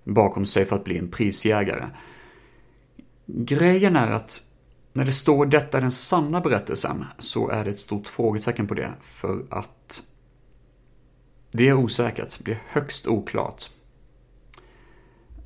bakom 0.04 0.46
sig 0.46 0.66
för 0.66 0.76
att 0.76 0.84
bli 0.84 0.98
en 0.98 1.12
prisjägare. 1.12 1.86
Grejen 3.28 3.96
är 3.96 4.12
att 4.12 4.42
när 4.94 5.06
det 5.06 5.12
står 5.12 5.46
detta 5.46 5.78
är 5.78 5.82
den 5.82 5.92
sanna 5.92 6.42
berättelsen 6.42 7.06
så 7.20 7.50
är 7.50 7.64
det 7.66 7.70
ett 7.70 7.80
stort 7.80 8.08
frågetecken 8.08 8.68
på 8.68 8.74
det 8.74 8.94
för 9.02 9.46
att 9.50 10.04
det 11.52 11.70
är 11.70 11.74
osäkert, 11.74 12.40
det 12.46 12.52
är 12.52 12.64
högst 12.68 13.08
oklart. 13.08 13.70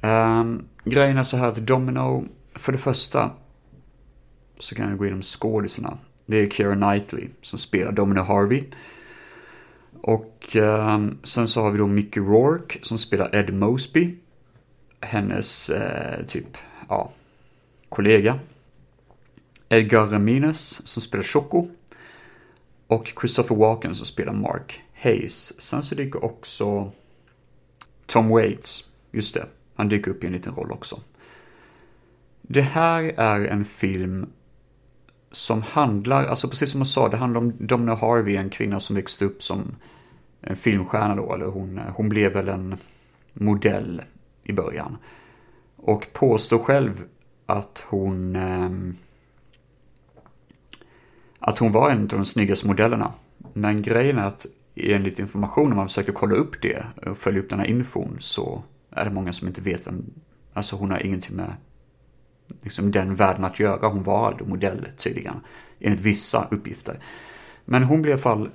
Um, 0.02 0.68
grejen 0.84 1.18
är 1.18 1.24
så 1.24 1.38
här 1.38 1.48
att 1.48 1.56
Domino, 1.56 2.28
för 2.56 2.72
det 2.72 2.78
första, 2.78 3.32
så 4.60 4.76
kan 4.76 4.90
jag 4.90 4.98
gå 4.98 5.06
igenom 5.06 5.22
skådisarna. 5.22 5.98
Det 6.26 6.38
är 6.38 6.50
Keira 6.50 6.76
Knightley 6.76 7.28
som 7.42 7.60
spelar 7.60 7.92
Domino 7.92 8.22
Harvey. 8.22 8.64
Och 10.02 10.56
um, 10.56 11.20
sen 11.24 11.48
så 11.48 11.62
har 11.62 11.72
vi 11.72 11.78
då 11.78 11.88
Mickey 11.88 12.20
Rourke 12.20 12.80
som 12.82 12.98
spelar 12.98 13.36
Ed 13.36 13.54
Mosby. 13.54 14.18
Hennes 15.00 15.70
eh, 15.70 16.26
typ, 16.26 16.58
ja, 16.90 17.12
kollega. 17.92 18.40
Edgar 19.70 20.08
Ramirez 20.08 20.88
som 20.88 21.02
spelar 21.02 21.24
Choco. 21.24 21.68
Och 22.88 23.14
Christopher 23.20 23.56
Walken 23.56 23.96
som 23.96 24.06
spelar 24.06 24.34
Mark 24.34 24.82
Hayes. 24.94 25.62
Sen 25.62 25.84
så 25.84 25.96
dyker 25.96 26.24
också 26.24 26.92
Tom 28.06 28.30
Waits, 28.30 28.90
just 29.12 29.34
det, 29.34 29.46
han 29.76 29.90
dyker 29.90 30.12
upp 30.12 30.24
i 30.24 30.28
en 30.28 30.34
liten 30.34 30.56
roll 30.56 30.72
också. 30.72 31.00
Det 32.42 32.62
här 32.62 33.04
är 33.18 33.46
en 33.46 33.66
film 33.66 34.30
som 35.32 35.62
handlar, 35.62 36.26
alltså 36.26 36.48
precis 36.48 36.72
som 36.72 36.80
jag 36.80 36.88
sa, 36.88 37.10
det 37.10 37.18
handlar 37.18 37.42
om 37.42 37.54
Domino 37.60 37.96
Harvey, 37.96 38.36
en 38.36 38.50
kvinna 38.50 38.80
som 38.80 38.96
växte 38.96 39.26
upp 39.26 39.44
som 39.44 39.76
en 40.42 40.56
filmstjärna 40.56 41.16
då, 41.16 41.34
eller 41.34 41.46
hon, 41.46 41.82
hon 41.96 42.10
blev 42.10 42.34
väl 42.34 42.50
en 42.50 42.78
modell 43.34 44.02
i 44.44 44.54
början. 44.54 44.98
Och 45.76 46.08
påstår 46.14 46.58
själv 46.58 47.04
att 47.52 47.84
hon 47.88 48.36
eh, 48.36 48.70
att 51.40 51.58
hon 51.58 51.72
var 51.72 51.90
en 51.90 52.02
av 52.02 52.08
de 52.08 52.26
snyggaste 52.26 52.68
modellerna. 52.68 53.14
Men 53.54 53.82
grejen 53.82 54.18
är 54.18 54.26
att 54.26 54.46
enligt 54.76 55.20
information, 55.20 55.72
om 55.72 55.78
man 55.78 55.88
försöker 55.88 56.12
kolla 56.12 56.36
upp 56.36 56.62
det 56.62 56.86
och 57.06 57.18
följa 57.18 57.42
upp 57.42 57.50
den 57.50 57.60
här 57.60 57.66
infon, 57.66 58.18
så 58.20 58.64
är 58.92 59.06
det 59.06 59.12
många 59.12 59.34
som 59.34 59.48
inte 59.48 59.62
vet 59.62 59.88
vem, 59.88 60.04
alltså 60.54 60.76
hon 60.76 60.92
har 60.92 61.06
ingenting 61.06 61.36
med 61.36 61.54
liksom 62.62 62.92
den 62.92 63.16
världen 63.16 63.46
att 63.46 63.60
göra. 63.60 63.88
Hon 63.88 64.04
var 64.04 64.28
aldrig 64.28 64.48
modell 64.48 64.88
tydligen, 64.98 65.36
enligt 65.80 66.02
vissa 66.02 66.48
uppgifter. 66.52 67.00
Men 67.66 67.84
hon 67.84 68.02
blev 68.02 68.12
i 68.12 68.14
alla 68.14 68.22
fall 68.22 68.50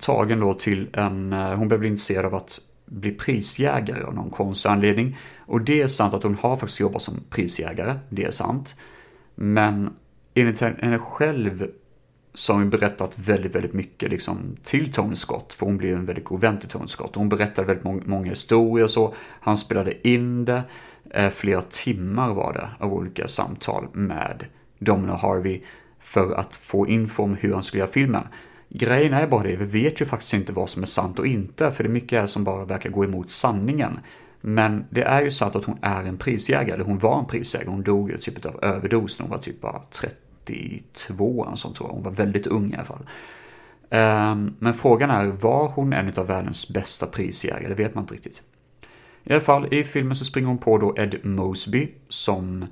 tagen 0.00 0.40
då 0.40 0.54
till 0.54 0.88
en, 0.92 1.32
eh, 1.32 1.54
hon 1.54 1.68
blev 1.68 1.84
intresserad 1.84 2.24
av 2.24 2.34
att 2.34 2.60
bli 2.86 3.12
prisjägare 3.12 4.02
av 4.02 4.14
någon 4.14 4.30
konstig 4.30 4.68
anledning. 4.70 5.16
Och 5.48 5.60
det 5.60 5.82
är 5.82 5.86
sant 5.86 6.14
att 6.14 6.22
hon 6.22 6.34
har 6.34 6.56
faktiskt 6.56 6.80
jobbat 6.80 7.02
som 7.02 7.14
prisjägare, 7.30 7.98
det 8.08 8.24
är 8.24 8.30
sant. 8.30 8.76
Men 9.34 9.90
enligt 10.34 10.60
henne 10.60 10.98
själv 10.98 11.70
så 12.34 12.52
har 12.52 12.60
hon 12.60 12.70
berättat 12.70 13.18
väldigt, 13.18 13.54
väldigt 13.54 13.72
mycket 13.72 14.10
liksom 14.10 14.56
till 14.62 14.92
Tony 14.92 15.16
Scott, 15.16 15.54
för 15.54 15.66
hon 15.66 15.78
blev 15.78 15.94
en 15.94 16.06
väldigt 16.06 16.24
god 16.24 16.40
vän 16.40 16.58
till 16.58 16.68
Tony 16.68 16.88
Scott. 16.88 17.14
Hon 17.14 17.28
berättade 17.28 17.66
väldigt 17.66 17.84
många, 17.84 18.02
många 18.04 18.28
historier 18.28 18.84
och 18.84 18.90
så. 18.90 19.14
Han 19.40 19.56
spelade 19.56 20.08
in 20.08 20.44
det. 20.44 20.62
Eh, 21.10 21.30
flera 21.30 21.62
timmar 21.62 22.34
var 22.34 22.52
det 22.52 22.84
av 22.84 22.94
olika 22.94 23.28
samtal 23.28 23.88
med 23.92 24.44
Domino 24.78 25.12
Harvey 25.12 25.62
för 26.00 26.34
att 26.34 26.56
få 26.56 26.88
info 26.88 27.22
om 27.22 27.34
hur 27.34 27.54
han 27.54 27.62
skulle 27.62 27.80
göra 27.80 27.90
filmen. 27.90 28.28
Grejen 28.68 29.12
är 29.12 29.26
bara 29.26 29.42
det, 29.42 29.56
vi 29.56 29.82
vet 29.82 30.00
ju 30.00 30.04
faktiskt 30.04 30.34
inte 30.34 30.52
vad 30.52 30.70
som 30.70 30.82
är 30.82 30.86
sant 30.86 31.18
och 31.18 31.26
inte, 31.26 31.72
för 31.72 31.84
det 31.84 31.90
är 31.90 31.92
mycket 31.92 32.20
här 32.20 32.26
som 32.26 32.44
bara 32.44 32.64
verkar 32.64 32.90
gå 32.90 33.04
emot 33.04 33.30
sanningen. 33.30 34.00
Men 34.40 34.84
det 34.90 35.02
är 35.02 35.22
ju 35.22 35.30
sant 35.30 35.56
att 35.56 35.64
hon 35.64 35.78
är 35.82 36.04
en 36.04 36.18
prisjägare, 36.18 36.74
eller 36.74 36.84
hon 36.84 36.98
var 36.98 37.18
en 37.18 37.26
prisjägare, 37.26 37.70
hon 37.70 37.82
dog 37.82 38.10
ju 38.10 38.18
typ 38.18 38.46
av 38.46 38.64
överdos 38.64 39.18
när 39.18 39.26
hon 39.26 39.30
var 39.30 39.38
typ 39.38 39.60
bara 39.60 39.82
32, 39.90 41.44
eller 41.44 41.56
sånt 41.56 41.76
tror 41.76 41.88
jag. 41.88 41.94
Hon 41.94 42.02
var 42.02 42.12
väldigt 42.12 42.46
ung 42.46 42.72
i 42.72 42.74
alla 42.74 42.84
fall. 42.84 43.06
Ehm, 43.90 44.54
men 44.58 44.74
frågan 44.74 45.10
är, 45.10 45.26
var 45.26 45.68
hon 45.68 45.92
en 45.92 46.12
av 46.16 46.26
världens 46.26 46.68
bästa 46.68 47.06
prisjägare? 47.06 47.68
Det 47.68 47.82
vet 47.82 47.94
man 47.94 48.04
inte 48.04 48.14
riktigt. 48.14 48.42
I 49.24 49.32
alla 49.32 49.40
fall, 49.40 49.74
i 49.74 49.84
filmen 49.84 50.16
så 50.16 50.24
springer 50.24 50.48
hon 50.48 50.58
på 50.58 50.78
då 50.78 50.94
Ed 50.98 51.24
Mosby, 51.24 51.88
som 52.08 52.66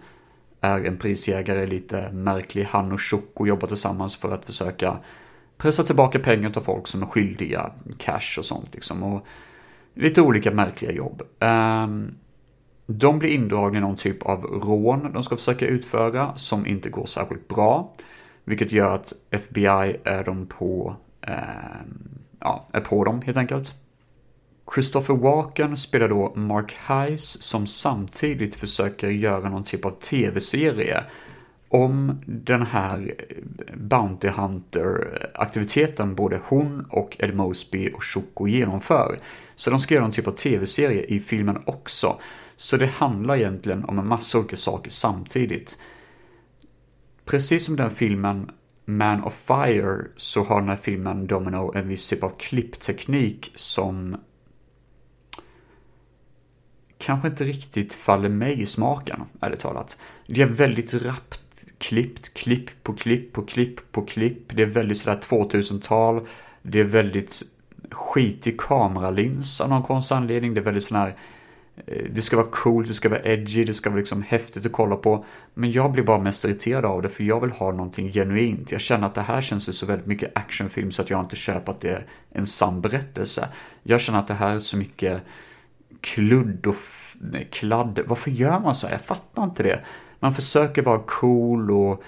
är 0.61 0.85
en 0.85 0.97
prisjägare, 0.97 1.67
lite 1.67 2.13
märklig. 2.13 2.65
Han 2.65 2.93
och 2.93 3.01
Shoko 3.01 3.47
jobbar 3.47 3.69
tillsammans 3.69 4.17
för 4.17 4.33
att 4.33 4.45
försöka 4.45 4.99
pressa 5.57 5.85
tillbaka 5.85 6.19
pengar 6.19 6.51
till 6.51 6.63
folk 6.63 6.89
som 6.89 7.03
är 7.03 7.07
skyldiga 7.07 7.73
cash 7.99 8.39
och 8.39 8.45
sånt 8.45 8.69
liksom. 8.73 9.03
Och 9.03 9.27
lite 9.97 10.21
olika 10.21 10.51
märkliga 10.51 10.93
jobb. 10.93 11.23
Ehm, 11.41 12.15
de 12.87 13.19
blir 13.19 13.31
indragna 13.31 13.79
i 13.79 13.81
någon 13.81 13.97
typ 13.97 14.23
av 14.23 14.43
rån 14.43 15.13
de 15.13 15.23
ska 15.23 15.37
försöka 15.37 15.67
utföra 15.67 16.37
som 16.37 16.67
inte 16.67 16.91
går 16.91 17.07
särskilt 17.07 17.49
bra. 17.49 17.93
Vilket 18.45 18.73
gör 18.73 18.95
att 18.95 19.13
FBI 19.31 19.97
är 20.05 20.25
de 20.25 20.47
på, 20.47 20.97
ehm, 21.21 22.19
ja, 22.41 22.69
är 22.73 22.81
på 22.81 23.05
dem 23.05 23.23
helt 23.23 23.39
enkelt. 23.39 23.75
Christopher 24.75 25.15
Walken 25.15 25.77
spelar 25.77 26.09
då 26.09 26.33
Mark 26.35 26.73
Heiss 26.73 27.43
som 27.43 27.67
samtidigt 27.67 28.55
försöker 28.55 29.09
göra 29.09 29.49
någon 29.49 29.65
typ 29.65 29.85
av 29.85 29.91
tv-serie 29.91 31.05
om 31.69 32.23
den 32.27 32.63
här 32.63 33.15
Bounty 33.75 34.29
Hunter-aktiviteten 34.29 36.15
både 36.15 36.41
hon 36.45 36.87
och 36.91 37.17
Ed 37.19 37.35
Mosby 37.35 37.91
och 37.95 38.05
Shoko 38.05 38.47
genomför. 38.49 39.19
Så 39.57 39.71
de 39.71 39.79
ska 39.79 39.95
göra 39.95 40.05
någon 40.05 40.13
typ 40.13 40.27
av 40.27 40.33
tv-serie 40.33 41.03
i 41.03 41.21
filmen 41.21 41.63
också. 41.67 42.21
Så 42.57 42.77
det 42.77 42.87
handlar 42.87 43.37
egentligen 43.37 43.85
om 43.85 43.99
en 43.99 44.07
massa 44.07 44.39
olika 44.39 44.57
saker 44.57 44.91
samtidigt. 44.91 45.79
Precis 47.25 47.65
som 47.65 47.77
den 47.77 47.91
filmen 47.91 48.51
Man 48.85 49.25
of 49.25 49.35
Fire 49.35 50.05
så 50.17 50.45
har 50.45 50.61
den 50.61 50.69
här 50.69 50.77
filmen 50.77 51.27
Domino 51.27 51.73
en 51.75 51.89
viss 51.89 52.09
typ 52.09 52.23
av 52.23 52.33
klippteknik 52.39 53.53
som 53.55 54.17
kanske 56.99 57.29
inte 57.29 57.45
riktigt 57.45 57.95
faller 57.95 58.29
mig 58.29 58.61
i 58.63 58.67
smaken, 58.67 59.23
ärligt 59.41 59.61
talat. 59.61 59.99
Det 60.27 60.43
är 60.43 60.47
väldigt 60.47 60.95
rappt 60.95 61.41
klippt, 61.79 62.35
klipp 62.35 62.83
på 62.83 62.95
klipp 62.95 63.33
på 63.33 63.43
klipp 63.43 63.93
på 63.93 64.07
klipp. 64.07 64.57
Det 64.57 64.63
är 64.63 64.67
väldigt 64.67 64.99
sådär 64.99 65.21
2000-tal. 65.21 66.27
Det 66.63 66.81
är 66.81 66.85
väldigt 66.85 67.43
skitig 67.91 68.61
kameralins 68.61 69.61
av 69.61 69.69
någon 69.69 69.83
konstig 69.83 70.15
anledning. 70.15 70.55
Det 70.55 70.61
är 70.61 70.65
väldigt 70.65 70.85
sån 70.85 70.97
här 70.97 71.15
eh, 71.87 72.05
det 72.11 72.23
ska 72.23 72.37
vara 72.37 72.47
coolt, 72.51 72.89
det 72.89 72.95
ska 72.95 73.09
vara 73.09 73.23
edgy, 73.23 73.65
det 73.65 73.75
ska 73.75 73.91
vara 73.91 73.99
liksom 73.99 74.23
häftigt 74.23 74.67
att 74.67 74.73
kolla 74.73 74.97
på. 74.97 75.25
Men 75.55 75.71
jag 75.71 75.93
blir 75.93 76.05
bara 76.05 76.19
mest 76.19 76.45
irriterad 76.45 76.85
av 76.85 77.03
det 77.03 77.09
för 77.09 77.25
jag 77.25 77.41
vill 77.41 77.51
ha 77.51 77.71
någonting 77.71 78.13
genuint. 78.13 78.73
Jag 78.73 78.81
känner 78.81 79.07
att 79.07 79.15
det 79.15 79.23
här 79.23 79.41
känns 79.41 79.79
så 79.79 79.87
väldigt 79.87 80.07
mycket 80.07 80.31
actionfilm 80.35 80.93
så 80.93 81.03
att 81.03 81.11
jag 81.11 81.21
inte 81.21 81.37
köper 81.37 81.73
att 81.73 81.81
det 81.81 81.91
är 81.91 82.07
en 82.31 82.47
sann 82.47 82.81
berättelse. 82.81 83.49
Jag 83.83 84.01
känner 84.01 84.19
att 84.19 84.29
det 84.29 84.35
här 84.35 84.55
är 84.55 84.61
så 84.61 84.77
mycket 84.77 85.23
kludd 86.01 86.67
och 86.67 86.77
kladd. 87.51 88.01
Varför 88.07 88.31
gör 88.31 88.61
man 88.61 88.75
så 88.75 88.87
här? 88.87 88.95
Jag 88.95 89.05
fattar 89.05 89.45
inte 89.45 89.63
det. 89.63 89.81
Man 90.21 90.35
försöker 90.35 90.83
vara 90.83 90.99
cool 91.07 91.71
och 91.71 92.03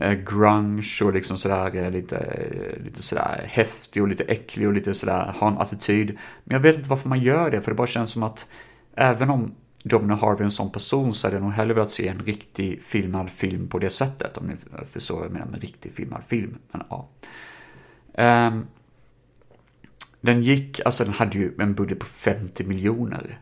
Eh, 0.00 0.12
grunge 0.12 1.00
och 1.04 1.12
liksom 1.12 1.36
sådär 1.36 1.76
eh, 1.76 1.90
lite, 1.90 2.16
eh, 2.16 2.84
lite 2.84 3.02
sådär 3.02 3.44
häftig 3.48 4.02
och 4.02 4.08
lite 4.08 4.24
äcklig 4.24 4.68
och 4.68 4.72
lite 4.72 4.94
sådär 4.94 5.34
ha 5.40 5.48
en 5.48 5.58
attityd. 5.58 6.18
Men 6.44 6.54
jag 6.54 6.60
vet 6.60 6.76
inte 6.76 6.90
varför 6.90 7.08
man 7.08 7.20
gör 7.20 7.50
det, 7.50 7.60
för 7.60 7.70
det 7.70 7.74
bara 7.74 7.86
känns 7.86 8.10
som 8.10 8.22
att 8.22 8.50
även 8.94 9.30
om 9.30 9.54
Domino 9.82 10.14
Harvey 10.14 10.40
är 10.40 10.44
en 10.44 10.50
sån 10.50 10.70
person 10.70 11.14
så 11.14 11.26
hade 11.26 11.36
jag 11.36 11.42
nog 11.42 11.52
hellre 11.52 11.74
velat 11.74 11.90
se 11.90 12.08
en 12.08 12.18
riktig 12.18 12.82
filmad 12.82 13.30
film 13.30 13.68
på 13.68 13.78
det 13.78 13.90
sättet. 13.90 14.38
Om 14.38 14.46
ni 14.46 14.54
förstår 14.86 15.16
vad 15.16 15.24
jag 15.24 15.32
menar 15.32 15.46
med 15.46 15.60
riktig 15.60 15.92
filmad 15.92 16.24
film. 16.24 16.58
Men 16.72 16.82
ja. 16.90 17.08
Um, 18.48 18.66
den 20.20 20.42
gick, 20.42 20.80
alltså 20.84 21.04
den 21.04 21.12
hade 21.12 21.38
ju 21.38 21.52
en 21.58 21.74
budget 21.74 21.98
på 21.98 22.06
50 22.06 22.64
miljoner. 22.64 23.38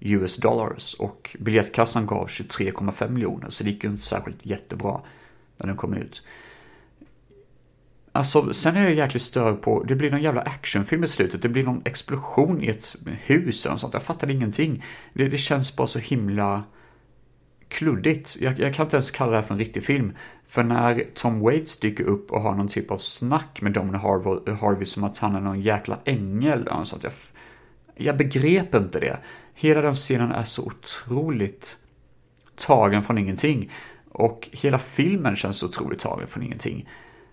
US 0.00 0.36
dollars 0.36 0.94
och 0.94 1.36
biljettkassan 1.40 2.06
gav 2.06 2.26
23,5 2.26 3.10
miljoner 3.10 3.50
så 3.50 3.64
det 3.64 3.70
gick 3.70 3.84
ju 3.84 3.90
inte 3.90 4.02
särskilt 4.02 4.46
jättebra 4.46 5.00
när 5.56 5.66
den 5.66 5.76
kom 5.76 5.94
ut. 5.94 6.22
Alltså, 8.12 8.52
sen 8.52 8.76
är 8.76 8.82
jag 8.82 8.94
jäkligt 8.94 9.22
störd 9.22 9.62
på, 9.62 9.82
det 9.82 9.94
blir 9.94 10.10
någon 10.10 10.22
jävla 10.22 10.40
actionfilm 10.40 11.04
i 11.04 11.08
slutet, 11.08 11.42
det 11.42 11.48
blir 11.48 11.64
någon 11.64 11.82
explosion 11.84 12.62
i 12.62 12.66
ett 12.66 12.96
hus 13.06 13.66
eller 13.66 13.76
sånt, 13.76 13.94
jag 13.94 14.02
fattade 14.02 14.32
ingenting. 14.32 14.84
Det, 15.12 15.28
det 15.28 15.38
känns 15.38 15.76
bara 15.76 15.86
så 15.86 15.98
himla 15.98 16.64
kluddigt. 17.68 18.36
Jag, 18.40 18.58
jag, 18.58 18.74
kan 18.74 18.86
inte 18.86 18.96
ens 18.96 19.10
kalla 19.10 19.30
det 19.30 19.36
här 19.36 19.44
för 19.44 19.54
en 19.54 19.58
riktig 19.58 19.84
film. 19.84 20.12
För 20.46 20.62
när 20.62 21.04
Tom 21.14 21.40
Waits 21.40 21.80
dyker 21.80 22.04
upp 22.04 22.32
och 22.32 22.40
har 22.40 22.54
någon 22.54 22.68
typ 22.68 22.90
av 22.90 22.98
snack 22.98 23.60
med 23.62 23.72
Domino 23.72 23.96
Harvey, 23.96 24.54
Harvey 24.54 24.84
som 24.84 25.04
att 25.04 25.18
han 25.18 25.34
är 25.34 25.40
någon 25.40 25.60
jäkla 25.60 25.98
ängel 26.04 26.68
eller 26.68 26.84
sånt, 26.84 27.04
jag, 27.04 27.12
jag 27.94 28.16
begrep 28.16 28.74
inte 28.74 29.00
det. 29.00 29.18
Hela 29.54 29.80
den 29.80 29.94
scenen 29.94 30.32
är 30.32 30.44
så 30.44 30.62
otroligt 30.62 31.76
tagen 32.56 33.02
från 33.02 33.18
ingenting. 33.18 33.70
Och 34.18 34.48
hela 34.52 34.78
filmen 34.78 35.36
känns 35.36 35.62
otroligt 35.62 36.00
tagen 36.00 36.26
från 36.26 36.42
ingenting. 36.42 36.88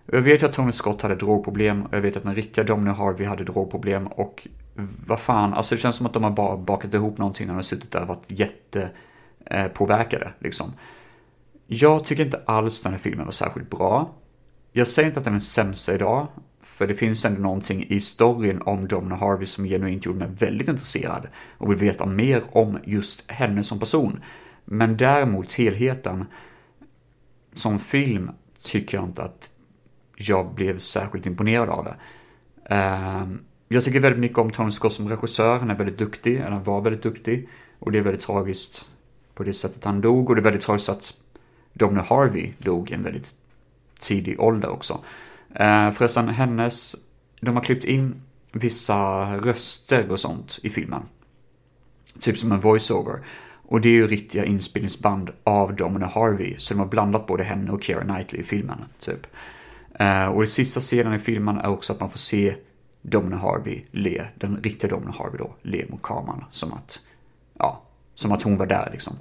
Jag 0.05 0.21
vet 0.21 0.41
ju 0.41 0.45
att 0.45 0.53
Tony 0.53 0.71
Scott 0.71 1.01
hade 1.01 1.15
drogproblem 1.15 1.86
och 1.86 1.93
jag 1.93 2.01
vet 2.01 2.17
att 2.17 2.23
den 2.23 2.36
riktiga 2.36 2.63
Domino 2.63 2.91
Harvey 2.91 3.27
hade 3.27 3.43
drogproblem 3.43 4.07
och 4.07 4.47
vad 5.07 5.19
fan, 5.19 5.53
alltså 5.53 5.75
det 5.75 5.81
känns 5.81 5.95
som 5.95 6.05
att 6.05 6.13
de 6.13 6.23
har 6.23 6.31
bara 6.31 6.57
bakat 6.57 6.93
ihop 6.93 7.17
någonting 7.17 7.47
när 7.47 7.53
de 7.53 7.55
har 7.55 7.63
suttit 7.63 7.91
där 7.91 8.01
och 8.01 8.07
varit 8.07 8.25
jättepåverkade 8.27 10.25
eh, 10.25 10.31
liksom. 10.39 10.73
Jag 11.67 12.05
tycker 12.05 12.25
inte 12.25 12.41
alls 12.45 12.81
den 12.81 12.91
här 12.91 12.99
filmen 12.99 13.25
var 13.25 13.31
särskilt 13.31 13.69
bra. 13.69 14.15
Jag 14.71 14.88
säger 14.88 15.07
inte 15.07 15.19
att 15.19 15.25
den 15.25 15.36
är 15.36 15.39
sämsta 15.39 15.93
idag, 15.93 16.27
för 16.61 16.88
det 16.88 16.95
finns 16.95 17.25
ändå 17.25 17.41
någonting 17.41 17.86
i 17.89 18.01
storyn 18.01 18.61
om 18.61 18.88
Domino 18.88 19.15
Harvey 19.15 19.45
som 19.45 19.65
genuint 19.65 20.05
gjorde 20.05 20.19
mig 20.19 20.29
väldigt 20.39 20.67
intresserad 20.67 21.27
och 21.57 21.71
vill 21.71 21.77
veta 21.77 22.05
mer 22.05 22.41
om 22.51 22.79
just 22.84 23.31
henne 23.31 23.63
som 23.63 23.79
person. 23.79 24.23
Men 24.65 24.97
däremot 24.97 25.53
helheten 25.53 26.25
som 27.53 27.79
film 27.79 28.31
tycker 28.61 28.97
jag 28.97 29.05
inte 29.05 29.23
att 29.23 29.51
jag 30.15 30.53
blev 30.53 30.77
särskilt 30.79 31.25
imponerad 31.25 31.69
av 31.69 31.85
det. 31.85 31.95
Ehm, 32.75 33.39
jag 33.67 33.83
tycker 33.83 33.99
väldigt 33.99 34.19
mycket 34.19 34.37
om 34.37 34.51
Tony 34.51 34.71
Scott 34.71 34.93
som 34.93 35.09
regissör. 35.09 35.59
Han 35.59 35.69
är 35.69 35.75
väldigt 35.75 35.97
duktig, 35.97 36.35
eller 36.35 36.51
han 36.51 36.63
var 36.63 36.81
väldigt 36.81 37.03
duktig. 37.03 37.49
Och 37.79 37.91
det 37.91 37.97
är 37.97 38.01
väldigt 38.01 38.21
tragiskt 38.21 38.89
på 39.33 39.43
det 39.43 39.53
sättet 39.53 39.83
han 39.83 40.01
dog. 40.01 40.29
Och 40.29 40.35
det 40.35 40.41
är 40.41 40.43
väldigt 40.43 40.61
tragiskt 40.61 40.89
att 40.89 41.13
Domino 41.73 42.01
Harvey 42.01 42.53
dog 42.57 42.91
i 42.91 42.93
en 42.93 43.03
väldigt 43.03 43.33
tidig 43.99 44.39
ålder 44.39 44.69
också. 44.69 44.99
Ehm, 45.55 45.93
förresten, 45.93 46.29
hennes... 46.29 46.95
De 47.39 47.55
har 47.55 47.63
klippt 47.63 47.85
in 47.85 48.21
vissa 48.51 49.25
röster 49.37 50.11
och 50.11 50.19
sånt 50.19 50.59
i 50.63 50.69
filmen. 50.69 51.03
Typ 52.19 52.37
som 52.37 52.51
en 52.51 52.59
voiceover. 52.59 53.19
Och 53.66 53.82
det 53.82 53.89
är 53.89 53.93
ju 53.93 54.07
riktiga 54.07 54.45
inspelningsband 54.45 55.30
av 55.43 55.76
Domino 55.76 56.05
Harvey. 56.05 56.55
Så 56.57 56.74
de 56.74 56.80
har 56.80 56.88
blandat 56.88 57.28
både 57.28 57.43
henne 57.43 57.72
och 57.72 57.84
Keira 57.84 58.01
Knightley 58.01 58.41
i 58.41 58.43
filmen, 58.43 58.78
typ. 58.99 59.28
Eh, 59.93 60.26
och 60.26 60.39
den 60.39 60.47
sista 60.47 60.80
scenen 60.80 61.14
i 61.14 61.20
filmen 61.20 61.57
är 61.57 61.68
också 61.68 61.93
att 61.93 61.99
man 61.99 62.09
får 62.09 62.20
se 62.20 62.55
Domino 63.01 63.36
Harvey 63.36 63.82
le, 63.91 64.26
den 64.36 64.57
riktiga 64.64 64.89
Domino 64.89 65.11
Harvey 65.11 65.38
då, 65.38 65.55
le 65.61 65.86
mot 65.89 66.01
kameran. 66.01 66.45
Som 66.51 66.74
att, 66.74 66.99
ja, 67.59 67.84
som 68.16 68.32
att 68.32 68.43
hon 68.43 68.57
var 68.57 68.66
där 68.66 68.89
liksom. 68.91 69.14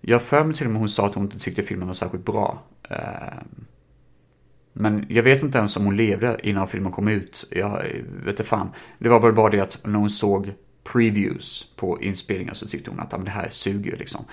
Jag 0.00 0.22
för 0.22 0.44
mig 0.44 0.54
till 0.54 0.66
och 0.66 0.72
med 0.72 0.80
hon 0.80 0.88
sa 0.88 1.06
att 1.06 1.14
hon 1.14 1.24
inte 1.24 1.38
tyckte 1.38 1.62
filmen 1.62 1.86
var 1.86 1.94
särskilt 1.94 2.24
bra. 2.24 2.62
Eh, 2.90 2.98
men 4.72 5.06
jag 5.08 5.22
vet 5.22 5.42
inte 5.42 5.58
ens 5.58 5.76
om 5.76 5.84
hon 5.84 5.96
levde 5.96 6.40
innan 6.42 6.68
filmen 6.68 6.92
kom 6.92 7.08
ut. 7.08 7.48
Jag 7.50 7.82
vet 8.24 8.28
inte 8.28 8.44
fan. 8.44 8.70
Det 8.98 9.08
var 9.08 9.20
väl 9.20 9.32
bara 9.32 9.50
det 9.50 9.60
att 9.60 9.80
när 9.84 9.98
hon 9.98 10.10
såg 10.10 10.52
previews 10.92 11.72
på 11.76 12.02
inspelningen 12.02 12.54
så 12.54 12.66
tyckte 12.66 12.90
hon 12.90 13.00
att 13.00 13.10
det 13.10 13.30
här 13.30 13.48
suger 13.50 13.90
ju 13.90 13.96
liksom. 13.96 14.24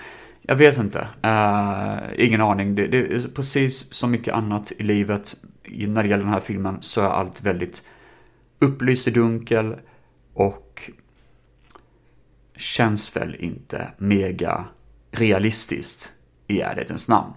Jag 0.42 0.56
vet 0.56 0.78
inte. 0.78 1.08
Uh, 1.24 2.26
ingen 2.26 2.40
aning. 2.40 2.74
Det, 2.74 2.86
det, 2.86 2.98
är 2.98 3.28
precis 3.34 3.92
som 3.92 4.10
mycket 4.10 4.34
annat 4.34 4.72
i 4.78 4.82
livet 4.82 5.36
när 5.68 6.02
det 6.02 6.08
gäller 6.08 6.24
den 6.24 6.32
här 6.32 6.40
filmen 6.40 6.76
så 6.80 7.00
är 7.00 7.08
allt 7.08 7.42
väldigt 7.42 7.84
upplyst 8.58 9.08
i 9.08 9.10
dunkel 9.10 9.76
och 10.34 10.90
känns 12.56 13.16
väl 13.16 13.34
inte 13.34 13.92
mega 13.98 14.64
realistiskt 15.10 16.12
i 16.46 16.60
ärlighetens 16.60 17.08
namn. 17.08 17.32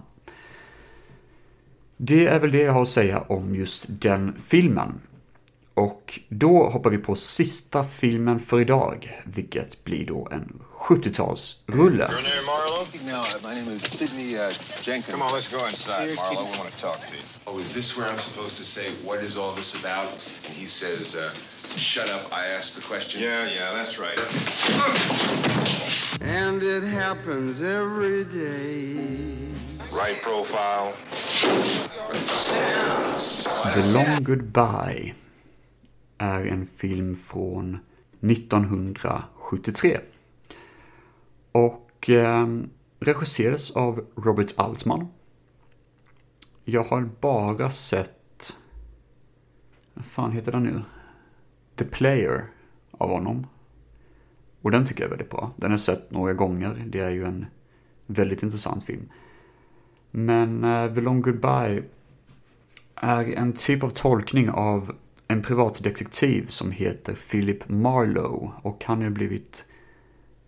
Det 1.96 2.26
är 2.26 2.38
väl 2.38 2.52
det 2.52 2.62
jag 2.62 2.72
har 2.72 2.82
att 2.82 2.88
säga 2.88 3.20
om 3.20 3.54
just 3.54 3.86
den 3.88 4.34
filmen. 4.46 5.00
Och 5.74 6.20
då 6.28 6.68
hoppar 6.68 6.90
vi 6.90 6.98
på 6.98 7.16
sista 7.16 7.84
filmen 7.84 8.40
för 8.40 8.60
idag, 8.60 9.22
vilket 9.24 9.84
blir 9.84 10.06
då 10.06 10.28
en 10.30 10.62
70-talsrulle. 10.78 12.10
Your 12.10 12.22
name, 12.22 12.46
Marlowe? 12.46 12.86
No, 13.06 13.48
my 13.48 13.54
name 13.60 13.76
is 13.76 13.82
Sidney 13.82 14.36
uh, 14.36 14.50
Jenkins. 14.82 15.06
Come 15.06 15.22
on, 15.22 15.32
let's 15.32 15.48
go 15.48 15.66
inside, 15.66 16.16
Marlowe. 16.16 16.50
We 16.52 16.58
want 16.58 16.70
to 16.72 16.80
talk 16.80 17.00
to 17.00 17.14
you. 17.14 17.22
Oh, 17.46 17.60
is 17.60 17.72
this 17.74 17.96
where 17.96 18.06
I'm 18.08 18.18
supposed 18.18 18.56
to 18.56 18.64
say, 18.64 18.90
what 19.04 19.22
is 19.22 19.36
all 19.38 19.54
this 19.54 19.74
about? 19.80 20.08
And 20.46 20.54
he 20.54 20.66
says, 20.66 21.16
uh, 21.16 21.32
shut 21.76 22.10
up, 22.10 22.32
I 22.32 22.46
asked 22.46 22.74
the 22.74 22.82
question. 22.82 23.22
Yeah, 23.22 23.48
yeah, 23.48 23.72
that's 23.72 23.98
right. 23.98 24.18
And 26.20 26.62
it 26.62 26.82
happens 26.82 27.62
every 27.62 28.24
day. 28.24 29.54
Right 29.92 30.20
profile. 30.22 30.92
The 33.74 33.92
Long 33.94 34.22
Goodbye 34.22 35.14
är 36.22 36.46
en 36.46 36.66
film 36.66 37.14
från 37.14 37.78
1973. 38.20 40.00
Och 41.52 42.10
eh, 42.10 42.46
regisserades 43.00 43.70
av 43.70 44.06
Robert 44.16 44.54
Altman. 44.56 45.06
Jag 46.64 46.84
har 46.84 47.08
bara 47.20 47.70
sett... 47.70 48.56
Vad 49.94 50.04
fan 50.04 50.32
heter 50.32 50.52
den 50.52 50.62
nu? 50.64 50.82
The 51.76 51.84
Player 51.84 52.46
av 52.90 53.10
honom. 53.10 53.46
Och 54.60 54.70
den 54.70 54.86
tycker 54.86 55.00
jag 55.00 55.06
är 55.06 55.10
väldigt 55.16 55.30
bra. 55.30 55.52
Den 55.56 55.70
har 55.70 55.72
jag 55.72 55.80
sett 55.80 56.10
några 56.10 56.32
gånger. 56.32 56.84
Det 56.86 57.00
är 57.00 57.10
ju 57.10 57.24
en 57.24 57.46
väldigt 58.06 58.42
intressant 58.42 58.84
film. 58.84 59.08
Men 60.10 60.64
eh, 60.64 60.94
The 60.94 61.00
Long 61.00 61.22
Goodbye 61.22 61.82
är 62.94 63.24
en 63.24 63.52
typ 63.52 63.82
av 63.82 63.90
tolkning 63.90 64.50
av 64.50 64.96
en 65.32 65.42
privatdetektiv 65.42 66.46
som 66.46 66.70
heter 66.70 67.18
Philip 67.30 67.68
Marlowe. 67.68 68.50
Och 68.62 68.84
han 68.84 69.02
har 69.02 69.10
blivit 69.10 69.66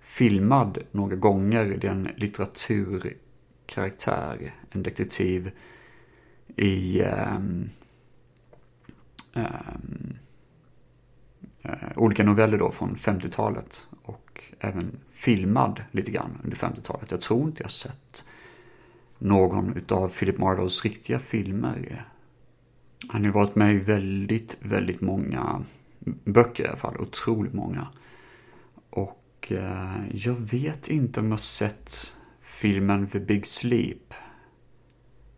filmad 0.01 0.79
några 0.91 1.17
gånger. 1.17 1.79
Det 1.81 1.87
är 1.87 1.91
en 1.91 2.09
litteraturkaraktär, 2.17 4.55
en 4.71 4.83
detektiv 4.83 5.51
i 6.57 7.03
um, 7.03 7.71
um, 9.33 10.17
uh, 11.67 11.73
olika 11.97 12.25
noveller 12.25 12.59
då 12.59 12.71
från 12.71 12.97
50-talet. 12.97 13.87
Och 14.03 14.43
även 14.61 15.01
filmad 15.11 15.85
lite 15.91 16.11
grann 16.11 16.41
under 16.45 16.57
50-talet. 16.57 17.11
Jag 17.11 17.21
tror 17.21 17.47
inte 17.47 17.63
jag 17.63 17.71
sett 17.71 18.25
någon 19.19 19.77
utav 19.77 20.09
Philip 20.09 20.39
Marlowes 20.39 20.85
riktiga 20.85 21.19
filmer. 21.19 22.09
Han 23.09 23.21
har 23.21 23.27
ju 23.27 23.33
varit 23.33 23.55
med 23.55 23.75
i 23.75 23.79
väldigt, 23.79 24.57
väldigt 24.61 25.01
många 25.01 25.65
böcker 26.25 26.65
i 26.65 26.67
alla 26.67 26.77
fall. 26.77 26.97
Otroligt 26.97 27.55
många. 27.55 27.89
Och 28.91 29.53
eh, 29.53 30.07
jag 30.13 30.35
vet 30.35 30.89
inte 30.89 31.21
om 31.21 31.31
jag 31.31 31.41
sett 31.41 32.17
filmen 32.43 33.07
The 33.07 33.21
Big 33.21 33.47
Sleep. 33.47 34.15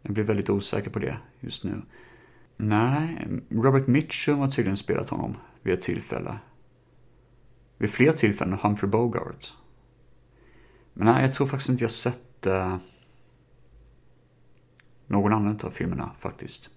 Jag 0.03 0.13
blir 0.15 0.25
väldigt 0.25 0.51
osäker 0.51 0.91
på 0.91 0.99
det 0.99 1.17
just 1.41 1.65
nu. 1.65 1.83
Nej, 2.57 3.29
Robert 3.51 3.87
Mitchum 3.87 4.39
har 4.39 4.51
tydligen 4.51 4.77
spelat 4.77 5.09
honom 5.09 5.37
vid 5.63 5.75
ett 5.75 5.83
tillfälle. 5.83 6.39
Vid 7.79 7.91
fler 7.91 8.13
tillfällen 8.13 8.59
Humphrey 8.63 8.91
Bogart. 8.91 9.55
Men 10.93 11.07
nej, 11.07 11.23
jag 11.23 11.35
tror 11.35 11.47
faktiskt 11.47 11.71
inte 11.71 11.85
jag 11.85 11.91
sett 11.91 12.47
eh, 12.47 12.77
någon 15.07 15.33
annan 15.33 15.61
av 15.63 15.71
filmerna 15.71 16.11
faktiskt. 16.19 16.71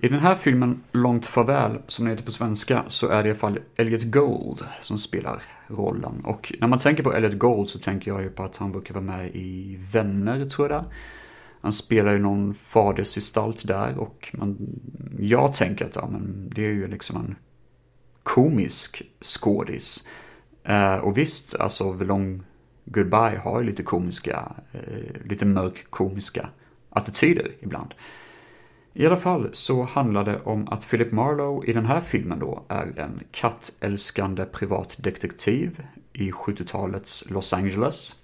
I 0.00 0.08
den 0.08 0.20
här 0.20 0.34
filmen, 0.34 0.82
Långt 0.92 1.26
farväl, 1.26 1.78
som 1.86 2.04
den 2.04 2.12
heter 2.12 2.24
på 2.24 2.32
svenska, 2.32 2.84
så 2.88 3.08
är 3.08 3.22
det 3.22 3.28
i 3.28 3.30
alla 3.30 3.38
fall 3.38 3.58
Elliot 3.76 4.02
Gold 4.02 4.64
som 4.80 4.98
spelar 4.98 5.42
rollen. 5.66 6.20
Och 6.24 6.52
när 6.60 6.68
man 6.68 6.78
tänker 6.78 7.02
på 7.02 7.12
Elliot 7.12 7.38
Gold 7.38 7.70
så 7.70 7.78
tänker 7.78 8.10
jag 8.10 8.22
ju 8.22 8.30
på 8.30 8.42
att 8.42 8.56
han 8.56 8.72
brukar 8.72 8.94
vara 8.94 9.04
med 9.04 9.30
i 9.36 9.78
Vänner, 9.92 10.44
tror 10.44 10.70
jag 10.70 10.82
det 10.82 10.88
Han 11.60 11.72
spelar 11.72 12.12
ju 12.12 12.18
någon 12.18 12.54
fadersgestalt 12.54 13.66
där 13.66 13.98
och 13.98 14.30
man, 14.32 14.56
jag 15.18 15.54
tänker 15.54 15.84
att 15.84 15.96
ja, 15.96 16.08
men 16.12 16.50
det 16.54 16.66
är 16.66 16.72
ju 16.72 16.86
liksom 16.86 17.16
en 17.16 17.36
komisk 18.22 19.02
skådis. 19.20 20.06
Eh, 20.64 20.94
och 20.94 21.18
visst, 21.18 21.54
alltså 21.54 21.98
The 21.98 22.04
Long 22.04 22.42
Goodbye 22.84 23.40
har 23.44 23.60
ju 23.60 23.66
lite 23.66 23.82
komiska, 23.82 24.52
eh, 24.72 25.28
lite 25.28 25.46
mörk 25.46 25.90
komiska 25.90 26.48
attityder 26.90 27.50
ibland. 27.60 27.94
I 28.98 29.06
alla 29.06 29.16
fall 29.16 29.48
så 29.52 29.82
handlar 29.82 30.24
det 30.24 30.40
om 30.40 30.68
att 30.68 30.90
Philip 30.90 31.12
Marlowe 31.12 31.66
i 31.66 31.72
den 31.72 31.86
här 31.86 32.00
filmen 32.00 32.38
då 32.38 32.64
är 32.68 32.98
en 32.98 33.20
kattälskande 33.30 34.44
privatdetektiv 34.44 35.82
i 36.12 36.30
70-talets 36.30 37.30
Los 37.30 37.52
Angeles. 37.52 38.14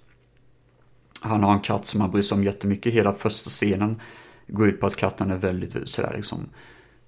Han 1.21 1.43
har 1.43 1.53
en 1.53 1.59
katt 1.59 1.87
som 1.87 2.01
han 2.01 2.11
bryr 2.11 2.21
sig 2.21 2.35
om 2.35 2.43
jättemycket. 2.43 2.93
Hela 2.93 3.13
första 3.13 3.49
scenen 3.49 4.01
går 4.47 4.67
ut 4.67 4.79
på 4.79 4.87
att 4.87 4.95
katten 4.95 5.31
är 5.31 5.37
väldigt 5.37 5.89
sådär 5.89 6.13
liksom 6.15 6.49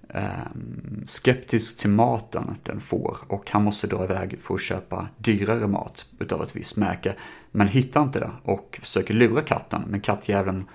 eh, 0.09 0.29
skeptisk 1.05 1.79
till 1.79 1.89
maten 1.89 2.55
den 2.63 2.81
får 2.81 3.17
och 3.27 3.51
han 3.51 3.63
måste 3.63 3.87
dra 3.87 4.03
iväg 4.03 4.39
för 4.41 4.53
att 4.53 4.61
köpa 4.61 5.07
dyrare 5.17 5.67
mat 5.67 6.05
utav 6.19 6.43
ett 6.43 6.55
visst 6.55 6.77
märke. 6.77 7.15
Men 7.51 7.67
hittar 7.67 8.03
inte 8.03 8.19
det 8.19 8.31
och 8.43 8.79
försöker 8.81 9.13
lura 9.13 9.41
katten 9.41 9.83
men 9.87 10.01
kattjäveln 10.01 10.65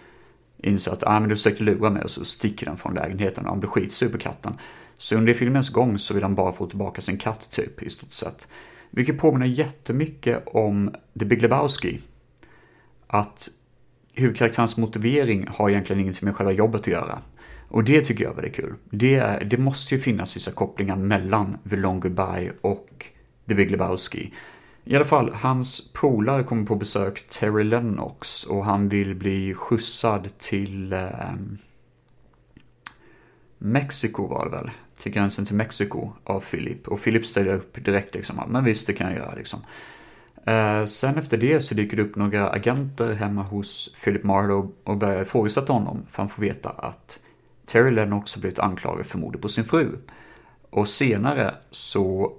inser 0.63 0.93
att 0.93 1.07
ah, 1.07 1.21
men 1.21 1.29
du 1.29 1.37
försökte 1.37 1.63
lura 1.63 1.91
mig 1.91 2.03
och 2.03 2.11
så 2.11 2.25
sticker 2.25 2.67
den 2.67 2.77
från 2.77 2.95
lägenheten 2.95 3.45
och 3.45 3.51
han 3.51 3.61
blir 3.61 3.71
skitsur 3.71 4.09
på 4.09 4.19
katten. 4.19 4.55
Så 4.97 5.17
under 5.17 5.35
filmens 5.35 5.71
gång 5.71 5.99
så 5.99 6.15
vill 6.15 6.23
han 6.23 6.35
bara 6.35 6.53
få 6.53 6.67
tillbaka 6.67 7.01
sin 7.01 7.19
katt 7.19 7.51
typ 7.51 7.83
i 7.83 7.91
stort 7.91 8.13
sett. 8.13 8.49
Vilket 8.91 9.19
påminner 9.19 9.47
jättemycket 9.47 10.43
om 10.47 10.95
The 11.19 11.25
Big 11.25 11.43
Lebowski. 11.43 12.01
Att 13.07 13.49
huvudkaraktärens 14.15 14.77
motivering 14.77 15.47
har 15.49 15.71
egentligen 15.71 16.01
ingenting 16.01 16.27
med 16.27 16.37
själva 16.37 16.53
jobbet 16.53 16.81
att 16.81 16.87
göra. 16.87 17.19
Och 17.69 17.85
det 17.85 18.01
tycker 18.01 18.25
jag 18.25 18.31
är 18.31 18.37
väldigt 18.37 18.55
kul. 18.55 18.75
Det, 18.91 19.21
det 19.51 19.59
måste 19.59 19.95
ju 19.95 20.01
finnas 20.01 20.37
vissa 20.37 20.51
kopplingar 20.51 20.97
mellan 20.97 21.59
The 21.71 21.77
Long 21.77 22.01
Goodbye 22.01 22.53
och 22.61 23.07
The 23.49 23.55
Big 23.55 23.71
Lebowski. 23.71 24.33
I 24.91 24.97
alla 24.97 25.05
fall, 25.05 25.33
hans 25.35 25.93
polare 25.93 26.43
kommer 26.43 26.67
på 26.67 26.75
besök, 26.75 27.29
Terry 27.29 27.65
Lennox, 27.65 28.45
och 28.45 28.65
han 28.65 28.89
vill 28.89 29.15
bli 29.15 29.55
skjutsad 29.55 30.39
till 30.39 30.93
eh, 30.93 31.09
Mexiko 33.59 34.27
var 34.27 34.45
det 34.45 34.51
väl? 34.51 34.71
Till 34.99 35.13
gränsen 35.13 35.45
till 35.45 35.57
Mexiko 35.57 36.13
av 36.25 36.41
Philip. 36.41 36.89
Och 36.89 37.03
Philip 37.03 37.27
ställer 37.27 37.55
upp 37.55 37.85
direkt 37.85 38.15
liksom, 38.15 38.41
men 38.49 38.65
visst 38.65 38.87
det 38.87 38.93
kan 38.93 39.07
jag 39.07 39.17
göra 39.17 39.35
liksom. 39.35 39.61
Eh, 40.45 40.85
sen 40.85 41.19
efter 41.19 41.37
det 41.37 41.61
så 41.61 41.75
dyker 41.75 41.97
det 41.97 42.03
upp 42.03 42.17
några 42.17 42.51
agenter 42.51 43.15
hemma 43.15 43.43
hos 43.43 43.95
Philip 44.05 44.25
Marlowe 44.25 44.69
och 44.85 44.97
börjar 44.97 45.23
ifrågasätta 45.23 45.73
honom, 45.73 46.07
för 46.09 46.23
han 46.23 46.29
får 46.29 46.43
veta 46.43 46.69
att 46.69 47.19
Terry 47.67 47.91
Lennox 47.91 48.35
har 48.35 48.41
blivit 48.41 48.59
anklagad 48.59 49.07
för 49.07 49.19
mordet 49.19 49.43
på 49.43 49.49
sin 49.49 49.65
fru. 49.65 49.97
Och 50.71 50.89
senare 50.89 51.55
så, 51.71 52.33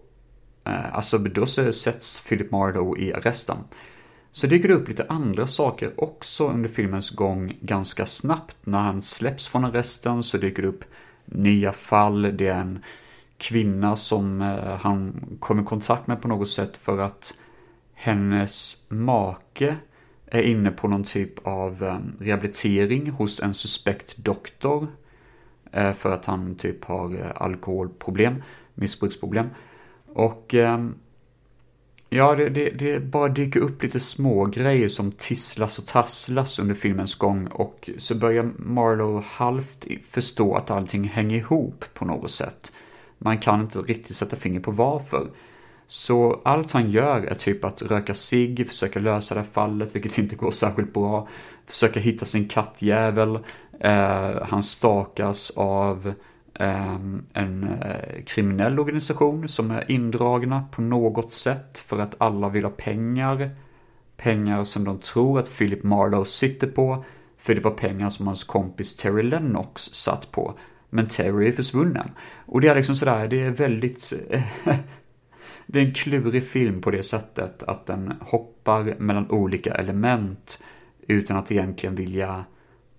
Eh, 0.63 0.95
alltså 0.95 1.17
då 1.17 1.45
så 1.45 1.73
sätts 1.73 2.19
Philip 2.19 2.51
Marlowe 2.51 3.01
i 3.01 3.13
arresten. 3.13 3.57
Så 4.31 4.47
dyker 4.47 4.67
det 4.67 4.73
upp 4.73 4.87
lite 4.87 5.05
andra 5.09 5.47
saker 5.47 5.91
också 5.97 6.49
under 6.49 6.69
filmens 6.69 7.09
gång 7.09 7.57
ganska 7.61 8.05
snabbt. 8.05 8.57
När 8.63 8.79
han 8.79 9.01
släpps 9.01 9.47
från 9.47 9.65
arresten 9.65 10.23
så 10.23 10.37
dyker 10.37 10.61
det 10.61 10.67
upp 10.67 10.83
nya 11.25 11.71
fall. 11.71 12.37
Det 12.37 12.47
är 12.47 12.61
en 12.61 12.83
kvinna 13.37 13.95
som 13.95 14.41
eh, 14.41 14.75
han 14.75 15.25
kommer 15.39 15.61
i 15.61 15.65
kontakt 15.65 16.07
med 16.07 16.21
på 16.21 16.27
något 16.27 16.49
sätt 16.49 16.77
för 16.77 16.97
att 16.97 17.37
hennes 17.93 18.85
make 18.89 19.77
är 20.25 20.41
inne 20.41 20.71
på 20.71 20.87
någon 20.87 21.03
typ 21.03 21.47
av 21.47 21.83
eh, 21.83 21.97
rehabilitering 22.19 23.09
hos 23.09 23.39
en 23.39 23.53
suspekt 23.53 24.17
doktor. 24.17 24.87
För 25.95 26.11
att 26.11 26.25
han 26.25 26.55
typ 26.55 26.85
har 26.85 27.33
alkoholproblem, 27.35 28.43
missbruksproblem. 28.73 29.49
Och 30.13 30.53
ehm, 30.53 30.95
Ja, 32.13 32.35
det, 32.35 32.49
det, 32.49 32.69
det 32.69 32.99
bara 32.99 33.27
dyker 33.27 33.59
upp 33.59 33.83
lite 33.83 33.99
små 33.99 34.45
grejer 34.45 34.89
som 34.89 35.11
tisslas 35.11 35.79
och 35.79 35.85
tasslas 35.85 36.59
under 36.59 36.75
filmens 36.75 37.15
gång 37.15 37.47
och 37.47 37.89
så 37.97 38.15
börjar 38.15 38.51
Marlowe 38.57 39.23
halvt 39.25 39.87
förstå 40.09 40.55
att 40.55 40.71
allting 40.71 41.03
hänger 41.03 41.37
ihop 41.37 41.85
på 41.93 42.05
något 42.05 42.31
sätt. 42.31 42.71
Man 43.17 43.37
kan 43.37 43.61
inte 43.61 43.79
riktigt 43.79 44.15
sätta 44.15 44.35
finger 44.35 44.59
på 44.59 44.71
varför. 44.71 45.31
Så 45.87 46.41
allt 46.45 46.71
han 46.71 46.91
gör 46.91 47.21
är 47.21 47.35
typ 47.35 47.65
att 47.65 47.81
röka 47.81 48.13
sig, 48.13 48.65
försöka 48.65 48.99
lösa 48.99 49.35
det 49.35 49.41
här 49.41 49.47
fallet, 49.47 49.95
vilket 49.95 50.17
inte 50.17 50.35
går 50.35 50.51
särskilt 50.51 50.93
bra. 50.93 51.27
Försöka 51.65 51.99
hitta 51.99 52.25
sin 52.25 52.47
kattjävel. 52.47 53.39
Eh, 53.79 54.41
han 54.41 54.63
stakas 54.63 55.51
av 55.55 56.07
eh, 56.07 56.13
Ehm, 56.61 57.25
en 57.33 57.63
eh, 57.63 58.23
kriminell 58.25 58.79
organisation 58.79 59.47
som 59.47 59.71
är 59.71 59.91
indragna 59.91 60.63
på 60.71 60.81
något 60.81 61.33
sätt 61.33 61.79
för 61.79 61.99
att 61.99 62.15
alla 62.17 62.49
vill 62.49 62.63
ha 62.63 62.71
pengar. 62.71 63.49
Pengar 64.17 64.63
som 64.63 64.83
de 64.83 64.99
tror 64.99 65.39
att 65.39 65.57
Philip 65.57 65.83
Marlowe 65.83 66.25
sitter 66.25 66.67
på. 66.67 67.05
För 67.37 67.55
det 67.55 67.61
var 67.61 67.71
pengar 67.71 68.09
som 68.09 68.27
hans 68.27 68.43
kompis 68.43 68.97
Terry 68.97 69.23
Lennox 69.23 69.81
satt 69.81 70.31
på. 70.31 70.59
Men 70.89 71.07
Terry 71.07 71.47
är 71.47 71.51
försvunnen. 71.51 72.11
Och 72.45 72.61
det 72.61 72.67
är 72.67 72.75
liksom 72.75 72.95
sådär, 72.95 73.27
det 73.27 73.43
är 73.43 73.51
väldigt... 73.51 74.13
det 75.65 75.79
är 75.79 75.85
en 75.85 75.93
klurig 75.93 76.47
film 76.47 76.81
på 76.81 76.91
det 76.91 77.03
sättet 77.03 77.63
att 77.63 77.85
den 77.85 78.13
hoppar 78.21 78.95
mellan 78.99 79.31
olika 79.31 79.73
element 79.73 80.63
utan 81.07 81.37
att 81.37 81.51
egentligen 81.51 81.95
vilja 81.95 82.45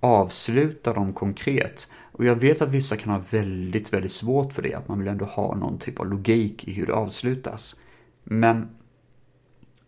avsluta 0.00 0.92
dem 0.92 1.12
konkret. 1.12 1.88
Och 2.12 2.24
jag 2.24 2.34
vet 2.34 2.62
att 2.62 2.68
vissa 2.68 2.96
kan 2.96 3.12
ha 3.12 3.22
väldigt, 3.30 3.92
väldigt 3.92 4.12
svårt 4.12 4.52
för 4.52 4.62
det, 4.62 4.74
att 4.74 4.88
man 4.88 4.98
vill 4.98 5.08
ändå 5.08 5.24
ha 5.24 5.54
någon 5.54 5.78
typ 5.78 6.00
av 6.00 6.06
logik 6.06 6.68
i 6.68 6.72
hur 6.72 6.86
det 6.86 6.94
avslutas. 6.94 7.76
Men 8.24 8.68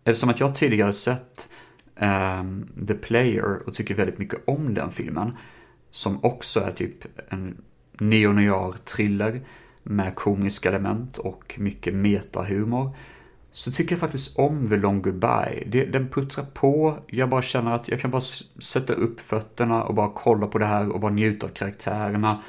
eftersom 0.03 0.29
att 0.29 0.39
jag 0.39 0.55
tidigare 0.55 0.93
sett 0.93 1.49
um, 1.99 2.85
The 2.87 2.93
Player 2.93 3.67
och 3.67 3.73
tycker 3.73 3.95
väldigt 3.95 4.17
mycket 4.17 4.39
om 4.47 4.73
den 4.73 4.91
filmen, 4.91 5.37
som 5.91 6.25
också 6.25 6.59
är 6.59 6.71
typ 6.71 7.05
en 7.29 7.57
neo-noir 7.99 8.75
thriller 8.85 9.41
med 9.83 10.15
komiska 10.15 10.69
element 10.69 11.17
och 11.17 11.55
mycket 11.57 11.93
metahumor, 11.93 12.97
så 13.55 13.71
tycker 13.71 13.91
jag 13.91 13.99
faktiskt 13.99 14.39
om 14.39 14.69
The 14.69 14.77
Long 14.77 15.01
Goodbye. 15.01 15.63
Det, 15.67 15.85
den 15.85 16.09
puttrar 16.09 16.45
på, 16.53 16.97
jag 17.07 17.29
bara 17.29 17.41
känner 17.41 17.75
att 17.75 17.89
jag 17.89 17.99
kan 17.99 18.11
bara 18.11 18.21
sätta 18.59 18.93
upp 18.93 19.19
fötterna 19.19 19.83
och 19.83 19.95
bara 19.95 20.11
kolla 20.15 20.47
på 20.47 20.57
det 20.57 20.65
här 20.65 20.89
och 20.89 20.99
bara 20.99 21.11
njuta 21.11 21.45
av 21.45 21.49
karaktärerna. 21.49 22.43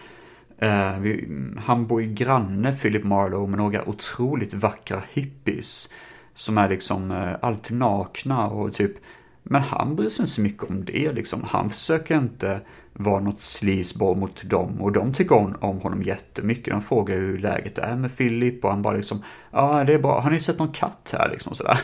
Uh, 0.62 0.98
vi, 1.00 1.28
han 1.58 1.86
bor 1.86 2.02
ju 2.02 2.14
granne, 2.14 2.72
Philip 2.72 3.04
Marlowe, 3.04 3.48
med 3.48 3.58
några 3.58 3.88
otroligt 3.88 4.54
vackra 4.54 5.02
hippies. 5.12 5.92
Som 6.34 6.58
är 6.58 6.68
liksom 6.68 7.10
uh, 7.10 7.36
alltid 7.42 7.76
nakna 7.76 8.46
och 8.46 8.74
typ 8.74 8.96
men 9.42 9.62
han 9.62 9.96
bryr 9.96 10.08
sig 10.08 10.22
inte 10.22 10.32
så 10.32 10.40
mycket 10.40 10.70
om 10.70 10.84
det 10.84 11.12
liksom. 11.12 11.44
Han 11.44 11.70
försöker 11.70 12.18
inte 12.18 12.60
var 12.98 13.20
något 13.20 13.40
sleazeball 13.40 14.16
mot 14.16 14.50
dem 14.50 14.80
och 14.82 14.92
de 14.92 15.12
tycker 15.12 15.36
om, 15.36 15.56
om 15.60 15.80
honom 15.80 16.02
jättemycket. 16.02 16.72
De 16.72 16.82
frågar 16.82 17.16
hur 17.16 17.38
läget 17.38 17.78
är 17.78 17.96
med 17.96 18.16
Philip 18.16 18.64
och 18.64 18.70
han 18.70 18.82
bara 18.82 18.96
liksom 18.96 19.22
Ja, 19.50 19.84
det 19.84 19.94
är 19.94 19.98
bra. 19.98 20.20
Har 20.20 20.30
ni 20.30 20.40
sett 20.40 20.58
någon 20.58 20.72
katt 20.72 21.14
här 21.18 21.30
liksom 21.30 21.54
sådär? 21.54 21.80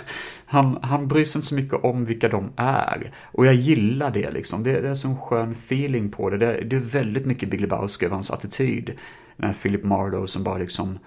Han, 0.46 0.78
han 0.82 1.08
bryr 1.08 1.24
sig 1.24 1.38
inte 1.38 1.48
så 1.48 1.54
mycket 1.54 1.84
om 1.84 2.04
vilka 2.04 2.28
de 2.28 2.52
är. 2.56 3.12
Och 3.24 3.46
jag 3.46 3.54
gillar 3.54 4.10
det 4.10 4.30
liksom. 4.30 4.62
Det, 4.62 4.80
det 4.80 4.88
är 4.88 4.94
sån 4.94 5.20
skön 5.20 5.52
feeling 5.52 6.10
på 6.10 6.30
det. 6.30 6.36
Det, 6.36 6.64
det 6.64 6.76
är 6.76 6.80
väldigt 6.80 7.26
mycket 7.26 7.50
Big 7.50 7.60
Lebowski 7.60 8.06
över 8.06 8.14
hans 8.14 8.30
attityd. 8.30 8.92
Den 9.36 9.46
här 9.46 9.56
Philip 9.62 9.84
Marlowe 9.84 10.28
som 10.28 10.44
bara 10.44 10.58
liksom 10.58 10.98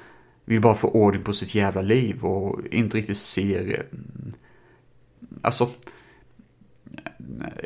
vill 0.45 0.61
bara 0.61 0.75
få 0.75 0.87
ordning 0.87 1.23
på 1.23 1.33
sitt 1.33 1.55
jävla 1.55 1.81
liv 1.81 2.25
och 2.25 2.59
inte 2.71 2.97
riktigt 2.97 3.17
ser 3.17 3.85
mm, 3.91 4.33
Alltså 5.41 5.69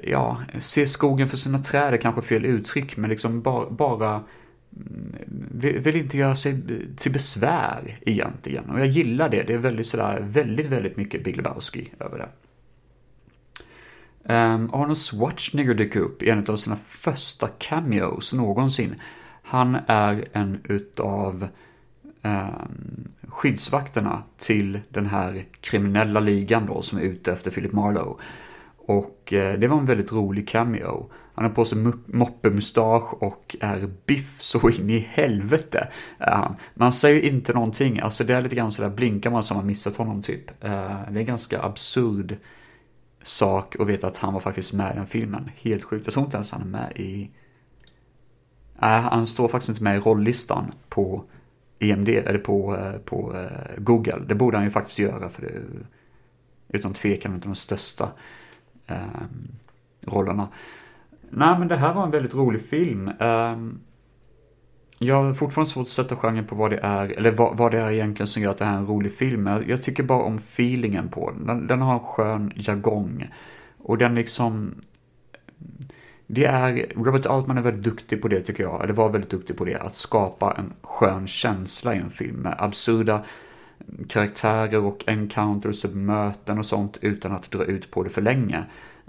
ja, 0.03 0.41
se 0.59 0.87
skogen 0.87 1.29
för 1.29 1.37
sina 1.37 1.59
träd 1.59 1.93
är 1.93 1.97
kanske 1.97 2.21
fel 2.21 2.45
uttryck, 2.45 2.97
men 2.97 3.09
liksom 3.09 3.41
bara, 3.41 3.63
mm, 3.63 3.75
bara 3.75 4.23
vill, 5.51 5.79
vill 5.79 5.95
inte 5.95 6.17
göra 6.17 6.35
sig 6.35 6.61
till 6.97 7.11
besvär 7.11 7.99
egentligen. 8.01 8.69
Och 8.69 8.79
jag 8.79 8.87
gillar 8.87 9.29
det. 9.29 9.43
Det 9.43 9.53
är 9.53 9.57
väldigt 9.57 9.87
sådär, 9.87 10.19
väldigt, 10.21 10.65
väldigt 10.65 10.97
mycket 10.97 11.23
Big 11.23 11.37
Lebowski 11.37 11.91
över 11.99 12.17
det. 12.17 12.29
Um, 14.33 14.73
Arnold 14.73 14.97
Schwarzenegger 14.97 15.73
dyker 15.73 15.99
upp 15.99 16.23
i 16.23 16.29
en 16.29 16.45
av 16.47 16.55
sina 16.55 16.77
första 16.85 17.47
cameos 17.47 18.33
någonsin. 18.33 18.95
Han 19.43 19.77
är 19.87 20.27
en 20.33 20.59
utav 20.63 21.47
um, 22.21 23.07
skyddsvakterna 23.27 24.23
till 24.37 24.79
den 24.89 25.05
här 25.05 25.45
kriminella 25.61 26.19
ligan 26.19 26.65
då 26.65 26.81
som 26.81 26.99
är 26.99 27.03
ute 27.03 27.33
efter 27.33 27.51
Philip 27.51 27.71
Marlowe. 27.71 28.15
Och 28.89 29.33
eh, 29.33 29.59
det 29.59 29.67
var 29.67 29.77
en 29.77 29.85
väldigt 29.85 30.11
rolig 30.11 30.47
cameo. 30.47 31.11
Han 31.35 31.45
har 31.45 31.51
på 31.51 31.65
sig 31.65 31.77
moppemustasch 32.05 33.13
och 33.13 33.55
är 33.61 33.89
biff 34.05 34.41
så 34.41 34.69
in 34.69 34.89
i 34.89 34.99
helvete. 34.99 35.87
Är 36.17 36.31
han. 36.31 36.55
Man 36.73 36.91
säger 36.91 37.21
inte 37.21 37.53
någonting, 37.53 37.99
alltså 37.99 38.23
det 38.23 38.33
är 38.33 38.41
lite 38.41 38.55
grann 38.55 38.71
sådär 38.71 38.89
blinkar 38.89 39.31
man 39.31 39.43
som 39.43 39.57
har 39.57 39.63
missat 39.63 39.95
honom 39.95 40.21
typ. 40.21 40.63
Eh, 40.63 40.71
det 40.71 41.17
är 41.17 41.17
en 41.17 41.25
ganska 41.25 41.61
absurd 41.61 42.37
sak 43.23 43.75
att 43.79 43.87
veta 43.87 44.07
att 44.07 44.17
han 44.17 44.33
var 44.33 44.39
faktiskt 44.39 44.73
med 44.73 44.91
i 44.91 44.95
den 44.95 45.07
filmen. 45.07 45.51
Helt 45.55 45.83
sjukt. 45.83 46.05
Jag 46.05 46.13
tror 46.13 46.25
inte 46.25 46.37
ens 46.37 46.51
han 46.51 46.61
är 46.61 46.65
med 46.65 46.91
i... 46.95 47.31
Nej, 48.81 49.01
han 49.01 49.27
står 49.27 49.47
faktiskt 49.47 49.69
inte 49.69 49.83
med 49.83 49.97
i 49.97 49.99
rolllistan 49.99 50.71
på 50.89 51.23
EMD, 51.79 52.09
eller 52.09 52.39
på, 52.39 52.77
eh, 52.77 52.99
på 52.99 53.47
Google. 53.77 54.21
Det 54.27 54.35
borde 54.35 54.57
han 54.57 54.65
ju 54.65 54.71
faktiskt 54.71 54.99
göra 54.99 55.29
för 55.29 55.41
det 55.41 55.47
är 55.47 55.63
utan 56.69 56.93
tvekan 56.93 57.35
inte 57.35 57.47
de 57.47 57.55
största 57.55 58.11
eh, 58.89 58.97
rollerna. 60.01 60.47
Nej, 61.29 61.59
men 61.59 61.67
det 61.67 61.75
här 61.75 61.93
var 61.93 62.03
en 62.03 62.11
väldigt 62.11 62.35
rolig 62.35 62.61
film. 62.61 63.07
Eh, 63.19 63.57
jag 65.01 65.23
har 65.23 65.33
fortfarande 65.33 65.71
svårt 65.71 65.83
att 65.83 65.89
sätta 65.89 66.15
genren 66.15 66.45
på 66.45 66.55
vad 66.55 66.71
det 66.71 66.79
är, 66.83 67.07
eller 67.17 67.31
vad, 67.31 67.57
vad, 67.57 67.71
det 67.71 67.79
är 67.79 67.91
egentligen 67.91 68.27
som 68.27 68.43
gör 68.43 68.51
att 68.51 68.57
det 68.57 68.65
här 68.65 68.73
är 68.73 68.77
en 68.77 68.87
rolig 68.87 69.13
film. 69.13 69.47
Jag 69.67 69.81
tycker 69.81 70.03
bara 70.03 70.23
om 70.23 70.35
feelingen 70.35 71.09
på 71.09 71.31
den. 71.31 71.47
Den, 71.47 71.67
den 71.67 71.81
har 71.81 71.93
en 71.93 71.99
skön 71.99 72.51
jargong. 72.55 73.29
Och 73.77 73.97
den 73.97 74.15
liksom... 74.15 74.75
Det 76.27 76.45
är, 76.45 76.93
Robert 76.95 77.25
Altman 77.25 77.57
är 77.57 77.61
väldigt 77.61 77.83
duktig 77.83 78.21
på 78.21 78.27
det 78.27 78.39
tycker 78.39 78.63
jag, 78.63 78.83
eller 78.83 78.93
var 78.93 79.09
väldigt 79.09 79.29
duktig 79.29 79.57
på 79.57 79.65
det, 79.65 79.75
att 79.75 79.95
skapa 79.95 80.55
en 80.57 80.73
skön 80.81 81.27
känsla 81.27 81.95
i 81.95 81.97
en 81.97 82.09
film 82.09 82.35
med 82.35 82.55
absurda 82.57 83.23
karaktärer 84.07 84.83
och 84.83 85.03
encounters 85.07 85.85
och 85.85 85.95
möten 85.95 86.59
och 86.59 86.65
sånt 86.65 86.97
utan 87.01 87.31
att 87.31 87.51
dra 87.51 87.63
ut 87.63 87.91
på 87.91 88.03
det 88.03 88.09
för 88.09 88.21
länge. 88.21 88.63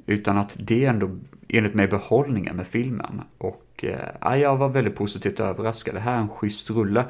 Utan 0.07 0.39
att 0.39 0.57
det 0.59 0.85
är 0.85 0.91
ändå 0.91 1.11
enligt 1.49 1.75
mig 1.75 1.89
behållningen 1.89 2.57
med 2.57 2.67
filmen. 2.67 3.23
Och 3.39 3.85
eh, 4.23 4.37
jag 4.37 4.57
var 4.57 4.69
väldigt 4.69 4.97
positivt 4.97 5.41
överraskad. 5.41 5.95
Det 5.95 6.01
här 6.01 6.15
är 6.15 6.21
en 6.21 6.29
schysst 6.29 6.71
rulle. 6.71 7.01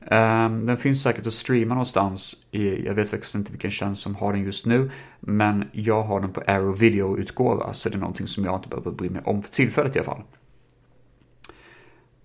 Eh, 0.00 0.50
den 0.50 0.76
finns 0.76 1.02
säkert 1.02 1.26
att 1.26 1.32
streama 1.32 1.74
någonstans. 1.74 2.46
I, 2.50 2.86
jag 2.86 2.94
vet 2.94 3.10
faktiskt 3.10 3.34
inte 3.34 3.52
vilken 3.52 3.70
tjänst 3.70 4.02
som 4.02 4.14
har 4.14 4.32
den 4.32 4.42
just 4.42 4.66
nu. 4.66 4.90
Men 5.20 5.64
jag 5.72 6.02
har 6.02 6.20
den 6.20 6.32
på 6.32 6.42
Arrow 6.46 6.78
Video-utgåva. 6.78 7.72
Så 7.72 7.88
det 7.88 7.94
är 7.94 8.00
någonting 8.00 8.26
som 8.26 8.44
jag 8.44 8.56
inte 8.56 8.68
behöver 8.68 8.90
bry 8.90 9.10
mig 9.10 9.22
om 9.24 9.42
för 9.42 9.50
tillfället 9.50 9.96
i 9.96 9.98
alla 9.98 10.06
fall. 10.06 10.22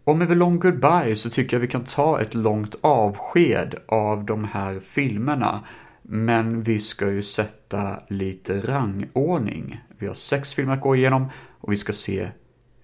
Och 0.07 0.17
med 0.17 0.27
The 0.27 0.35
Long 0.35 0.59
Goodbye 0.59 1.15
så 1.15 1.29
tycker 1.29 1.57
jag 1.57 1.61
vi 1.61 1.67
kan 1.67 1.83
ta 1.83 2.21
ett 2.21 2.33
långt 2.33 2.75
avsked 2.81 3.75
av 3.87 4.25
de 4.25 4.43
här 4.43 4.79
filmerna. 4.79 5.63
Men 6.01 6.63
vi 6.63 6.79
ska 6.79 7.11
ju 7.11 7.23
sätta 7.23 7.99
lite 8.09 8.61
rangordning. 8.61 9.81
Vi 9.97 10.07
har 10.07 10.13
sex 10.13 10.53
filmer 10.53 10.73
att 10.73 10.81
gå 10.81 10.95
igenom 10.95 11.25
och 11.61 11.71
vi 11.71 11.77
ska 11.77 11.93
se 11.93 12.29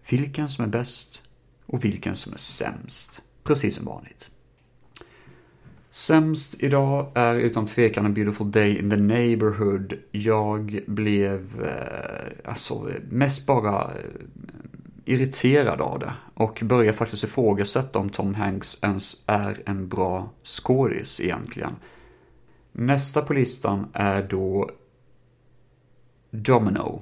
vilken 0.09 0.49
som 0.49 0.65
är 0.65 0.69
bäst 0.69 1.23
och 1.65 1.85
vilken 1.85 2.15
som 2.15 2.33
är 2.33 2.37
sämst. 2.37 3.21
Precis 3.43 3.75
som 3.75 3.85
vanligt. 3.85 4.29
Sämst 5.89 6.63
idag 6.63 7.11
är 7.15 7.35
utan 7.35 7.65
tvekan 7.65 8.05
A 8.05 8.09
Beautiful 8.09 8.51
Day 8.51 8.79
in 8.79 8.89
the 8.89 8.97
Neighborhood. 8.97 9.93
Jag 10.11 10.79
blev, 10.87 11.63
eh, 11.63 12.49
alltså, 12.49 12.89
mest 13.09 13.45
bara 13.45 13.81
eh, 13.83 14.23
irriterad 15.05 15.81
av 15.81 15.99
det 15.99 16.13
och 16.33 16.61
börjar 16.63 16.93
faktiskt 16.93 17.23
ifrågasätta 17.23 17.99
om 17.99 18.09
Tom 18.09 18.35
Hanks 18.35 18.83
ens 18.83 19.23
är 19.27 19.63
en 19.65 19.87
bra 19.87 20.29
skådis 20.43 21.21
egentligen. 21.21 21.75
Nästa 22.71 23.21
på 23.21 23.33
listan 23.33 23.87
är 23.93 24.23
då 24.23 24.69
Domino. 26.31 27.01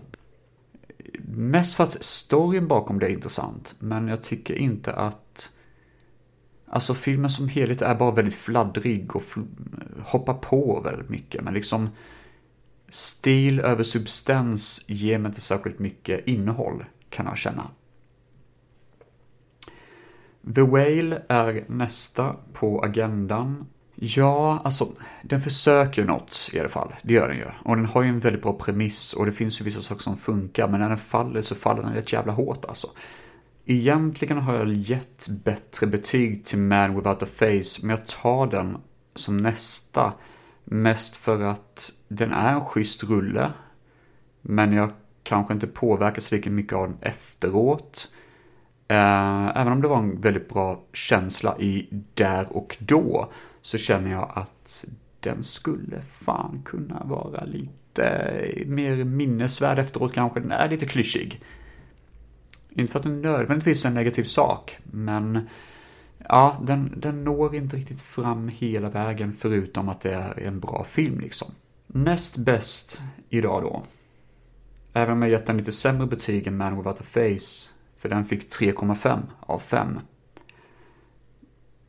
Mest 1.24 1.76
för 1.76 1.84
att 1.84 2.04
storyn 2.04 2.68
bakom 2.68 2.99
det 2.99 3.06
är 3.06 3.10
intressant, 3.10 3.76
men 3.80 4.08
jag 4.08 4.24
tycker 4.24 4.56
inte 4.56 4.93
att 4.93 5.52
Alltså 6.74 6.93
filmen 6.93 7.30
som 7.30 7.47
helhet 7.47 7.82
är 7.82 7.95
bara 7.95 8.12
väldigt 8.12 8.36
fladdrig 8.36 9.16
och 9.16 9.24
fl 9.24 9.39
hoppar 10.04 10.34
på 10.34 10.82
väldigt 10.82 11.10
mycket, 11.10 11.43
men 11.43 11.54
liksom 11.54 11.89
stil 12.89 13.60
över 13.60 13.84
substans 13.84 14.86
ger 14.88 15.18
mig 15.18 15.30
inte 15.30 15.41
särskilt 15.41 15.80
mycket 15.80 16.28
innehåll, 16.28 16.86
kan 17.10 17.26
jag 17.26 17.38
känna. 17.38 17.70
The 20.56 20.62
Whale 20.62 21.22
är 21.28 21.66
nästa 21.68 22.36
på 22.54 22.84
agendan. 22.84 23.66
Ja, 23.96 24.62
alltså 24.64 24.88
den 25.24 25.42
försöker 25.42 26.02
ju 26.02 26.08
något 26.08 26.50
i 26.54 26.60
alla 26.60 26.70
fall. 26.70 26.94
Det 27.04 27.14
gör 27.14 27.28
den 27.28 27.38
ju. 27.38 27.46
Och 27.64 27.76
den 27.76 27.86
har 27.86 28.04
ju 28.04 28.10
en 28.10 28.20
väldigt 28.20 28.42
bra 28.42 28.54
premiss 28.54 29.14
och 29.14 29.26
det 29.26 29.32
finns 29.32 29.62
ju 29.62 29.66
vissa 29.66 29.82
saker 29.82 30.02
som 30.02 30.18
funkar, 30.18 30.68
men 30.68 30.80
när 30.80 30.89
den 30.89 30.98
faller 30.98 31.42
så 31.42 31.56
faller 31.56 31.84
den 31.84 31.94
rätt 31.94 32.14
jävla 32.14 32.34
hårt 32.34 32.66
alltså. 32.66 32.88
Egentligen 33.66 34.38
har 34.38 34.56
jag 34.56 34.74
gett 34.74 35.28
bättre 35.44 35.88
betyg 35.88 36.46
till 36.46 36.60
Man 36.60 36.96
Without 36.96 37.24
a 37.24 37.26
Face, 37.26 37.80
men 37.82 37.89
jag 37.89 38.08
tar 38.08 38.48
den 38.48 38.78
som 39.16 39.38
nästa. 39.38 40.14
Mest 40.64 41.16
för 41.16 41.42
att 41.42 41.92
den 42.08 42.32
är 42.32 42.54
en 42.54 42.66
schysst 42.66 43.04
rulle, 43.04 43.52
men 44.42 44.74
jag 44.74 44.92
kanske 45.24 45.54
inte 45.54 45.68
påverkas 45.68 46.32
lika 46.32 46.50
mycket 46.50 46.74
av 46.74 46.88
den 46.88 46.98
efteråt. 47.02 48.12
Eh, 48.92 49.58
även 49.58 49.74
om 49.74 49.82
det 49.82 49.88
var 49.88 49.98
en 49.98 50.22
väldigt 50.22 50.50
bra 50.50 50.84
känsla 50.94 51.60
i 51.60 51.88
där 52.14 52.58
och 52.58 52.78
då, 52.80 53.32
så 53.62 53.78
känner 53.78 54.12
jag 54.12 54.32
att 54.36 54.86
den 55.20 55.44
skulle 55.44 56.02
fan 56.02 56.62
kunna 56.66 57.04
vara 57.04 57.44
lite 57.44 58.64
mer 58.66 59.04
minnesvärd 59.04 59.80
efteråt 59.80 60.14
kanske. 60.14 60.39
Den 60.39 60.52
är 60.52 60.70
lite 60.70 60.86
klyschig. 60.86 61.42
Inte 62.70 62.92
för 62.92 63.00
att 63.00 63.04
den 63.04 63.22
nödvändigtvis 63.22 63.86
är 63.86 63.89
en 63.89 63.96
negativ 63.96 64.24
sak, 64.24 64.78
men 64.84 65.50
ja, 66.30 66.62
den, 66.64 66.94
den 66.98 67.24
når 67.24 67.56
inte 67.56 67.78
riktigt 67.78 68.02
fram 68.02 68.48
hela 68.48 68.89
vägen 68.89 69.34
förutom 69.34 69.89
att 69.89 70.02
det 70.02 70.14
är 70.14 70.39
en 70.39 70.60
bra 70.60 70.86
film 70.89 71.20
liksom. 71.20 71.52
Näst 71.88 72.38
bäst 72.38 73.02
idag 73.30 73.64
då. 73.64 73.84
Även 74.94 75.14
om 75.14 75.22
jag 75.22 75.32
gett 75.32 75.46
den 75.46 75.58
lite 75.58 75.72
sämre 75.72 76.08
betyg 76.08 76.48
än 76.48 76.58
Man 76.58 76.78
Without 76.78 77.02
a 77.02 77.04
Face, 77.04 77.80
för 78.02 78.10
den 78.10 78.26
fick 78.26 78.49
3,5 78.49 79.20
av 79.39 79.60
5. 79.60 79.99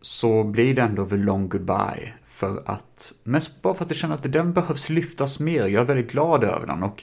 Så 0.00 0.44
blir 0.44 0.74
det 0.74 0.82
ändå 0.82 1.08
The 1.08 1.16
Long 1.16 1.48
Goodbye, 1.48 2.12
för 2.24 2.62
att, 2.66 3.12
mest 3.24 3.62
bara 3.62 3.74
för 3.74 3.84
att 3.84 3.90
jag 3.90 3.96
känner 3.96 4.14
att 4.14 4.32
den 4.32 4.52
behövs 4.52 4.90
lyftas 4.90 5.40
mer. 5.40 5.66
Jag 5.66 5.80
är 5.80 5.84
väldigt 5.84 6.12
glad 6.12 6.44
över 6.44 6.66
den 6.66 6.82
och 6.82 7.02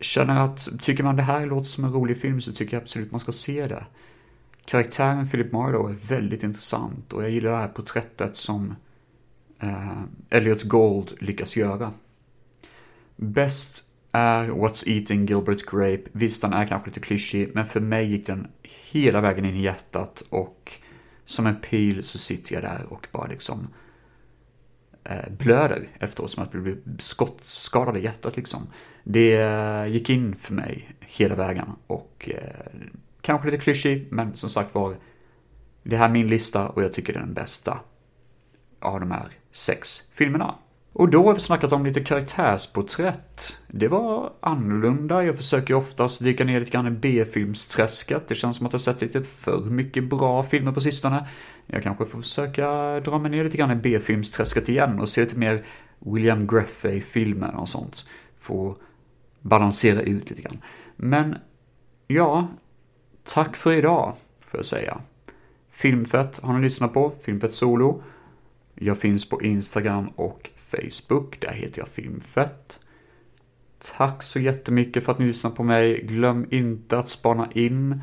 känner 0.00 0.44
att 0.44 0.68
tycker 0.80 1.04
man 1.04 1.16
det 1.16 1.22
här 1.22 1.46
låter 1.46 1.68
som 1.68 1.84
en 1.84 1.92
rolig 1.92 2.20
film 2.20 2.40
så 2.40 2.52
tycker 2.52 2.76
jag 2.76 2.82
absolut 2.82 3.10
man 3.10 3.20
ska 3.20 3.32
se 3.32 3.66
det. 3.66 3.86
Karaktären 4.64 5.28
Philip 5.28 5.52
Marlowe 5.52 5.90
är 5.90 5.94
väldigt 5.94 6.42
intressant 6.42 7.12
och 7.12 7.22
jag 7.22 7.30
gillar 7.30 7.50
det 7.50 7.56
här 7.56 7.68
porträttet 7.68 8.36
som 8.36 8.74
eh, 9.60 10.02
Elliot 10.30 10.62
Gold 10.62 11.12
lyckas 11.20 11.56
göra. 11.56 11.92
Bäst 13.16 13.87
är 14.12 14.48
What's 14.48 14.88
Eating 14.88 15.26
Gilbert 15.26 15.66
Grape. 15.66 16.02
Visst, 16.12 16.42
den 16.42 16.52
är 16.52 16.66
kanske 16.66 16.88
lite 16.88 17.00
klyschig, 17.00 17.50
men 17.54 17.66
för 17.66 17.80
mig 17.80 18.06
gick 18.06 18.26
den 18.26 18.46
hela 18.62 19.20
vägen 19.20 19.44
in 19.44 19.56
i 19.56 19.62
hjärtat 19.62 20.22
och 20.28 20.72
som 21.24 21.46
en 21.46 21.56
pil 21.56 22.04
så 22.04 22.18
sitter 22.18 22.54
jag 22.54 22.62
där 22.62 22.86
och 22.88 23.08
bara 23.12 23.26
liksom 23.26 23.68
eh, 25.04 25.30
blöder 25.38 25.88
efteråt 26.00 26.30
som 26.30 26.42
att 26.42 26.50
bli 26.50 26.76
skottskadad 26.98 27.96
i 27.96 28.00
hjärtat 28.00 28.36
liksom. 28.36 28.66
Det 29.04 29.36
eh, 29.36 29.86
gick 29.86 30.10
in 30.10 30.36
för 30.36 30.54
mig 30.54 30.96
hela 31.00 31.34
vägen 31.34 31.66
och 31.86 32.30
eh, 32.34 32.88
kanske 33.20 33.50
lite 33.50 33.62
klyschig, 33.62 34.08
men 34.10 34.36
som 34.36 34.50
sagt 34.50 34.74
var, 34.74 34.96
det 35.82 35.96
här 35.96 36.08
är 36.08 36.12
min 36.12 36.28
lista 36.28 36.68
och 36.68 36.82
jag 36.82 36.92
tycker 36.92 37.12
det 37.12 37.18
är 37.18 37.24
den 37.24 37.34
bästa 37.34 37.80
av 38.80 39.00
de 39.00 39.10
här 39.10 39.28
sex 39.52 40.10
filmerna. 40.12 40.54
Och 40.98 41.10
då 41.10 41.26
har 41.26 41.34
vi 41.34 41.40
snackat 41.40 41.72
om 41.72 41.84
lite 41.84 42.00
karaktärsporträtt. 42.00 43.58
Det 43.68 43.88
var 43.88 44.32
annorlunda, 44.40 45.24
jag 45.24 45.36
försöker 45.36 45.74
oftast 45.74 46.22
dyka 46.22 46.44
ner 46.44 46.60
lite 46.60 46.72
grann 46.72 46.86
i 46.86 46.90
B-filmsträsket. 46.90 48.28
Det 48.28 48.34
känns 48.34 48.56
som 48.56 48.66
att 48.66 48.72
jag 48.72 48.80
sett 48.80 49.00
lite 49.00 49.22
för 49.22 49.60
mycket 49.60 50.04
bra 50.10 50.42
filmer 50.42 50.72
på 50.72 50.80
sistone. 50.80 51.28
Jag 51.66 51.82
kanske 51.82 52.06
får 52.06 52.18
försöka 52.18 53.00
dra 53.00 53.18
mig 53.18 53.30
ner 53.30 53.44
lite 53.44 53.56
grann 53.56 53.70
i 53.70 53.74
B-filmsträsket 53.74 54.68
igen 54.68 55.00
och 55.00 55.08
se 55.08 55.20
lite 55.20 55.38
mer 55.38 55.64
William 55.98 56.46
Greffey-filmer 56.46 57.56
och 57.56 57.68
sånt. 57.68 58.04
Få 58.38 58.76
balansera 59.40 60.00
ut 60.00 60.30
lite 60.30 60.42
grann. 60.42 60.62
Men, 60.96 61.36
ja, 62.06 62.48
tack 63.24 63.56
för 63.56 63.72
idag, 63.72 64.14
får 64.40 64.58
jag 64.58 64.66
säga. 64.66 65.00
Filmfett 65.70 66.38
har 66.38 66.54
ni 66.54 66.62
lyssnat 66.62 66.94
på, 66.94 67.12
Filmfett 67.22 67.54
Solo. 67.54 68.02
Jag 68.74 68.98
finns 68.98 69.28
på 69.28 69.42
Instagram 69.42 70.08
och 70.16 70.50
Facebook, 70.70 71.40
där 71.40 71.52
heter 71.52 71.78
jag 71.78 71.88
Filmfett. 71.88 72.80
Tack 73.96 74.22
så 74.22 74.40
jättemycket 74.40 75.04
för 75.04 75.12
att 75.12 75.18
ni 75.18 75.26
lyssnar 75.26 75.50
på 75.50 75.62
mig. 75.62 76.02
Glöm 76.02 76.46
inte 76.50 76.98
att 76.98 77.08
spana 77.08 77.52
in 77.52 78.02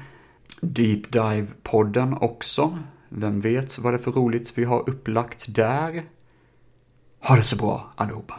Deep 0.61 1.11
Dive-podden 1.11 2.17
också. 2.21 2.77
Vem 3.09 3.39
vet 3.39 3.77
vad 3.77 3.93
det 3.93 3.97
är 3.97 4.01
för 4.01 4.11
roligt 4.11 4.57
vi 4.57 4.63
har 4.63 4.89
upplagt 4.89 5.55
där. 5.55 6.03
Ha 7.19 7.35
det 7.35 7.43
så 7.43 7.55
bra 7.55 7.93
allihopa. 7.95 8.35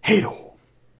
Hej 0.00 0.22
då! 0.22 0.53